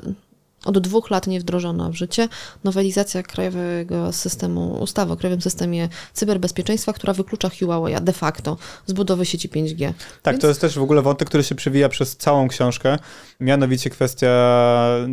od 0.68 0.80
dwóch 0.80 1.10
lat 1.10 1.28
nie 1.28 1.40
wdrożona 1.40 1.90
w 1.90 1.94
życie 1.94 2.30
nowelizacja 2.64 3.24
krajowego 3.24 4.12
systemu, 4.14 4.80
ustawy 4.82 5.14
o 5.14 5.16
krajowym 5.18 5.42
systemie 5.42 5.90
cyberbezpieczeństwa, 6.14 6.94
która 6.94 7.14
wyklucza 7.14 7.50
Huawei 7.60 7.96
de 8.02 8.14
facto 8.14 8.58
z 8.86 8.94
budowy 8.94 9.26
sieci 9.26 9.50
5G. 9.50 9.94
Tak, 10.22 10.34
Więc- 10.34 10.42
to 10.42 10.48
jest 10.48 10.62
też 10.62 10.80
w 10.80 10.82
ogóle 10.82 11.02
wątek, 11.02 11.28
który 11.28 11.44
się 11.44 11.56
przewija 11.56 11.90
przez 11.90 12.18
całą 12.18 12.48
książkę, 12.48 12.98
mianowicie 13.40 13.90
kwestia 13.90 14.28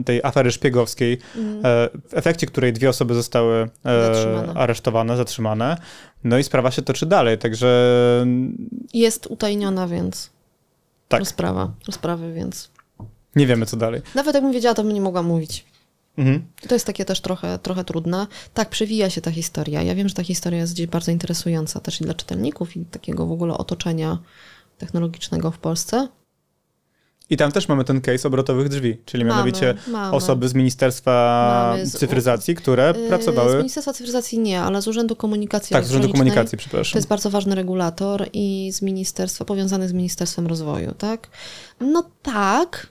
tej 0.04 0.20
afery 0.22 0.52
szpiegowskiej, 0.52 1.12
e, 1.14 1.18
w 2.08 2.14
efekcie 2.14 2.46
której 2.46 2.72
dwie 2.72 2.88
osoby 2.88 3.14
zostały 3.14 3.68
e, 3.84 4.04
Zatrzymane. 4.14 4.54
aresztowane, 4.60 5.16
zatrzymane. 5.16 5.76
No 6.24 6.38
i 6.38 6.42
sprawa 6.44 6.70
się 6.70 6.82
toczy 6.82 7.06
dalej, 7.06 7.38
także 7.38 8.26
Jest 8.94 9.26
utajniona, 9.26 9.88
więc 9.88 10.30
tak, 11.08 11.20
rozprawa, 11.20 11.70
rozprawy, 11.86 12.32
więc 12.32 12.70
nie 13.36 13.46
wiemy 13.46 13.66
co 13.66 13.76
dalej. 13.76 14.02
nawet 14.14 14.34
jakbym 14.34 14.52
wiedziała, 14.52 14.74
to 14.74 14.82
bym 14.84 14.92
nie 14.92 15.00
mogła 15.00 15.22
mówić. 15.22 15.64
Mhm. 16.18 16.44
To 16.68 16.74
jest 16.74 16.86
takie 16.86 17.04
też 17.04 17.20
trochę, 17.20 17.58
trochę 17.58 17.84
trudne. 17.84 18.26
Tak, 18.54 18.68
przewija 18.70 19.10
się 19.10 19.20
ta 19.20 19.30
historia. 19.30 19.82
Ja 19.82 19.94
wiem, 19.94 20.08
że 20.08 20.14
ta 20.14 20.22
historia 20.24 20.58
jest 20.60 20.72
gdzieś 20.72 20.86
bardzo 20.86 21.10
interesująca 21.12 21.80
też 21.80 22.00
i 22.00 22.04
dla 22.04 22.14
czytelników 22.14 22.76
i 22.76 22.84
takiego 22.84 23.26
w 23.26 23.32
ogóle 23.32 23.58
otoczenia 23.58 24.18
technologicznego 24.78 25.50
w 25.50 25.58
Polsce. 25.58 26.08
I 27.30 27.36
tam 27.36 27.52
też 27.52 27.68
mamy 27.68 27.84
ten 27.84 28.00
case 28.00 28.28
obrotowych 28.28 28.68
drzwi, 28.68 28.96
czyli 29.06 29.24
Mamy, 29.24 29.34
mianowicie 29.34 29.74
mamy. 29.88 30.16
osoby 30.16 30.48
z 30.48 30.54
Ministerstwa 30.54 31.76
z- 31.82 31.98
Cyfryzacji, 31.98 32.54
które 32.54 32.94
Yy, 32.96 33.04
Z 33.06 33.08
pracowały... 33.08 33.56
Ministerstwa 33.56 33.92
Cyfryzacji 33.92 34.38
nie, 34.38 34.60
ale 34.60 34.82
z 34.82 34.88
Urzędu 34.88 35.16
Komunikacji 35.16 35.72
Tak, 35.74 35.84
z 35.84 35.90
Urzędu. 35.90 36.08
Komunikacji, 36.08 36.58
To 36.58 36.60
przepraszam. 36.60 36.98
jest 36.98 37.08
bardzo 37.08 37.30
ważny 37.30 37.54
regulator 37.54 38.28
i 38.32 38.70
z 38.72 38.82
ministerstwa, 38.82 39.44
powiązany 39.44 39.88
z 39.88 39.92
Ministerstwem 39.92 40.46
Rozwoju, 40.46 40.92
tak? 40.98 41.28
No 41.80 42.04
tak. 42.22 42.86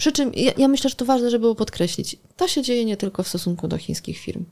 Przy 0.00 0.12
czym 0.12 0.32
ja, 0.34 0.52
ja 0.56 0.68
myślę, 0.68 0.90
że 0.90 0.96
to 0.96 1.04
ważne, 1.04 1.30
żeby 1.30 1.40
było 1.40 1.54
podkreślić. 1.54 2.16
To 2.36 2.48
się 2.48 2.62
dzieje 2.62 2.84
nie 2.84 2.96
tylko 2.96 3.22
w 3.22 3.28
stosunku 3.28 3.68
do 3.68 3.78
chińskich 3.78 4.18
firm. 4.18 4.44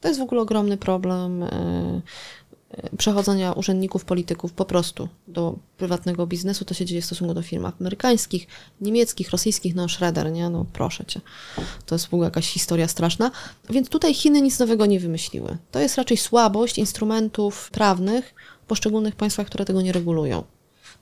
To 0.00 0.08
jest 0.08 0.20
w 0.20 0.22
ogóle 0.22 0.40
ogromny 0.40 0.76
problem 0.76 1.42
e, 1.42 1.48
e, 2.70 2.96
przechodzenia 2.96 3.52
urzędników, 3.52 4.04
polityków 4.04 4.52
po 4.52 4.64
prostu 4.64 5.08
do 5.28 5.58
prywatnego 5.76 6.26
biznesu. 6.26 6.64
To 6.64 6.74
się 6.74 6.84
dzieje 6.84 7.02
w 7.02 7.04
stosunku 7.04 7.34
do 7.34 7.42
firm 7.42 7.66
amerykańskich, 7.80 8.46
niemieckich, 8.80 9.30
rosyjskich. 9.30 9.74
No 9.74 9.88
Schroeder, 9.88 10.32
nie? 10.32 10.50
No 10.50 10.66
proszę 10.72 11.04
cię. 11.04 11.20
To 11.86 11.94
jest 11.94 12.06
w 12.06 12.14
ogóle 12.14 12.26
jakaś 12.26 12.48
historia 12.48 12.88
straszna. 12.88 13.30
Więc 13.70 13.88
tutaj 13.88 14.14
Chiny 14.14 14.40
nic 14.40 14.58
nowego 14.58 14.86
nie 14.86 15.00
wymyśliły. 15.00 15.58
To 15.70 15.80
jest 15.80 15.96
raczej 15.96 16.16
słabość 16.16 16.78
instrumentów 16.78 17.70
prawnych 17.70 18.34
w 18.62 18.66
poszczególnych 18.66 19.16
państwach, 19.16 19.46
które 19.46 19.64
tego 19.64 19.82
nie 19.82 19.92
regulują. 19.92 20.44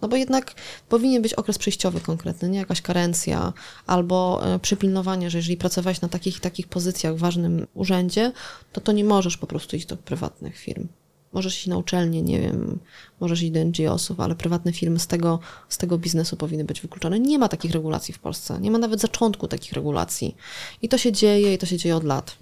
No 0.03 0.09
bo 0.09 0.17
jednak 0.17 0.55
powinien 0.89 1.23
być 1.23 1.35
okres 1.35 1.59
przejściowy 1.59 2.01
konkretny, 2.01 2.49
nie 2.49 2.59
jakaś 2.59 2.83
karencja 2.83 3.53
albo 3.87 4.43
e, 4.45 4.59
przypilnowanie, 4.59 5.31
że 5.31 5.39
jeżeli 5.39 5.57
pracowałeś 5.57 6.01
na 6.01 6.09
takich 6.09 6.37
i 6.37 6.41
takich 6.41 6.69
pozycjach 6.69 7.15
w 7.15 7.19
ważnym 7.19 7.67
urzędzie, 7.75 8.33
to 8.73 8.81
to 8.81 8.93
nie 8.93 9.05
możesz 9.05 9.37
po 9.37 9.47
prostu 9.47 9.77
iść 9.77 9.87
do 9.87 9.97
prywatnych 9.97 10.59
firm. 10.59 10.89
Możesz 11.33 11.57
iść 11.57 11.67
na 11.67 11.77
uczelnię, 11.77 12.23
nie 12.23 12.41
wiem, 12.41 12.79
możesz 13.21 13.43
iść 13.43 13.53
do 13.53 13.65
NGO-sów, 13.65 14.21
ale 14.21 14.35
prywatne 14.35 14.73
firmy 14.73 14.99
z 14.99 15.07
tego, 15.07 15.39
z 15.69 15.79
tego 15.79 15.99
biznesu 15.99 16.37
powinny 16.37 16.65
być 16.65 16.81
wykluczone. 16.81 17.21
Nie 17.21 17.39
ma 17.39 17.49
takich 17.49 17.71
regulacji 17.71 18.15
w 18.15 18.19
Polsce. 18.19 18.61
Nie 18.61 18.71
ma 18.71 18.79
nawet 18.79 19.01
zaczątku 19.01 19.49
takich 19.49 19.73
regulacji. 19.73 20.37
I 20.83 20.89
to 20.89 20.99
się 20.99 21.13
dzieje, 21.13 21.55
i 21.55 21.59
to 21.59 21.67
się 21.67 21.77
dzieje 21.77 21.97
od 21.97 22.05
lat. 22.05 22.37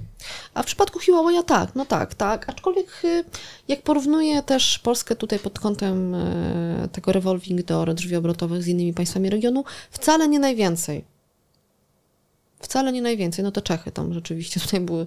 A 0.55 0.63
w 0.63 0.67
przypadku 0.67 0.99
Huawei 1.07 1.45
tak, 1.47 1.75
no 1.75 1.87
tak, 1.87 2.15
tak. 2.15 2.49
Aczkolwiek 2.49 3.05
y, 3.05 3.25
jak 3.69 3.83
porównuję 3.83 4.43
też 4.43 4.79
Polskę 4.79 5.17
tutaj 5.17 5.39
pod 5.39 5.59
kątem 5.59 6.15
y, 6.15 6.89
tego 6.93 7.13
revolving 7.13 7.63
door, 7.63 7.95
drzwi 7.95 8.17
obrotowych 8.17 8.63
z 8.63 8.67
innymi 8.67 8.95
państwami 8.95 9.31
regionu, 9.31 9.65
wcale 9.91 10.29
nie 10.29 10.39
najwięcej. 10.39 11.05
Wcale 12.61 12.93
nie 12.93 13.03
najwięcej. 13.03 13.45
No 13.45 13.53
to 13.53 13.63
Czechy 13.63 13.93
tam 13.93 14.15
rzeczywiście 14.15 14.61
tutaj 14.61 14.81
były. 14.81 15.07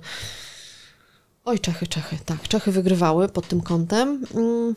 Oj, 1.45 1.59
Czechy, 1.59 1.87
Czechy, 1.87 2.17
tak. 2.25 2.47
Czechy 2.47 2.71
wygrywały 2.71 3.29
pod 3.29 3.47
tym 3.47 3.61
kątem. 3.61 4.25
Mm, 4.35 4.73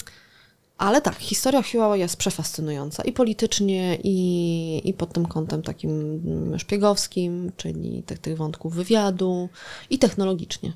Ale 0.79 1.01
tak, 1.01 1.15
historia 1.17 1.63
Huawei 1.63 2.01
jest 2.01 2.17
przefascynująca 2.17 3.03
i 3.03 3.13
politycznie, 3.13 3.99
i, 4.05 4.81
i 4.85 4.95
pod 4.95 5.13
tym 5.13 5.27
kątem 5.27 5.63
takim 5.63 5.91
mm, 6.27 6.59
szpiegowskim, 6.59 7.53
czyli 7.57 8.03
tych, 8.03 8.19
tych 8.19 8.37
wątków 8.37 8.75
wywiadu, 8.75 9.49
i 9.91 9.99
technologicznie, 9.99 10.73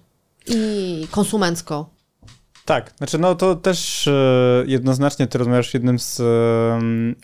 i 0.47 1.09
konsumencko. 1.11 1.91
Tak, 2.64 2.93
znaczy 2.99 3.18
no 3.18 3.34
to 3.34 3.57
też 3.57 4.09
e, 4.09 4.64
jednoznacznie 4.66 5.26
ty 5.26 5.38
rozmawiasz 5.38 5.70
z 5.70 5.74
jednym 5.74 5.99
z 5.99 6.20
e, 6.20 6.24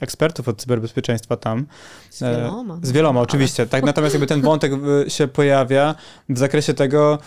ekspertów 0.01 0.49
od 0.49 0.61
cyberbezpieczeństwa 0.61 1.37
tam. 1.37 1.67
Z 2.11 2.21
wieloma. 2.21 2.75
E, 2.75 2.87
z 2.87 2.93
wieloma, 2.93 3.21
oczywiście. 3.21 3.67
Tak, 3.67 3.85
natomiast 3.85 4.14
jakby 4.14 4.27
ten 4.27 4.43
wątek 4.43 4.73
e, 5.07 5.11
się 5.11 5.29
pojawia 5.29 5.95
w 6.29 6.39
zakresie 6.39 6.75
tego, 6.75 7.19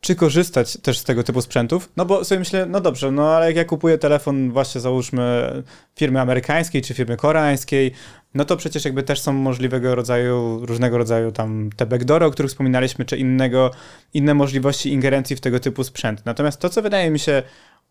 czy 0.00 0.14
korzystać 0.14 0.78
też 0.82 0.98
z 0.98 1.04
tego 1.04 1.22
typu 1.22 1.42
sprzętów? 1.42 1.88
No 1.96 2.04
bo 2.04 2.24
sobie 2.24 2.38
myślę, 2.38 2.66
no 2.66 2.80
dobrze, 2.80 3.10
no 3.10 3.36
ale 3.36 3.46
jak 3.46 3.56
ja 3.56 3.64
kupuję 3.64 3.98
telefon 3.98 4.52
właśnie 4.52 4.80
załóżmy 4.80 5.52
firmy 5.96 6.20
amerykańskiej 6.20 6.82
czy 6.82 6.94
firmy 6.94 7.16
koreańskiej, 7.16 7.92
no 8.34 8.44
to 8.44 8.56
przecież 8.56 8.84
jakby 8.84 9.02
też 9.02 9.20
są 9.20 9.32
możliwego 9.32 9.94
rodzaju, 9.94 10.66
różnego 10.66 10.98
rodzaju 10.98 11.32
tam 11.32 11.70
te 11.76 11.86
backdoory, 11.86 12.26
o 12.26 12.30
których 12.30 12.50
wspominaliśmy, 12.50 13.04
czy 13.04 13.16
innego, 13.16 13.70
inne 14.14 14.34
możliwości 14.34 14.92
ingerencji 14.92 15.36
w 15.36 15.40
tego 15.40 15.60
typu 15.60 15.84
sprzęt. 15.84 16.22
Natomiast 16.24 16.60
to, 16.60 16.68
co 16.68 16.82
wydaje 16.82 17.10
mi 17.10 17.18
się 17.18 17.42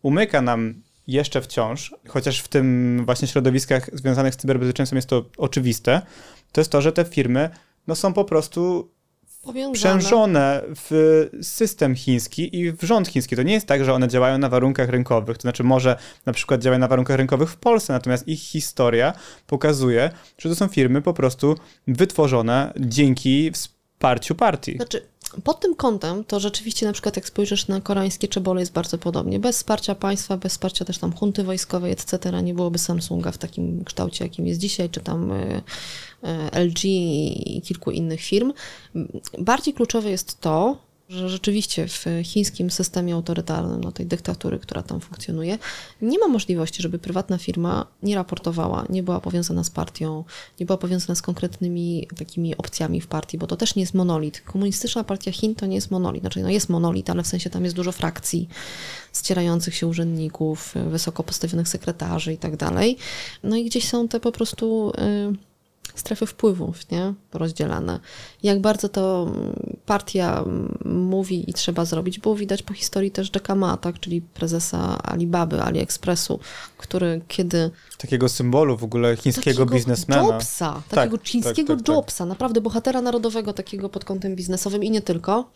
umyka 0.02 0.42
nam 0.42 0.74
jeszcze 1.06 1.42
wciąż, 1.42 1.94
chociaż 2.08 2.40
w 2.40 2.48
tym 2.48 3.02
właśnie 3.04 3.28
środowiskach 3.28 3.90
związanych 3.92 4.34
z 4.34 4.36
cyberbezpieczeństwem 4.36 4.96
jest 4.96 5.08
to 5.08 5.24
oczywiste, 5.36 6.02
to 6.52 6.60
jest 6.60 6.72
to, 6.72 6.82
że 6.82 6.92
te 6.92 7.04
firmy 7.04 7.50
no 7.86 7.94
są 7.94 8.12
po 8.12 8.24
prostu 8.24 8.90
przężone 9.72 10.62
w 10.68 11.26
system 11.42 11.94
chiński 11.94 12.56
i 12.56 12.72
w 12.72 12.82
rząd 12.82 13.08
chiński. 13.08 13.36
To 13.36 13.42
nie 13.42 13.52
jest 13.52 13.66
tak, 13.66 13.84
że 13.84 13.92
one 13.92 14.08
działają 14.08 14.38
na 14.38 14.48
warunkach 14.48 14.88
rynkowych, 14.88 15.36
to 15.36 15.42
znaczy 15.42 15.64
może 15.64 15.96
na 16.26 16.32
przykład 16.32 16.60
działają 16.60 16.80
na 16.80 16.88
warunkach 16.88 17.16
rynkowych 17.16 17.50
w 17.50 17.56
Polsce, 17.56 17.92
natomiast 17.92 18.28
ich 18.28 18.40
historia 18.40 19.12
pokazuje, 19.46 20.10
że 20.38 20.48
to 20.48 20.54
są 20.54 20.68
firmy 20.68 21.02
po 21.02 21.14
prostu 21.14 21.56
wytworzone 21.88 22.72
dzięki 22.80 23.50
wsparciu 23.50 24.34
partii. 24.34 24.76
Znaczy, 24.76 25.06
pod 25.44 25.60
tym 25.60 25.74
kątem 25.74 26.24
to 26.24 26.40
rzeczywiście 26.40 26.86
na 26.86 26.92
przykład 26.92 27.16
jak 27.16 27.26
spojrzysz 27.26 27.68
na 27.68 27.80
koreańskie 27.80 28.28
czebole 28.28 28.60
jest 28.60 28.72
bardzo 28.72 28.98
podobnie. 28.98 29.40
Bez 29.40 29.56
wsparcia 29.56 29.94
państwa, 29.94 30.36
bez 30.36 30.52
wsparcia 30.52 30.84
też 30.84 30.98
tam 30.98 31.12
hunty 31.12 31.44
wojskowej, 31.44 31.92
etc. 31.92 32.42
nie 32.42 32.54
byłoby 32.54 32.78
Samsunga 32.78 33.32
w 33.32 33.38
takim 33.38 33.84
kształcie, 33.84 34.24
jakim 34.24 34.46
jest 34.46 34.60
dzisiaj, 34.60 34.90
czy 34.90 35.00
tam 35.00 35.32
y, 35.32 35.62
y, 36.54 36.64
LG 36.64 36.84
i 36.84 37.62
kilku 37.64 37.90
innych 37.90 38.20
firm. 38.20 38.52
Bardziej 39.38 39.74
kluczowe 39.74 40.10
jest 40.10 40.40
to, 40.40 40.87
że 41.08 41.28
rzeczywiście 41.28 41.88
w 41.88 42.04
chińskim 42.22 42.70
systemie 42.70 43.14
autorytarnym, 43.14 43.80
no 43.80 43.92
tej 43.92 44.06
dyktatury, 44.06 44.58
która 44.58 44.82
tam 44.82 45.00
funkcjonuje, 45.00 45.58
nie 46.02 46.18
ma 46.18 46.28
możliwości, 46.28 46.82
żeby 46.82 46.98
prywatna 46.98 47.38
firma 47.38 47.86
nie 48.02 48.14
raportowała, 48.14 48.86
nie 48.88 49.02
była 49.02 49.20
powiązana 49.20 49.64
z 49.64 49.70
partią, 49.70 50.24
nie 50.60 50.66
była 50.66 50.78
powiązana 50.78 51.14
z 51.14 51.22
konkretnymi 51.22 52.08
takimi 52.16 52.56
opcjami 52.56 53.00
w 53.00 53.06
partii, 53.06 53.38
bo 53.38 53.46
to 53.46 53.56
też 53.56 53.74
nie 53.74 53.82
jest 53.82 53.94
monolit. 53.94 54.40
Komunistyczna 54.40 55.04
partia 55.04 55.32
Chin 55.32 55.54
to 55.54 55.66
nie 55.66 55.74
jest 55.74 55.90
monolit, 55.90 56.20
znaczy 56.20 56.40
no 56.40 56.50
jest 56.50 56.68
monolit, 56.68 57.10
ale 57.10 57.22
w 57.22 57.26
sensie 57.26 57.50
tam 57.50 57.64
jest 57.64 57.76
dużo 57.76 57.92
frakcji, 57.92 58.48
ścierających 59.14 59.74
się 59.74 59.86
urzędników, 59.86 60.74
wysoko 60.90 61.22
postawionych 61.22 61.68
sekretarzy 61.68 62.32
i 62.32 62.38
tak 62.38 62.56
dalej. 62.56 62.96
No 63.42 63.56
i 63.56 63.64
gdzieś 63.64 63.88
są 63.88 64.08
te 64.08 64.20
po 64.20 64.32
prostu... 64.32 64.92
Strefy 65.94 66.26
wpływów, 66.26 66.90
nie? 66.90 67.14
Porozdzielane. 67.30 68.00
Jak 68.42 68.60
bardzo 68.60 68.88
to 68.88 69.26
mm, 69.28 69.80
partia 69.86 70.38
mm, 70.38 70.78
mówi 70.84 71.50
i 71.50 71.54
trzeba 71.54 71.84
zrobić, 71.84 72.18
było 72.18 72.34
widać 72.34 72.62
po 72.62 72.74
historii 72.74 73.10
też 73.10 73.30
Jacka 73.34 73.54
Ma, 73.54 73.76
tak? 73.76 74.00
czyli 74.00 74.22
prezesa 74.22 75.02
Alibaby, 75.02 75.62
AliExpressu, 75.62 76.40
który 76.78 77.20
kiedy... 77.28 77.70
Takiego 77.98 78.28
symbolu 78.28 78.76
w 78.76 78.84
ogóle 78.84 79.16
chińskiego 79.16 79.44
takiego 79.44 79.66
biznesmena. 79.74 80.22
Jobsa, 80.22 80.72
tak, 80.72 80.84
takiego 80.88 81.18
tak, 81.18 81.26
chińskiego 81.26 81.76
tak, 81.76 81.86
tak, 81.86 81.96
Jobsa, 81.96 82.26
naprawdę 82.26 82.60
bohatera 82.60 83.02
narodowego 83.02 83.52
takiego 83.52 83.88
pod 83.88 84.04
kątem 84.04 84.36
biznesowym 84.36 84.84
i 84.84 84.90
nie 84.90 85.02
tylko. 85.02 85.50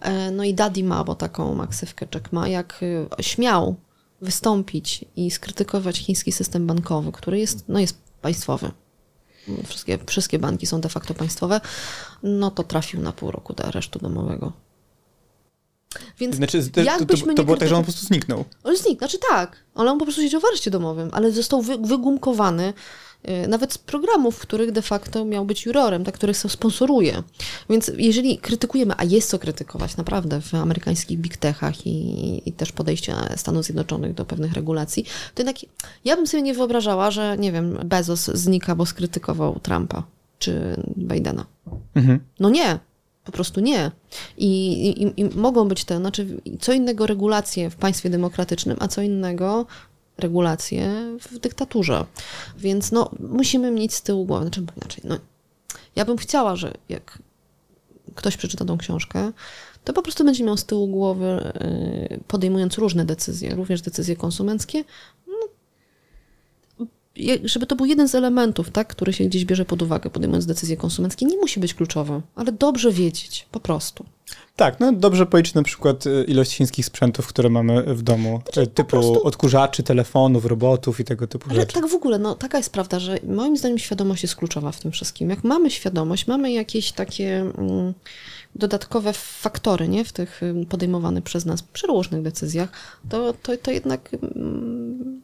E, 0.00 0.30
no 0.30 0.44
i 0.44 0.54
Daddy 0.54 0.84
Ma, 0.84 1.04
bo 1.04 1.14
taką 1.14 1.54
maksywkę 1.54 2.06
Jack 2.14 2.32
Ma, 2.32 2.48
jak 2.48 2.80
e, 3.18 3.22
śmiał 3.22 3.76
wystąpić 4.22 5.04
i 5.16 5.30
skrytykować 5.30 5.98
chiński 5.98 6.32
system 6.32 6.66
bankowy, 6.66 7.12
który 7.12 7.38
jest, 7.38 7.64
no 7.68 7.78
jest 7.78 7.96
państwowy 8.20 8.70
wszystkie, 9.66 9.98
wszystkie 10.06 10.38
banki 10.38 10.66
są 10.66 10.80
de 10.80 10.88
facto 10.88 11.14
państwowe, 11.14 11.60
no 12.22 12.50
to 12.50 12.62
trafił 12.62 13.00
na 13.00 13.12
pół 13.12 13.30
roku 13.30 13.54
do 13.54 13.64
aresztu 13.64 13.98
domowego. 13.98 14.52
Więc 16.18 16.36
znaczy, 16.36 16.70
to, 16.70 16.82
jakbyśmy 16.82 17.26
to, 17.26 17.32
to, 17.32 17.36
to 17.36 17.44
było 17.44 17.56
tak, 17.56 17.68
że 17.68 17.76
on 17.76 17.82
po 17.82 17.92
prostu 17.92 18.06
zniknął. 18.06 18.44
On 18.64 18.76
zniknął, 18.76 19.08
znaczy 19.08 19.18
tak, 19.30 19.56
ale 19.74 19.90
on 19.90 19.98
po 19.98 20.04
prostu 20.04 20.22
siedział 20.22 20.40
w 20.40 20.44
areszcie 20.44 20.70
domowym, 20.70 21.08
ale 21.12 21.32
został 21.32 21.62
wy, 21.62 21.78
wygumkowany 21.78 22.74
nawet 23.48 23.72
z 23.72 23.78
programów, 23.78 24.38
których 24.38 24.72
de 24.72 24.82
facto 24.82 25.24
miał 25.24 25.44
być 25.44 25.66
jurorem, 25.66 26.04
tak, 26.04 26.14
których 26.14 26.36
sponsoruje. 26.36 27.22
Więc 27.70 27.90
jeżeli 27.96 28.38
krytykujemy, 28.38 28.94
a 28.96 29.04
jest 29.04 29.30
co 29.30 29.38
krytykować 29.38 29.96
naprawdę 29.96 30.40
w 30.40 30.54
amerykańskich 30.54 31.18
big 31.18 31.36
techach 31.36 31.86
i, 31.86 32.48
i 32.48 32.52
też 32.52 32.72
podejścia 32.72 33.36
Stanów 33.36 33.64
Zjednoczonych 33.64 34.14
do 34.14 34.24
pewnych 34.24 34.52
regulacji, 34.52 35.04
to 35.04 35.42
jednak 35.42 35.56
ja 36.04 36.16
bym 36.16 36.26
sobie 36.26 36.42
nie 36.42 36.54
wyobrażała, 36.54 37.10
że 37.10 37.36
nie 37.38 37.52
wiem, 37.52 37.78
Bezos 37.84 38.24
znika, 38.24 38.74
bo 38.74 38.86
skrytykował 38.86 39.60
Trumpa 39.62 40.02
czy 40.38 40.76
Bidena. 40.96 41.46
Mhm. 41.94 42.20
No 42.40 42.50
nie, 42.50 42.78
po 43.24 43.32
prostu 43.32 43.60
nie. 43.60 43.90
I, 44.38 44.72
i, 44.88 45.20
I, 45.20 45.24
mogą 45.24 45.68
być 45.68 45.84
te, 45.84 45.96
znaczy, 45.96 46.40
co 46.60 46.72
innego 46.72 47.06
regulacje 47.06 47.70
w 47.70 47.76
państwie 47.76 48.10
demokratycznym, 48.10 48.76
a 48.80 48.88
co 48.88 49.02
innego 49.02 49.66
regulacje 50.18 50.90
w 51.20 51.38
dyktaturze. 51.38 52.06
Więc 52.58 52.92
no, 52.92 53.10
musimy 53.20 53.70
mieć 53.70 53.94
z 53.94 54.02
tyłu 54.02 54.24
głowy, 54.24 54.44
znaczy 54.44 54.60
inaczej, 54.76 55.04
no, 55.06 55.18
ja 55.96 56.04
bym 56.04 56.16
chciała, 56.16 56.56
że 56.56 56.74
jak 56.88 57.18
ktoś 58.14 58.36
przeczyta 58.36 58.64
tą 58.64 58.78
książkę, 58.78 59.32
to 59.84 59.92
po 59.92 60.02
prostu 60.02 60.24
będzie 60.24 60.44
miał 60.44 60.56
z 60.56 60.64
tyłu 60.64 60.88
głowy, 60.88 61.52
y, 61.62 62.20
podejmując 62.28 62.78
różne 62.78 63.04
decyzje, 63.04 63.54
również 63.54 63.82
decyzje 63.82 64.16
konsumenckie, 64.16 64.84
żeby 67.44 67.66
to 67.66 67.76
był 67.76 67.86
jeden 67.86 68.08
z 68.08 68.14
elementów, 68.14 68.70
tak, 68.70 68.88
który 68.88 69.12
się 69.12 69.24
gdzieś 69.24 69.44
bierze 69.44 69.64
pod 69.64 69.82
uwagę, 69.82 70.10
podejmując 70.10 70.46
decyzje 70.46 70.76
konsumenckie, 70.76 71.26
nie 71.26 71.36
musi 71.36 71.60
być 71.60 71.74
kluczowy, 71.74 72.20
ale 72.34 72.52
dobrze 72.52 72.92
wiedzieć, 72.92 73.46
po 73.50 73.60
prostu. 73.60 74.04
Tak, 74.56 74.80
no 74.80 74.92
dobrze 74.92 75.26
policzyć 75.26 75.54
na 75.54 75.62
przykład 75.62 76.06
y, 76.06 76.24
ilość 76.24 76.52
chińskich 76.52 76.86
sprzętów, 76.86 77.26
które 77.26 77.48
mamy 77.50 77.94
w 77.94 78.02
domu, 78.02 78.40
znaczy, 78.42 78.66
typu 78.66 78.90
prostu... 78.90 79.26
odkurzaczy, 79.26 79.82
telefonów, 79.82 80.44
robotów 80.44 81.00
i 81.00 81.04
tego 81.04 81.26
typu 81.26 81.50
ale 81.50 81.60
rzeczy. 81.60 81.74
tak 81.74 81.86
w 81.86 81.94
ogóle, 81.94 82.18
no 82.18 82.34
taka 82.34 82.58
jest 82.58 82.72
prawda, 82.72 83.00
że 83.00 83.18
moim 83.28 83.56
zdaniem 83.56 83.78
świadomość 83.78 84.22
jest 84.22 84.36
kluczowa 84.36 84.72
w 84.72 84.80
tym 84.80 84.92
wszystkim. 84.92 85.30
Jak 85.30 85.44
mamy 85.44 85.70
świadomość, 85.70 86.26
mamy 86.26 86.52
jakieś 86.52 86.92
takie 86.92 87.40
mm, 87.40 87.94
dodatkowe 88.54 89.12
faktory, 89.12 89.88
nie, 89.88 90.04
w 90.04 90.12
tych 90.12 90.40
podejmowanych 90.68 91.24
przez 91.24 91.44
nas 91.44 91.62
przy 91.62 91.86
różnych 91.86 92.22
decyzjach, 92.22 92.98
to, 93.08 93.32
to, 93.42 93.56
to 93.56 93.70
jednak... 93.70 94.10
Mm, 94.36 95.22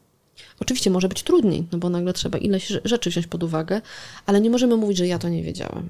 Oczywiście 0.60 0.90
może 0.90 1.08
być 1.08 1.22
trudniej, 1.22 1.66
no 1.72 1.78
bo 1.78 1.88
nagle 1.88 2.12
trzeba 2.12 2.38
ileś 2.38 2.72
rzeczy 2.84 3.10
wziąć 3.10 3.26
pod 3.26 3.42
uwagę, 3.42 3.80
ale 4.26 4.40
nie 4.40 4.50
możemy 4.50 4.76
mówić, 4.76 4.98
że 4.98 5.06
ja 5.06 5.18
to 5.18 5.28
nie 5.28 5.42
wiedziałem. 5.42 5.88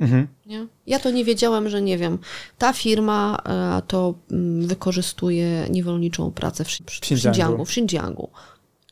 Mhm. 0.00 0.26
Nie? 0.46 0.66
Ja 0.86 0.98
to 0.98 1.10
nie 1.10 1.24
wiedziałem, 1.24 1.68
że 1.68 1.82
nie 1.82 1.98
wiem. 1.98 2.18
Ta 2.58 2.72
firma 2.72 3.42
e, 3.44 3.82
to 3.86 4.14
mm, 4.30 4.66
wykorzystuje 4.66 5.66
niewolniczą 5.70 6.30
pracę 6.30 6.64
w, 6.64 6.68
w, 6.68 6.70
w 6.70 7.12
Xinjiangu. 7.12 7.64
W 7.64 7.68
Xinjiangu. 7.68 8.28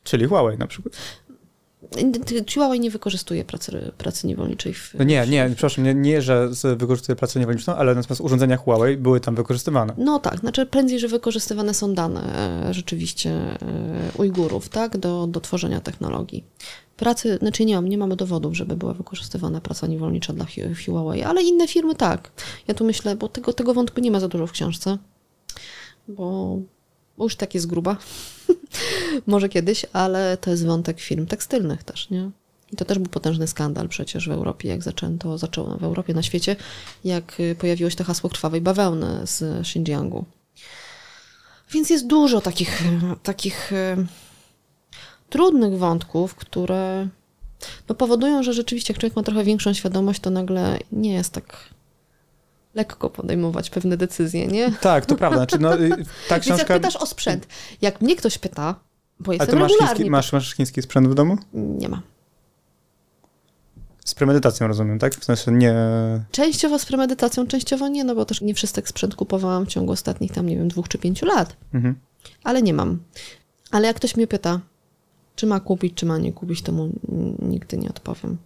Czyli 0.04 0.26
Huawei 0.26 0.58
na 0.58 0.66
przykład. 0.66 0.96
Huawei 2.54 2.80
nie 2.80 2.90
wykorzystuje 2.90 3.44
pracy, 3.44 3.92
pracy 3.98 4.26
niewolniczej 4.26 4.74
w... 4.74 4.94
No 4.98 5.04
nie, 5.04 5.26
nie, 5.26 5.46
przepraszam, 5.48 5.84
nie, 5.84 5.94
nie, 5.94 6.22
że 6.22 6.48
wykorzystuje 6.76 7.16
pracę 7.16 7.40
niewolniczą, 7.40 7.74
ale 7.74 7.94
natomiast 7.94 8.20
urządzenia 8.20 8.56
Huawei 8.56 8.96
były 8.96 9.20
tam 9.20 9.34
wykorzystywane. 9.34 9.94
No 9.98 10.18
tak, 10.18 10.38
znaczy 10.38 10.66
prędzej, 10.66 10.98
że 10.98 11.08
wykorzystywane 11.08 11.74
są 11.74 11.94
dane 11.94 12.22
e, 12.68 12.74
rzeczywiście 12.74 13.30
e, 13.30 13.58
Ujgurów, 14.18 14.68
tak, 14.68 14.96
do, 14.96 15.26
do 15.26 15.40
tworzenia 15.40 15.80
technologii. 15.80 16.44
Pracy, 16.96 17.38
znaczy 17.42 17.64
nie, 17.64 17.80
nie 17.80 17.98
mamy 17.98 18.16
dowodów, 18.16 18.56
żeby 18.56 18.76
była 18.76 18.94
wykorzystywana 18.94 19.60
praca 19.60 19.86
niewolnicza 19.86 20.32
dla 20.32 20.46
Huawei, 20.86 21.22
ale 21.22 21.42
inne 21.42 21.68
firmy 21.68 21.94
tak. 21.94 22.30
Ja 22.68 22.74
tu 22.74 22.84
myślę, 22.84 23.16
bo 23.16 23.28
tego, 23.28 23.52
tego 23.52 23.74
wątku 23.74 24.00
nie 24.00 24.10
ma 24.10 24.20
za 24.20 24.28
dużo 24.28 24.46
w 24.46 24.52
książce, 24.52 24.98
bo 26.08 26.58
bo 27.18 27.24
już 27.24 27.36
tak 27.36 27.54
jest 27.54 27.66
gruba. 27.66 27.96
Może 29.26 29.48
kiedyś, 29.48 29.86
ale 29.92 30.36
to 30.36 30.50
jest 30.50 30.66
wątek 30.66 31.00
firm 31.00 31.26
tekstylnych 31.26 31.84
też, 31.84 32.10
nie? 32.10 32.30
I 32.72 32.76
to 32.76 32.84
też 32.84 32.98
był 32.98 33.08
potężny 33.08 33.46
skandal 33.46 33.88
przecież 33.88 34.28
w 34.28 34.32
Europie, 34.32 34.68
jak 34.68 34.82
zaczęto, 34.82 35.38
zaczęło 35.38 35.76
w 35.76 35.84
Europie, 35.84 36.14
na 36.14 36.22
świecie, 36.22 36.56
jak 37.04 37.40
y, 37.40 37.54
pojawiło 37.58 37.90
się 37.90 37.96
to 37.96 38.04
hasło 38.04 38.30
krwawej 38.30 38.60
bawełny 38.60 39.26
z 39.26 39.42
Xinjiangu. 39.60 40.24
Więc 41.72 41.90
jest 41.90 42.06
dużo 42.06 42.40
takich, 42.40 42.82
takich 43.22 43.72
y, 43.72 44.06
trudnych 45.30 45.78
wątków, 45.78 46.34
które 46.34 47.08
no, 47.88 47.94
powodują, 47.94 48.42
że 48.42 48.52
rzeczywiście 48.52 48.92
jak 48.92 49.00
człowiek 49.00 49.16
ma 49.16 49.22
trochę 49.22 49.44
większą 49.44 49.74
świadomość, 49.74 50.20
to 50.20 50.30
nagle 50.30 50.78
nie 50.92 51.12
jest 51.12 51.32
tak 51.32 51.56
lekko 52.74 53.10
podejmować 53.10 53.70
pewne 53.70 53.96
decyzje, 53.96 54.46
nie? 54.46 54.72
Tak, 54.72 55.06
to 55.06 55.16
prawda. 55.16 55.36
Znaczy, 55.36 55.58
no, 55.58 55.78
y, 55.78 55.90
ta 56.28 56.38
książka... 56.38 56.56
Więc 56.56 56.58
jak 56.58 56.68
pytasz 56.68 56.96
o 56.96 57.06
sprzęt, 57.06 57.46
jak 57.82 58.00
mnie 58.00 58.16
ktoś 58.16 58.38
pyta, 58.38 58.74
bo 59.20 59.32
jestem 59.32 59.48
A 59.48 59.52
ty 59.52 59.56
masz 59.56 59.72
chiński, 59.72 60.10
masz, 60.10 60.32
masz 60.32 60.54
chiński 60.54 60.82
sprzęt 60.82 61.08
w 61.08 61.14
domu? 61.14 61.38
Nie 61.52 61.88
ma. 61.88 62.02
Z 64.04 64.14
premedytacją 64.14 64.66
rozumiem, 64.68 64.98
tak? 64.98 65.14
W 65.14 65.24
sensie 65.24 65.52
nie... 65.52 65.74
Częściowo 66.30 66.78
z 66.78 66.86
premedytacją, 66.86 67.46
częściowo 67.46 67.88
nie, 67.88 68.04
no 68.04 68.14
bo 68.14 68.24
też 68.24 68.40
nie 68.40 68.54
wszystek 68.54 68.88
sprzęt 68.88 69.14
kupowałam 69.14 69.66
w 69.66 69.68
ciągu 69.68 69.92
ostatnich 69.92 70.32
tam, 70.32 70.46
nie 70.46 70.56
wiem, 70.56 70.68
dwóch 70.68 70.88
czy 70.88 70.98
pięciu 70.98 71.26
lat. 71.26 71.56
Mhm. 71.74 71.94
ale 72.44 72.62
nie 72.62 72.74
mam. 72.74 72.98
Ale 73.70 73.86
jak 73.86 73.96
ktoś 73.96 74.16
mnie 74.16 74.26
pyta, 74.26 74.60
czy 75.36 75.46
ma 75.46 75.60
kupić, 75.60 75.94
czy 75.94 76.06
ma 76.06 76.18
nie 76.18 76.32
kupić, 76.32 76.62
to 76.62 76.72
mu 76.72 76.90
nigdy 77.38 77.76
nie 77.78 77.88
odpowiem. 77.88 78.38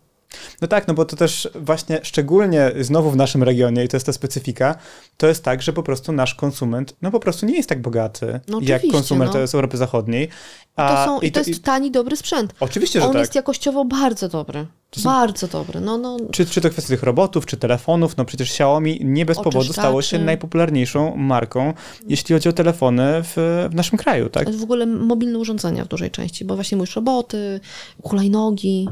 No 0.61 0.69
tak, 0.69 0.89
no 0.89 0.95
bo 0.95 1.05
to 1.05 1.17
też 1.17 1.49
właśnie 1.55 2.01
szczególnie 2.03 2.73
znowu 2.81 3.11
w 3.11 3.17
naszym 3.17 3.43
regionie, 3.43 3.85
i 3.85 3.89
to 3.89 3.97
jest 3.97 4.07
ta 4.07 4.13
specyfika, 4.13 4.75
to 5.17 5.27
jest 5.27 5.45
tak, 5.45 5.63
że 5.63 5.73
po 5.73 5.83
prostu 5.83 6.13
nasz 6.13 6.35
konsument, 6.35 6.97
no 7.03 7.11
po 7.11 7.21
prostu 7.21 7.47
nie 7.47 7.57
jest 7.57 7.69
tak 7.69 7.83
bogaty, 7.83 8.41
No 8.49 8.61
jak 8.63 8.83
konsument 8.93 9.35
no. 9.35 9.47
z 9.47 9.55
Europy 9.55 9.77
Zachodniej. 9.77 10.29
A, 10.77 11.05
to 11.05 11.05
są, 11.05 11.17
i, 11.17 11.33
to, 11.33 11.41
i 11.41 11.45
to 11.45 11.51
jest 11.51 11.65
tani, 11.65 11.91
dobry 11.91 12.17
sprzęt. 12.17 12.55
Oczywiście, 12.61 13.01
że 13.01 13.07
On 13.07 13.13
tak. 13.13 13.21
jest 13.21 13.35
jakościowo 13.35 13.85
bardzo 13.85 14.29
dobry. 14.29 14.67
Są... 14.97 15.11
Bardzo 15.11 15.49
dobry. 15.49 15.81
No, 15.81 15.99
no. 15.99 16.17
Czy, 16.31 16.47
czy 16.47 16.61
to 16.61 16.71
kwestia 16.71 16.89
tych 16.89 17.03
robotów, 17.03 17.47
czy 17.47 17.57
telefonów, 17.57 18.17
no 18.17 18.25
przecież 18.25 18.51
Xiaomi 18.51 19.01
nie 19.05 19.27
bez 19.27 19.39
powodu 19.39 19.73
stało 19.73 20.03
się 20.03 20.19
najpopularniejszą 20.19 21.17
marką, 21.17 21.75
jeśli 22.09 22.35
chodzi 22.35 22.49
o 22.49 22.53
telefony 22.53 23.03
w, 23.23 23.67
w 23.71 23.75
naszym 23.75 23.99
kraju, 23.99 24.29
tak? 24.29 24.51
W 24.51 24.63
ogóle 24.63 24.87
mobilne 24.87 25.39
urządzenia 25.39 25.85
w 25.85 25.89
dużej 25.89 26.11
części, 26.11 26.45
bo 26.45 26.55
właśnie 26.55 26.77
mówisz 26.77 26.97
roboty, 26.97 27.61
hulajnogi, 28.03 28.89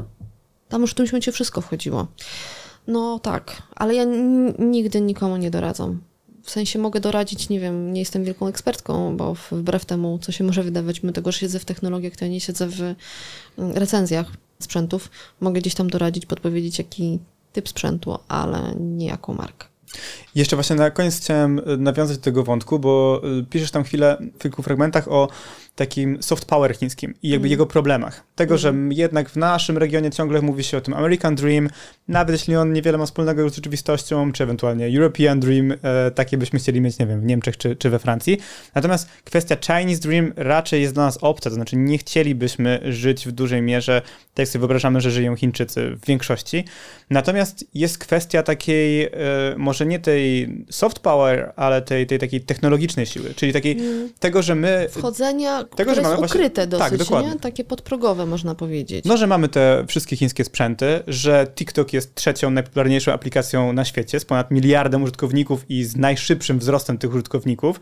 tam 0.71 0.81
już 0.81 0.91
w 0.91 0.93
tym 0.93 1.05
momencie 1.05 1.31
wszystko 1.31 1.61
wchodziło. 1.61 2.07
No 2.87 3.19
tak, 3.19 3.63
ale 3.75 3.95
ja 3.95 4.03
nigdy 4.59 5.01
nikomu 5.01 5.37
nie 5.37 5.51
doradzam. 5.51 6.01
W 6.43 6.51
sensie 6.51 6.79
mogę 6.79 6.99
doradzić, 6.99 7.49
nie 7.49 7.59
wiem, 7.59 7.93
nie 7.93 7.99
jestem 7.99 8.23
wielką 8.23 8.47
ekspertką, 8.47 9.17
bo 9.17 9.35
wbrew 9.51 9.85
temu, 9.85 10.19
co 10.21 10.31
się 10.31 10.43
może 10.43 10.63
wydawać, 10.63 11.03
my 11.03 11.13
tego, 11.13 11.31
że 11.31 11.39
siedzę 11.39 11.59
w 11.59 11.65
technologiach, 11.65 12.15
to 12.15 12.25
ja 12.25 12.31
nie 12.31 12.41
siedzę 12.41 12.67
w 12.67 12.81
mm, 12.81 12.95
recenzjach 13.57 14.27
sprzętów. 14.59 15.09
Mogę 15.39 15.61
gdzieś 15.61 15.75
tam 15.75 15.89
doradzić, 15.89 16.25
podpowiedzieć, 16.25 16.77
jaki 16.77 17.19
typ 17.53 17.69
sprzętu, 17.69 18.17
ale 18.27 18.75
nie 18.79 19.05
jaką 19.05 19.33
markę. 19.33 19.67
Jeszcze 20.35 20.55
właśnie 20.55 20.75
na 20.75 20.91
koniec 20.91 21.17
chciałem 21.17 21.59
y, 21.59 21.77
nawiązać 21.77 22.17
do 22.17 22.23
tego 22.23 22.43
wątku, 22.43 22.79
bo 22.79 23.21
y, 23.39 23.43
piszesz 23.43 23.71
tam 23.71 23.83
chwilę 23.83 24.17
w 24.39 24.41
kilku 24.41 24.63
fragmentach 24.63 25.07
o 25.07 25.27
takim 25.75 26.23
soft 26.23 26.45
power 26.45 26.75
chińskim 26.75 27.13
i 27.23 27.29
jakby 27.29 27.45
mm. 27.45 27.51
jego 27.51 27.65
problemach. 27.65 28.23
Tego, 28.35 28.55
mm. 28.55 28.59
że 28.59 28.95
jednak 28.95 29.29
w 29.29 29.35
naszym 29.35 29.77
regionie 29.77 30.11
ciągle 30.11 30.41
mówi 30.41 30.63
się 30.63 30.77
o 30.77 30.81
tym 30.81 30.93
American 30.93 31.35
Dream, 31.35 31.69
nawet 32.07 32.33
jeśli 32.33 32.55
on 32.55 32.73
niewiele 32.73 32.97
ma 32.97 33.05
wspólnego 33.05 33.49
z 33.49 33.55
rzeczywistością, 33.55 34.31
czy 34.31 34.43
ewentualnie 34.43 34.99
European 34.99 35.39
Dream, 35.39 35.71
e, 35.71 36.11
takie 36.11 36.37
byśmy 36.37 36.59
chcieli 36.59 36.81
mieć, 36.81 36.99
nie 36.99 37.07
wiem, 37.07 37.21
w 37.21 37.25
Niemczech 37.25 37.57
czy, 37.57 37.75
czy 37.75 37.89
we 37.89 37.99
Francji. 37.99 38.37
Natomiast 38.75 39.09
kwestia 39.23 39.55
Chinese 39.55 40.01
Dream 40.01 40.33
raczej 40.35 40.81
jest 40.81 40.93
dla 40.93 41.05
nas 41.05 41.17
obca, 41.21 41.49
to 41.49 41.55
znaczy 41.55 41.75
nie 41.75 41.97
chcielibyśmy 41.97 42.79
żyć 42.83 43.27
w 43.27 43.31
dużej 43.31 43.61
mierze, 43.61 44.01
tak 44.33 44.39
jak 44.39 44.47
sobie 44.47 44.59
wyobrażamy, 44.59 45.01
że 45.01 45.11
żyją 45.11 45.35
Chińczycy 45.35 45.95
w 45.95 46.05
większości. 46.05 46.65
Natomiast 47.09 47.65
jest 47.73 47.97
kwestia 47.97 48.43
takiej, 48.43 49.03
e, 49.03 49.09
może 49.57 49.85
nie 49.85 49.99
tej 49.99 50.49
soft 50.69 50.99
power, 50.99 51.53
ale 51.55 51.81
tej, 51.81 52.07
tej 52.07 52.19
takiej 52.19 52.41
technologicznej 52.41 53.05
siły, 53.05 53.33
czyli 53.35 53.53
takiej 53.53 53.71
mm. 53.79 54.09
tego, 54.19 54.41
że 54.41 54.55
my... 54.55 54.87
Wchodzenia 54.91 55.60
tego, 55.63 55.95
że 55.95 56.01
mamy 56.01 56.15
ukryte 56.17 56.67
właśnie... 56.67 56.67
dosyć, 56.67 56.89
tak, 56.89 56.97
dokładnie. 56.97 57.31
nie? 57.31 57.39
Takie 57.39 57.63
podprogowe 57.63 58.25
można 58.25 58.55
powiedzieć. 58.55 59.05
No, 59.05 59.17
że 59.17 59.27
mamy 59.27 59.49
te 59.49 59.85
wszystkie 59.87 60.15
chińskie 60.17 60.43
sprzęty, 60.43 61.03
że 61.07 61.47
TikTok 61.55 61.93
jest 61.93 62.15
trzecią 62.15 62.49
najpopularniejszą 62.49 63.11
aplikacją 63.11 63.73
na 63.73 63.85
świecie 63.85 64.19
z 64.19 64.25
ponad 64.25 64.51
miliardem 64.51 65.03
użytkowników 65.03 65.65
i 65.69 65.83
z 65.83 65.95
najszybszym 65.95 66.59
wzrostem 66.59 66.97
tych 66.97 67.11
użytkowników, 67.11 67.79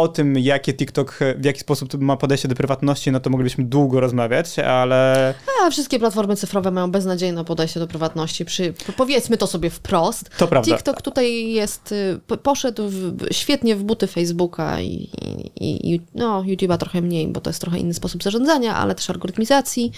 o 0.00 0.08
tym, 0.08 0.38
jakie 0.38 0.74
TikTok, 0.74 1.18
w 1.36 1.44
jaki 1.44 1.60
sposób 1.60 2.00
ma 2.00 2.16
podejście 2.16 2.48
do 2.48 2.54
prywatności, 2.54 3.12
no 3.12 3.20
to 3.20 3.30
moglibyśmy 3.30 3.64
długo 3.64 4.00
rozmawiać, 4.00 4.58
ale... 4.58 5.34
A, 5.66 5.70
wszystkie 5.70 5.98
platformy 5.98 6.36
cyfrowe 6.36 6.70
mają 6.70 6.90
beznadziejne 6.90 7.44
podejście 7.44 7.80
do 7.80 7.86
prywatności. 7.86 8.44
Przy, 8.44 8.74
powiedzmy 8.96 9.36
to 9.36 9.46
sobie 9.46 9.70
wprost. 9.70 10.30
To 10.38 10.48
prawda. 10.48 10.76
TikTok 10.76 11.02
tutaj 11.02 11.52
jest, 11.52 11.92
y, 11.92 12.36
poszedł 12.42 12.88
w, 12.88 13.26
świetnie 13.30 13.76
w 13.76 13.82
buty 13.82 14.06
Facebooka 14.06 14.80
i, 14.80 15.10
i, 15.56 15.94
i 15.94 16.00
no, 16.14 16.42
YouTube'a 16.42 16.78
trochę 16.78 17.00
mniej, 17.00 17.28
bo 17.28 17.40
to 17.40 17.50
jest 17.50 17.60
trochę 17.60 17.78
inny 17.78 17.94
sposób 17.94 18.22
zarządzania, 18.22 18.76
ale 18.76 18.94
też 18.94 19.10
algorytmizacji, 19.10 19.92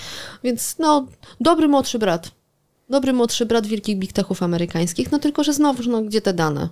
więc 0.44 0.76
no, 0.78 1.06
dobry 1.40 1.68
młodszy 1.68 1.98
brat. 1.98 2.30
Dobry 2.90 3.12
młodszy 3.12 3.46
brat 3.46 3.66
wielkich 3.66 3.98
big 3.98 4.12
techów 4.12 4.42
amerykańskich, 4.42 5.12
no 5.12 5.18
tylko, 5.18 5.44
że 5.44 5.52
znowu, 5.52 5.82
no, 5.90 6.02
gdzie 6.02 6.20
te 6.20 6.32
dane? 6.32 6.68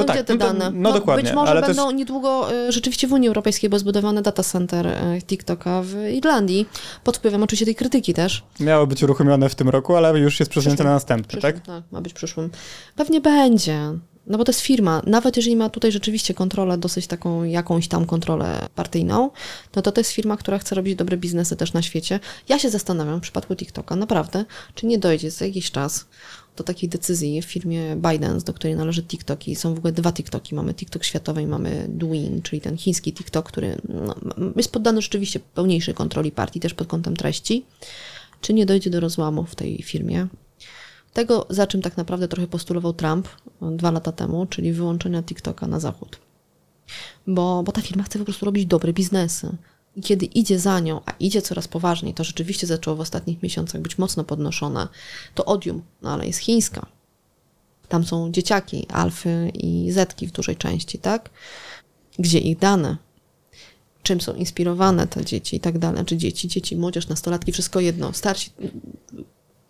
No, 0.00 0.06
no 0.06 0.14
tak, 0.14 0.26
te 0.26 0.34
no, 0.34 0.38
dane? 0.38 0.70
No, 0.70 0.80
no, 0.80 0.92
dokładnie. 0.92 1.24
Być 1.24 1.32
może 1.32 1.50
ale 1.50 1.60
będą 1.60 1.90
niedługo 1.90 2.54
y, 2.54 2.72
rzeczywiście 2.72 3.08
w 3.08 3.12
Unii 3.12 3.28
Europejskiej, 3.28 3.70
bo 3.70 3.78
zbudowany 3.78 4.22
data 4.22 4.42
center 4.42 4.86
y, 4.86 5.22
TikToka 5.22 5.82
w 5.82 5.94
Irlandii, 6.12 6.68
pod 7.04 7.16
wpływem 7.16 7.42
oczywiście 7.42 7.66
tej 7.66 7.74
krytyki 7.74 8.14
też. 8.14 8.42
Miało 8.60 8.86
być 8.86 9.02
uruchomione 9.02 9.48
w 9.48 9.54
tym 9.54 9.68
roku, 9.68 9.96
ale 9.96 10.18
już 10.18 10.40
jest 10.40 10.50
przesunięte 10.50 10.84
na 10.84 10.90
następny, 10.90 11.28
przyszłym, 11.28 11.52
tak? 11.52 11.66
Tak, 11.66 11.84
ma 11.92 12.00
być 12.00 12.12
przyszłym. 12.12 12.50
Pewnie 12.96 13.20
będzie. 13.20 13.78
No 14.26 14.38
bo 14.38 14.44
to 14.44 14.52
jest 14.52 14.60
firma, 14.60 15.02
nawet 15.06 15.36
jeżeli 15.36 15.56
ma 15.56 15.68
tutaj 15.68 15.92
rzeczywiście 15.92 16.34
kontrolę, 16.34 16.78
dosyć 16.78 17.06
taką 17.06 17.44
jakąś 17.44 17.88
tam 17.88 18.06
kontrolę 18.06 18.68
partyjną, 18.74 19.30
no 19.76 19.82
to 19.82 19.92
to 19.92 20.00
jest 20.00 20.10
firma, 20.10 20.36
która 20.36 20.58
chce 20.58 20.74
robić 20.74 20.96
dobre 20.96 21.16
biznesy 21.16 21.56
też 21.56 21.72
na 21.72 21.82
świecie. 21.82 22.20
Ja 22.48 22.58
się 22.58 22.70
zastanawiam 22.70 23.18
w 23.18 23.22
przypadku 23.22 23.56
TikToka, 23.56 23.96
naprawdę, 23.96 24.44
czy 24.74 24.86
nie 24.86 24.98
dojdzie 24.98 25.30
za 25.30 25.46
jakiś 25.46 25.70
czas 25.70 26.06
do 26.60 26.64
takiej 26.64 26.88
decyzji 26.88 27.42
w 27.42 27.44
firmie 27.44 27.96
Bidens, 27.96 28.44
do 28.44 28.52
której 28.54 28.76
należy 28.76 29.02
TikTok 29.02 29.48
i 29.48 29.56
są 29.56 29.74
w 29.74 29.78
ogóle 29.78 29.92
dwa 29.92 30.12
TikToki. 30.12 30.54
Mamy 30.54 30.74
TikTok 30.74 31.04
światowy 31.04 31.42
i 31.42 31.46
mamy 31.46 31.86
Douyin, 31.88 32.42
czyli 32.42 32.60
ten 32.62 32.76
chiński 32.76 33.12
TikTok, 33.12 33.48
który 33.48 33.80
no, 33.88 34.14
jest 34.56 34.72
poddany 34.72 35.02
rzeczywiście 35.02 35.40
pełniejszej 35.40 35.94
kontroli 35.94 36.32
partii, 36.32 36.60
też 36.60 36.74
pod 36.74 36.88
kątem 36.88 37.16
treści. 37.16 37.64
Czy 38.40 38.54
nie 38.54 38.66
dojdzie 38.66 38.90
do 38.90 39.00
rozłamu 39.00 39.44
w 39.44 39.54
tej 39.54 39.82
firmie? 39.82 40.26
Tego, 41.12 41.46
za 41.50 41.66
czym 41.66 41.82
tak 41.82 41.96
naprawdę 41.96 42.28
trochę 42.28 42.46
postulował 42.46 42.92
Trump 42.92 43.28
dwa 43.60 43.90
lata 43.90 44.12
temu, 44.12 44.46
czyli 44.46 44.72
wyłączenia 44.72 45.22
TikToka 45.22 45.66
na 45.66 45.80
zachód. 45.80 46.18
Bo, 47.26 47.62
bo 47.62 47.72
ta 47.72 47.80
firma 47.80 48.02
chce 48.02 48.18
po 48.18 48.24
prostu 48.24 48.46
robić 48.46 48.66
dobre 48.66 48.92
biznesy. 48.92 49.56
I 50.00 50.02
kiedy 50.02 50.26
idzie 50.26 50.58
za 50.58 50.80
nią, 50.80 51.00
a 51.06 51.12
idzie 51.12 51.42
coraz 51.42 51.68
poważniej, 51.68 52.14
to 52.14 52.24
rzeczywiście 52.24 52.66
zaczęło 52.66 52.96
w 52.96 53.00
ostatnich 53.00 53.42
miesiącach 53.42 53.80
być 53.80 53.98
mocno 53.98 54.24
podnoszone, 54.24 54.88
to 55.34 55.44
Odium, 55.44 55.82
no 56.02 56.12
ale 56.12 56.26
jest 56.26 56.38
chińska. 56.38 56.86
Tam 57.88 58.06
są 58.06 58.32
dzieciaki, 58.32 58.86
alfy 58.92 59.50
i 59.54 59.92
zetki 59.92 60.26
w 60.26 60.32
dużej 60.32 60.56
części, 60.56 60.98
tak? 60.98 61.30
Gdzie 62.18 62.38
ich 62.38 62.58
dane? 62.58 62.96
Czym 64.02 64.20
są 64.20 64.34
inspirowane 64.34 65.06
te 65.06 65.24
dzieci 65.24 65.56
i 65.56 65.60
tak 65.60 65.78
dalej? 65.78 66.04
Czy 66.04 66.16
dzieci, 66.16 66.48
dzieci, 66.48 66.76
młodzież, 66.76 67.08
nastolatki, 67.08 67.52
wszystko 67.52 67.80
jedno. 67.80 68.12
Starsi, 68.12 68.50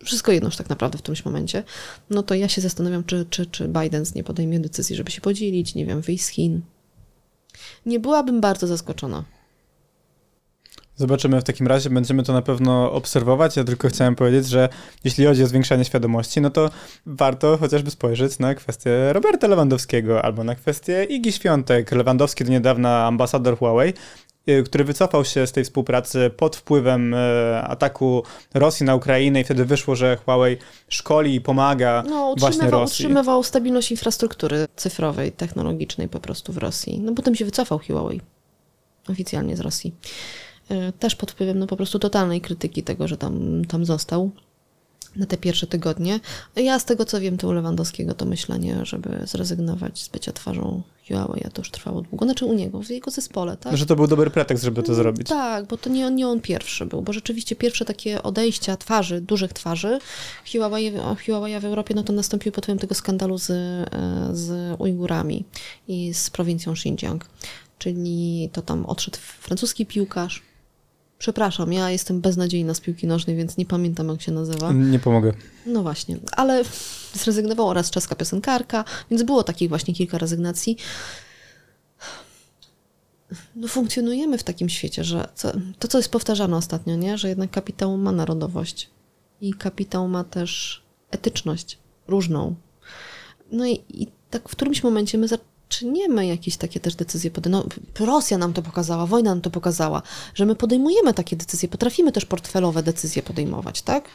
wszystko 0.05 0.33
jedno 0.33 0.49
już 0.49 0.57
tak 0.57 0.69
naprawdę 0.69 0.99
w 0.99 1.03
którymś 1.03 1.25
momencie. 1.25 1.65
No 2.11 2.23
to 2.23 2.35
ja 2.35 2.49
się 2.49 2.61
zastanawiam, 2.61 3.05
czy, 3.05 3.27
czy, 3.31 3.47
czy 3.47 3.69
Biden 3.69 4.05
nie 4.15 4.25
podejmie 4.25 4.61
decyzji, 4.61 4.97
żeby 4.97 5.11
się 5.11 5.21
podzielić, 5.21 5.75
nie 5.75 5.87
wiem, 5.87 6.01
wyjść 6.01 6.25
z 6.25 6.29
Chin. 6.29 6.61
Nie 7.87 8.01
byłabym 8.01 8.41
bardzo 8.41 8.67
zaskoczona. 8.67 9.25
Zobaczymy 11.01 11.41
w 11.41 11.45
takim 11.45 11.67
razie, 11.67 11.91
będziemy 11.91 12.23
to 12.23 12.33
na 12.33 12.43
pewno 12.43 12.93
obserwować. 12.93 13.57
Ja 13.57 13.65
tylko 13.65 13.89
chciałem 13.89 14.17
powiedzieć, 14.17 14.49
że 14.49 14.69
jeśli 15.05 15.27
chodzi 15.27 15.43
o 15.43 15.47
zwiększanie 15.47 15.85
świadomości, 15.85 16.41
no 16.41 16.51
to 16.51 16.71
warto 17.07 17.57
chociażby 17.57 17.91
spojrzeć 17.91 18.39
na 18.39 18.55
kwestię 18.55 19.13
Roberta 19.13 19.47
Lewandowskiego 19.47 20.25
albo 20.25 20.45
na 20.45 20.55
kwestię 20.55 21.05
Igi 21.05 21.33
Świątek. 21.33 21.93
Lewandowski 21.93 22.45
do 22.45 22.51
niedawna 22.51 23.07
ambasador 23.07 23.59
Huawei, 23.59 23.93
y, 24.49 24.63
który 24.63 24.85
wycofał 24.85 25.25
się 25.25 25.47
z 25.47 25.53
tej 25.53 25.65
współpracy 25.65 26.31
pod 26.37 26.57
wpływem 26.57 27.15
y, 27.15 27.17
ataku 27.63 28.23
Rosji 28.55 28.87
na 28.87 28.95
Ukrainę 28.95 29.41
i 29.41 29.45
wtedy 29.45 29.65
wyszło, 29.65 29.97
że 29.97 30.17
Huawei 30.25 30.57
szkoli 30.89 31.35
i 31.35 31.41
pomaga 31.41 32.03
no, 32.09 32.35
właśnie 32.39 32.71
Rosji. 32.71 33.07
utrzymywał 33.07 33.43
stabilność 33.43 33.91
infrastruktury 33.91 34.67
cyfrowej, 34.77 35.33
technologicznej 35.33 36.09
po 36.09 36.21
prostu 36.21 36.53
w 36.53 36.59
Rosji. 36.59 37.01
No 37.01 37.15
potem 37.15 37.35
się 37.35 37.45
wycofał 37.45 37.81
Huawei 37.87 38.21
oficjalnie 39.09 39.57
z 39.57 39.61
Rosji. 39.61 39.95
E, 40.71 40.93
też 40.93 41.17
pod 41.17 41.31
wpływem 41.31 41.59
no, 41.59 41.67
po 41.67 41.77
prostu 41.77 41.99
totalnej 41.99 42.41
krytyki 42.41 42.83
tego, 42.83 43.09
że 43.09 43.17
tam, 43.17 43.65
tam 43.65 43.85
został 43.85 44.31
na 45.17 45.27
te 45.27 45.37
pierwsze 45.37 45.67
tygodnie. 45.67 46.21
Ja 46.57 46.79
z 46.79 46.85
tego 46.85 47.05
co 47.05 47.21
wiem, 47.21 47.37
to 47.37 47.49
u 47.49 47.53
Lewandowskiego 47.53 48.15
to 48.15 48.25
myślenie, 48.25 48.77
żeby 48.83 49.21
zrezygnować 49.25 50.03
z 50.03 50.09
bycia 50.09 50.33
twarzą 50.33 50.83
Huawei, 51.09 51.43
to 51.53 51.61
już 51.61 51.71
trwało 51.71 52.03
długo. 52.03 52.25
Znaczy 52.25 52.45
u 52.45 52.53
niego, 52.53 52.83
w 52.83 52.91
jego 52.91 53.11
zespole, 53.11 53.57
tak? 53.57 53.77
Że 53.77 53.87
to 53.87 53.97
był 53.97 54.07
dobry 54.07 54.31
pretekst, 54.31 54.65
żeby 54.65 54.83
to 54.83 54.95
zrobić. 54.95 55.29
Tak, 55.29 55.67
bo 55.67 55.77
to 55.77 55.91
nie 55.91 56.07
on, 56.07 56.15
nie 56.15 56.29
on 56.29 56.41
pierwszy 56.41 56.87
był, 56.87 57.03
bo 57.03 57.13
rzeczywiście 57.13 57.57
pierwsze 57.57 57.85
takie 57.85 58.23
odejścia 58.23 58.77
twarzy, 58.77 59.21
dużych 59.21 59.53
twarzy 59.53 59.99
Huawei, 60.53 60.93
Huawei 61.27 61.61
w 61.61 61.65
Europie, 61.65 61.95
no 61.95 62.03
to 62.03 62.13
nastąpił 62.13 62.53
pod 62.53 62.65
wpływem 62.65 62.79
tego 62.79 62.95
skandalu 62.95 63.39
z, 63.39 63.51
e, 63.51 63.87
z 64.33 64.75
Ujgurami 64.81 65.45
i 65.89 66.15
z 66.15 66.31
prowincją 66.31 66.73
Xinjiang. 66.73 67.27
Czyli 67.79 68.51
to 68.53 68.63
tam 68.63 68.87
odszedł 68.87 69.19
francuski 69.19 69.87
piłkarz, 69.87 70.50
Przepraszam, 71.21 71.73
ja 71.73 71.91
jestem 71.91 72.21
beznadziejna 72.21 72.75
z 72.75 72.81
piłki 72.81 73.07
nożnej, 73.07 73.37
więc 73.37 73.57
nie 73.57 73.67
pamiętam, 73.67 74.09
jak 74.09 74.23
się 74.23 74.33
nazywa. 74.33 74.73
Nie 74.73 74.99
pomogę. 74.99 75.33
No 75.67 75.83
właśnie, 75.83 76.17
ale 76.33 76.65
zrezygnowała 77.15 77.71
oraz 77.71 77.91
czeska 77.91 78.15
piosenkarka, 78.15 78.85
więc 79.11 79.23
było 79.23 79.43
takich 79.43 79.69
właśnie 79.69 79.95
kilka 79.95 80.19
rezygnacji. 80.19 80.77
No 83.57 83.69
funkcjonujemy 83.69 84.39
w 84.39 84.43
takim 84.43 84.69
świecie, 84.69 85.05
że 85.05 85.29
co, 85.35 85.53
to, 85.79 85.89
co 85.89 85.99
jest 85.99 86.11
powtarzane 86.11 86.57
ostatnio, 86.57 86.97
nie? 86.97 87.19
że 87.19 87.29
jednak 87.29 87.51
kapitał 87.51 87.97
ma 87.97 88.13
narodowość 88.13 88.91
i 89.41 89.55
kapitał 89.55 90.09
ma 90.09 90.25
też 90.25 90.83
etyczność 91.11 91.79
różną. 92.09 92.55
No 93.53 93.67
i, 93.67 93.83
i 93.89 94.07
tak 94.31 94.49
w 94.49 94.53
którymś 94.53 94.83
momencie 94.83 95.19
my 95.19 95.29
czy 95.71 95.87
nie 95.87 96.09
my 96.09 96.27
jakieś 96.27 96.57
takie 96.57 96.81
też 96.81 96.95
decyzje 96.95 97.31
podejmujemy? 97.31 97.71
No, 98.01 98.07
Rosja 98.07 98.39
nam 98.39 98.53
to 98.53 98.63
pokazała, 98.63 99.07
wojna 99.07 99.31
nam 99.31 99.41
to 99.41 99.51
pokazała, 99.51 100.03
że 100.35 100.47
my 100.47 100.55
podejmujemy 100.55 101.15
takie 101.15 101.37
decyzje, 101.37 101.69
potrafimy 101.69 102.13
też 102.13 102.27
portfelowe 102.27 102.83
decyzje 102.83 103.23
podejmować, 103.23 103.83
tak? 103.83 104.09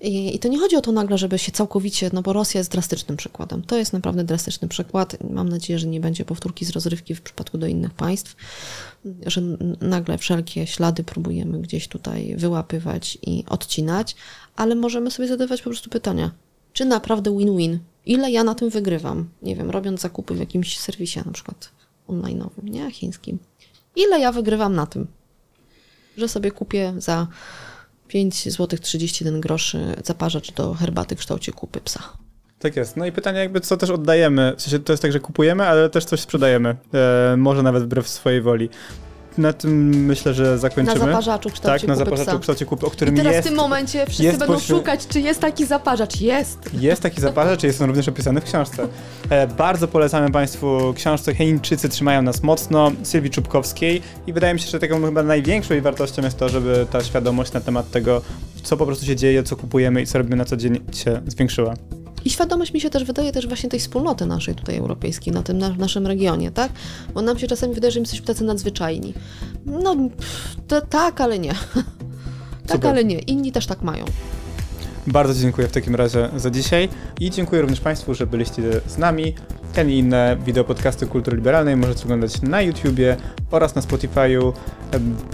I, 0.00 0.36
I 0.36 0.38
to 0.38 0.48
nie 0.48 0.58
chodzi 0.58 0.76
o 0.76 0.80
to 0.80 0.92
nagle, 0.92 1.18
żeby 1.18 1.38
się 1.38 1.52
całkowicie, 1.52 2.10
no 2.12 2.22
bo 2.22 2.32
Rosja 2.32 2.58
jest 2.58 2.70
drastycznym 2.70 3.16
przykładem. 3.16 3.62
To 3.62 3.76
jest 3.76 3.92
naprawdę 3.92 4.24
drastyczny 4.24 4.68
przykład. 4.68 5.16
Mam 5.30 5.48
nadzieję, 5.48 5.78
że 5.78 5.86
nie 5.86 6.00
będzie 6.00 6.24
powtórki 6.24 6.64
z 6.64 6.70
rozrywki 6.70 7.14
w 7.14 7.22
przypadku 7.22 7.58
do 7.58 7.66
innych 7.66 7.94
państw, 7.94 8.36
że 9.26 9.40
nagle 9.80 10.18
wszelkie 10.18 10.66
ślady 10.66 11.04
próbujemy 11.04 11.58
gdzieś 11.60 11.88
tutaj 11.88 12.36
wyłapywać 12.36 13.18
i 13.22 13.44
odcinać, 13.48 14.16
ale 14.56 14.74
możemy 14.74 15.10
sobie 15.10 15.28
zadawać 15.28 15.62
po 15.62 15.70
prostu 15.70 15.90
pytania. 15.90 16.30
Czy 16.72 16.84
naprawdę 16.84 17.38
win-win? 17.38 17.78
Ile 18.06 18.30
ja 18.30 18.44
na 18.44 18.54
tym 18.54 18.70
wygrywam? 18.70 19.28
Nie 19.42 19.56
wiem, 19.56 19.70
robiąc 19.70 20.00
zakupy 20.00 20.34
w 20.34 20.38
jakimś 20.38 20.78
serwisie 20.78 21.20
na 21.26 21.32
przykład 21.32 21.70
online'owym, 22.08 22.64
nie? 22.64 22.90
Chińskim. 22.90 23.38
Ile 23.96 24.20
ja 24.20 24.32
wygrywam 24.32 24.74
na 24.74 24.86
tym? 24.86 25.06
Że 26.16 26.28
sobie 26.28 26.50
kupię 26.50 26.94
za 26.98 27.26
5 28.08 28.52
zł 28.52 28.78
31 28.78 29.40
groszy 29.40 29.96
zaparzacz 30.04 30.52
do 30.52 30.74
herbaty 30.74 31.16
w 31.16 31.18
kształcie 31.18 31.52
kupy 31.52 31.80
psa. 31.80 32.02
Tak 32.58 32.76
jest. 32.76 32.96
No 32.96 33.06
i 33.06 33.12
pytanie 33.12 33.38
jakby, 33.38 33.60
co 33.60 33.76
też 33.76 33.90
oddajemy. 33.90 34.54
W 34.56 34.62
sensie 34.62 34.78
to 34.78 34.92
jest 34.92 35.02
tak, 35.02 35.12
że 35.12 35.20
kupujemy, 35.20 35.66
ale 35.66 35.90
też 35.90 36.04
coś 36.04 36.20
sprzedajemy. 36.20 36.76
E, 36.94 37.36
może 37.36 37.62
nawet 37.62 37.82
wbrew 37.82 38.08
swojej 38.08 38.42
woli. 38.42 38.68
Na 39.38 39.52
tym 39.52 39.88
myślę, 40.06 40.34
że 40.34 40.42
Na 40.42 40.56
zakończymy. 40.56 40.98
zaparzaczu 40.98 41.48
w 41.48 41.52
kształcie 41.52 41.86
tak, 41.86 41.88
na 41.88 41.96
zaparzaczu 41.96 42.30
psa. 42.30 42.38
kształcie 42.38 42.66
kupy, 42.66 42.86
o 42.86 42.88
I 42.88 42.92
którym 42.92 43.16
teraz 43.16 43.32
jest, 43.34 43.46
w 43.48 43.50
tym 43.50 43.58
momencie 43.58 44.06
wszyscy 44.06 44.38
będą 44.38 44.58
szukać, 44.58 45.06
czy 45.06 45.20
jest 45.20 45.40
taki 45.40 45.66
zaparzacz. 45.66 46.20
Jest! 46.20 46.58
jest 46.80 47.02
taki 47.02 47.20
zaparzacz, 47.20 47.62
jest 47.62 47.80
on 47.82 47.86
również 47.86 48.08
opisany 48.08 48.40
w 48.40 48.44
książce. 48.44 48.88
E, 49.30 49.46
bardzo 49.46 49.88
polecamy 49.88 50.30
Państwu 50.30 50.94
książce 50.96 51.34
Chińczycy 51.34 51.88
trzymają 51.88 52.22
nas 52.22 52.42
mocno, 52.42 52.92
Sylwii 53.02 53.30
Czubkowskiej 53.30 54.02
i 54.26 54.32
wydaje 54.32 54.54
mi 54.54 54.60
się, 54.60 54.70
że 54.70 54.78
taką 54.78 55.02
chyba 55.04 55.22
największą 55.22 55.74
jej 55.74 55.82
wartością 55.82 56.22
jest 56.22 56.38
to, 56.38 56.48
żeby 56.48 56.86
ta 56.90 57.04
świadomość 57.04 57.52
na 57.52 57.60
temat 57.60 57.90
tego, 57.90 58.22
co 58.62 58.76
po 58.76 58.86
prostu 58.86 59.06
się 59.06 59.16
dzieje, 59.16 59.42
co 59.42 59.56
kupujemy 59.56 60.02
i 60.02 60.06
co 60.06 60.18
robimy 60.18 60.36
na 60.36 60.44
co 60.44 60.56
dzień 60.56 60.80
się 60.92 61.22
zwiększyła. 61.26 61.74
I 62.24 62.30
świadomość 62.30 62.72
mi 62.72 62.80
się 62.80 62.90
też 62.90 63.04
wydaje 63.04 63.32
też 63.32 63.46
właśnie 63.46 63.68
tej 63.70 63.80
wspólnoty 63.80 64.26
naszej 64.26 64.54
tutaj 64.54 64.76
europejskiej, 64.76 65.32
na 65.32 65.42
tym 65.42 65.58
na, 65.58 65.68
naszym 65.68 66.06
regionie, 66.06 66.50
tak? 66.50 66.72
Bo 67.14 67.22
nam 67.22 67.38
się 67.38 67.46
czasami 67.46 67.74
wydaje, 67.74 67.90
że 67.90 68.00
my 68.00 68.02
jesteśmy 68.02 68.26
tacy 68.26 68.44
nadzwyczajni. 68.44 69.14
No, 69.66 69.96
pff, 69.96 70.56
to, 70.68 70.80
tak, 70.80 71.20
ale 71.20 71.38
nie. 71.38 71.54
tak, 72.66 72.76
Super. 72.76 72.90
ale 72.90 73.04
nie. 73.04 73.18
Inni 73.18 73.52
też 73.52 73.66
tak 73.66 73.82
mają. 73.82 74.04
Bardzo 75.06 75.42
dziękuję 75.42 75.68
w 75.68 75.72
takim 75.72 75.94
razie 75.94 76.28
za 76.36 76.50
dzisiaj 76.50 76.88
i 77.20 77.30
dziękuję 77.30 77.62
również 77.62 77.80
Państwu, 77.80 78.14
że 78.14 78.26
byliście 78.26 78.62
z 78.86 78.98
nami. 78.98 79.34
Ten 79.72 79.90
i 79.90 79.98
inne 79.98 80.36
wideo 80.46 80.64
podcasty 80.64 81.06
kultury 81.06 81.36
liberalnej 81.36 81.76
możecie 81.76 82.04
oglądać 82.04 82.42
na 82.42 82.62
YouTubie 82.62 83.16
oraz 83.50 83.74
na 83.74 83.82
Spotify'u. 83.82 84.52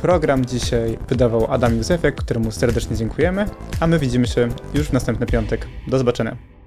Program 0.03 0.47
dzisiaj 0.47 0.99
wydawał 1.09 1.47
Adam 1.53 1.77
Józefek, 1.77 2.15
któremu 2.15 2.51
serdecznie 2.51 2.97
dziękujemy, 2.97 3.47
a 3.81 3.87
my 3.87 3.99
widzimy 3.99 4.27
się 4.27 4.49
już 4.75 4.87
w 4.87 4.93
następny 4.93 5.27
piątek. 5.27 5.67
Do 5.89 5.99
zobaczenia. 5.99 6.60